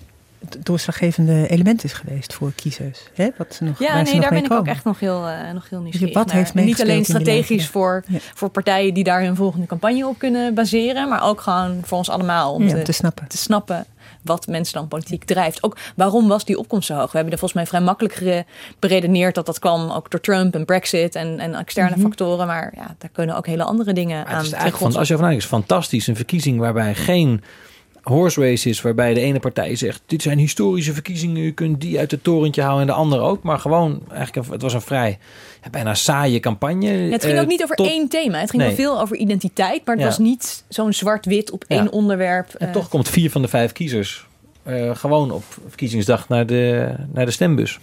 doorslaggevende 0.60 1.48
element 1.48 1.84
is 1.84 1.94
geweest 1.94 2.34
voor 2.34 2.52
kiezers. 2.56 3.00
Hè? 3.14 3.30
Wat 3.38 3.60
nog, 3.64 3.80
ja, 3.80 4.02
nee, 4.02 4.20
daar 4.20 4.30
ben 4.30 4.44
ik 4.44 4.52
ook 4.52 4.68
echt 4.68 4.84
nog 4.84 5.00
heel, 5.00 5.30
uh, 5.30 5.52
nog 5.54 5.70
heel 5.70 5.82
nieuwsgierig 5.82 6.14
wat 6.14 6.32
Heeft 6.32 6.54
niet 6.54 6.82
alleen 6.82 7.06
strategisch 7.06 7.68
voor, 7.68 8.04
ja. 8.08 8.18
voor 8.34 8.50
partijen 8.50 8.94
die 8.94 9.04
daar 9.04 9.24
hun 9.24 9.36
volgende 9.36 9.68
campagne 9.68 10.08
op 10.08 10.18
kunnen 10.18 10.54
baseren, 10.54 11.10
maar 11.10 11.24
ook 11.24 11.42
gewoon 11.42 11.80
voor 11.84 11.98
ons 11.98 12.10
allemaal 12.10 12.54
om 12.54 12.68
ja, 12.68 12.74
te, 12.74 12.82
te, 12.82 12.92
snappen. 12.92 13.28
te 13.28 13.38
snappen 13.38 13.86
wat 14.22 14.48
mensen 14.48 14.74
dan 14.74 14.88
politiek 14.88 15.24
drijft. 15.24 15.64
Ook 15.64 15.78
waarom 15.96 16.28
was 16.28 16.46
die 16.46 16.58
opkomst 16.58 16.88
zo 16.88 16.94
hoog? 16.94 17.12
We 17.12 17.18
hebben 17.18 17.34
er 17.34 17.40
volgens 17.40 17.60
mij 17.60 17.70
vrij 17.70 17.82
makkelijk 17.82 18.46
beredeneerd 18.80 19.36
dat 19.36 19.46
dat 19.46 19.60
kwam 19.60 19.92
ook 19.92 20.12
door 20.12 20.22
Trump 20.22 20.56
en 20.56 20.66
Brexit 20.66 21.16
en, 21.16 21.40
en 21.40 21.56
externe 21.56 21.90
mm 21.90 21.96
-hmm. 21.96 22.04
factoren. 22.04 22.48
Maar 22.48 22.74
ja, 22.76 22.96
daar 22.98 23.10
kunnen 23.12 23.36
ook 23.36 23.46
hele 23.46 23.64
andere 23.64 23.94
dingen 23.94 24.18
maar 24.18 24.28
aan. 24.28 24.38
Het 24.38 24.46
is 24.46 24.52
eigenlijk 24.52 24.84
van, 24.92 25.00
als 25.00 25.08
je 25.08 25.16
vanuit 25.16 25.38
is 25.38 25.46
fantastisch. 25.46 26.08
Een 26.08 26.16
verkiezing 26.16 26.60
waarbij 26.60 26.96
geen 26.96 27.44
horse 28.04 28.42
races 28.42 28.82
waarbij 28.82 29.14
de 29.14 29.20
ene 29.20 29.40
partij 29.40 29.76
zegt: 29.76 30.02
dit 30.06 30.22
zijn 30.22 30.38
historische 30.38 30.94
verkiezingen, 30.94 31.44
u 31.44 31.52
kunt 31.52 31.82
die 31.82 32.00
uit 32.00 32.12
het 32.12 32.24
torentje 32.24 32.62
houden 32.62 32.82
en 32.82 32.88
de 32.88 33.00
andere 33.00 33.22
ook. 33.22 33.44
Maar 33.44 33.60
gewoon, 33.60 34.02
eigenlijk, 34.14 34.50
het 34.52 34.62
was 34.62 34.74
een 34.74 34.82
vrij 34.82 35.18
ja, 35.64 35.70
bijna 35.70 35.94
saaie 35.94 36.40
campagne. 36.40 36.92
Ja, 36.92 37.12
het 37.12 37.24
ging 37.24 37.36
uh, 37.36 37.42
ook 37.42 37.48
niet 37.48 37.64
over 37.64 37.76
tot... 37.76 37.88
één 37.88 38.08
thema. 38.08 38.40
Het 38.40 38.50
ging 38.50 38.62
Nee. 38.62 38.76
wel 38.76 38.86
veel 38.86 39.02
over 39.02 39.16
identiteit, 39.16 39.86
maar 39.86 39.96
het 39.96 40.04
Ja. 40.04 40.10
was 40.10 40.18
niet 40.20 40.64
zo'n 40.70 40.94
zwart-wit 40.94 41.52
op 41.52 41.64
één 41.68 41.92
onderwerp. 41.92 42.54
En 42.54 42.68
eh, 42.68 42.74
toch 42.74 42.90
komt 42.90 43.10
vier 43.10 43.32
van 43.32 43.42
de 43.42 43.48
vijf 43.48 43.72
kiezers 43.72 44.26
eh, 44.64 44.96
gewoon 44.96 45.32
op 45.32 45.44
verkiezingsdag 45.68 46.30
naar 46.30 46.46
de, 46.46 46.94
naar 47.14 47.26
de 47.26 47.32
stembus. 47.32 47.80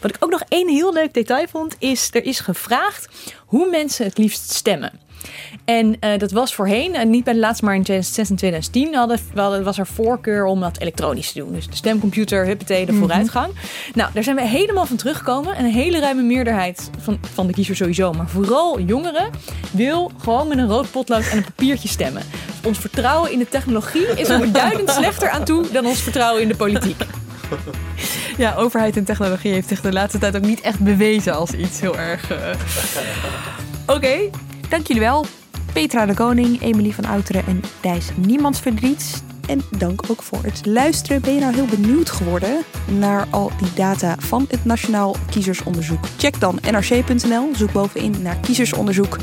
Wat 0.00 0.10
ik 0.10 0.24
ook 0.24 0.30
nog 0.30 0.42
één 0.48 0.68
heel 0.68 0.92
leuk 0.92 1.14
detail 1.14 1.46
vond, 1.48 1.76
is 1.78 2.08
er 2.12 2.24
is 2.24 2.40
gevraagd 2.40 3.08
hoe 3.46 3.70
mensen 3.70 4.04
het 4.06 4.18
liefst 4.18 4.50
stemmen. 4.52 4.92
En 5.64 5.96
eh, 6.00 6.18
dat 6.18 6.30
was 6.30 6.54
voorheen, 6.54 6.94
en 6.94 7.10
niet 7.10 7.24
bij 7.24 7.32
de 7.32 7.38
laatste, 7.38 7.64
maar 7.64 7.74
in 7.74 7.82
2006 7.82 8.30
en 8.30 8.36
2010 8.36 8.94
hadden, 8.94 9.18
hadden- 9.34 9.64
was 9.64 9.78
er 9.78 9.86
voorkeur 9.86 10.44
om 10.44 10.60
dat 10.60 10.78
elektronisch 10.80 11.32
te 11.32 11.38
doen. 11.38 11.52
Dus 11.52 11.66
de 11.66 11.76
stemcomputer, 11.76 12.46
huppatee, 12.46 12.86
de 12.86 12.92
vooruitgang. 12.92 13.52
Nou, 13.94 14.10
daar 14.14 14.22
zijn 14.22 14.36
we 14.36 14.46
helemaal 14.46 14.86
van 14.86 14.96
teruggekomen. 14.96 15.56
En 15.56 15.64
een 15.64 15.72
hele 15.72 15.98
ruime 16.00 16.22
meerderheid 16.22 16.90
van, 16.98 17.18
van 17.34 17.46
de 17.46 17.52
kiezers 17.52 17.78
sowieso, 17.78 18.12
maar 18.12 18.28
vooral 18.28 18.80
jongeren, 18.80 19.30
wil 19.70 20.10
gewoon 20.18 20.48
met 20.48 20.58
een 20.58 20.68
rood 20.68 20.90
potlood 20.90 21.28
en 21.28 21.36
een 21.36 21.44
papiertje 21.44 21.88
stemmen. 21.88 22.22
Ons 22.64 22.78
vertrouwen 22.78 23.32
in 23.32 23.38
de 23.38 23.48
technologie 23.48 24.06
is 24.16 24.28
er 24.28 24.40
beduidend 24.40 24.90
slechter 24.90 25.28
aan 25.30 25.44
toe 25.44 25.70
dan 25.72 25.86
ons 25.86 26.00
vertrouwen 26.02 26.42
in 26.42 26.48
de 26.48 26.56
politiek. 26.56 27.00
Ja, 28.36 28.54
overheid 28.54 28.96
en 28.96 29.04
technologie 29.04 29.52
heeft 29.52 29.68
zich 29.68 29.80
de 29.80 29.92
laatste 29.92 30.18
tijd 30.18 30.36
ook 30.36 30.42
niet 30.42 30.60
echt 30.60 30.78
bewezen 30.78 31.34
als 31.34 31.50
iets 31.52 31.80
heel 31.80 31.98
erg. 31.98 32.30
eh. 32.30 32.36
Oké, 33.96 34.16
dank 34.70 34.86
jullie 34.86 35.02
wel. 35.02 35.26
Petra 35.72 36.06
de 36.06 36.14
Koning, 36.14 36.62
Emilie 36.62 36.94
van 36.94 37.04
Outeren 37.04 37.46
en 37.46 37.60
Thijs 37.80 38.08
Niemands 38.16 38.60
Verdriet. 38.60 39.22
En 39.46 39.62
dank 39.78 40.02
ook 40.10 40.22
voor 40.22 40.38
het 40.42 40.66
luisteren. 40.66 41.20
Ben 41.20 41.34
je 41.34 41.40
nou 41.40 41.54
heel 41.54 41.66
benieuwd 41.66 42.10
geworden 42.10 42.62
naar 42.98 43.26
al 43.30 43.50
die 43.58 43.72
data 43.74 44.14
van 44.18 44.46
het 44.48 44.64
Nationaal 44.64 45.16
Kiezersonderzoek? 45.30 46.04
Check 46.16 46.40
dan 46.40 46.58
nrc.nl, 46.70 47.50
zoek 47.54 47.72
bovenin 47.72 48.22
naar 48.22 48.36
kiezersonderzoek. 48.36 49.18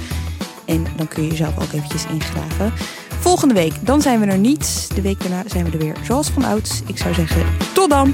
En 0.65 0.85
dan 0.95 1.07
kun 1.07 1.23
je 1.23 1.29
jezelf 1.29 1.59
ook 1.59 1.71
eventjes 1.73 2.05
ingraven. 2.05 2.73
Volgende 3.19 3.53
week, 3.53 3.73
dan 3.81 4.01
zijn 4.01 4.19
we 4.19 4.25
er 4.25 4.37
niet. 4.37 4.89
De 4.95 5.01
week 5.01 5.19
daarna 5.19 5.43
zijn 5.45 5.65
we 5.65 5.71
er 5.71 5.77
weer 5.77 5.95
zoals 6.03 6.29
van 6.29 6.43
ouds. 6.43 6.81
Ik 6.87 6.97
zou 6.97 7.13
zeggen, 7.13 7.45
tot 7.73 7.89
dan! 7.89 8.13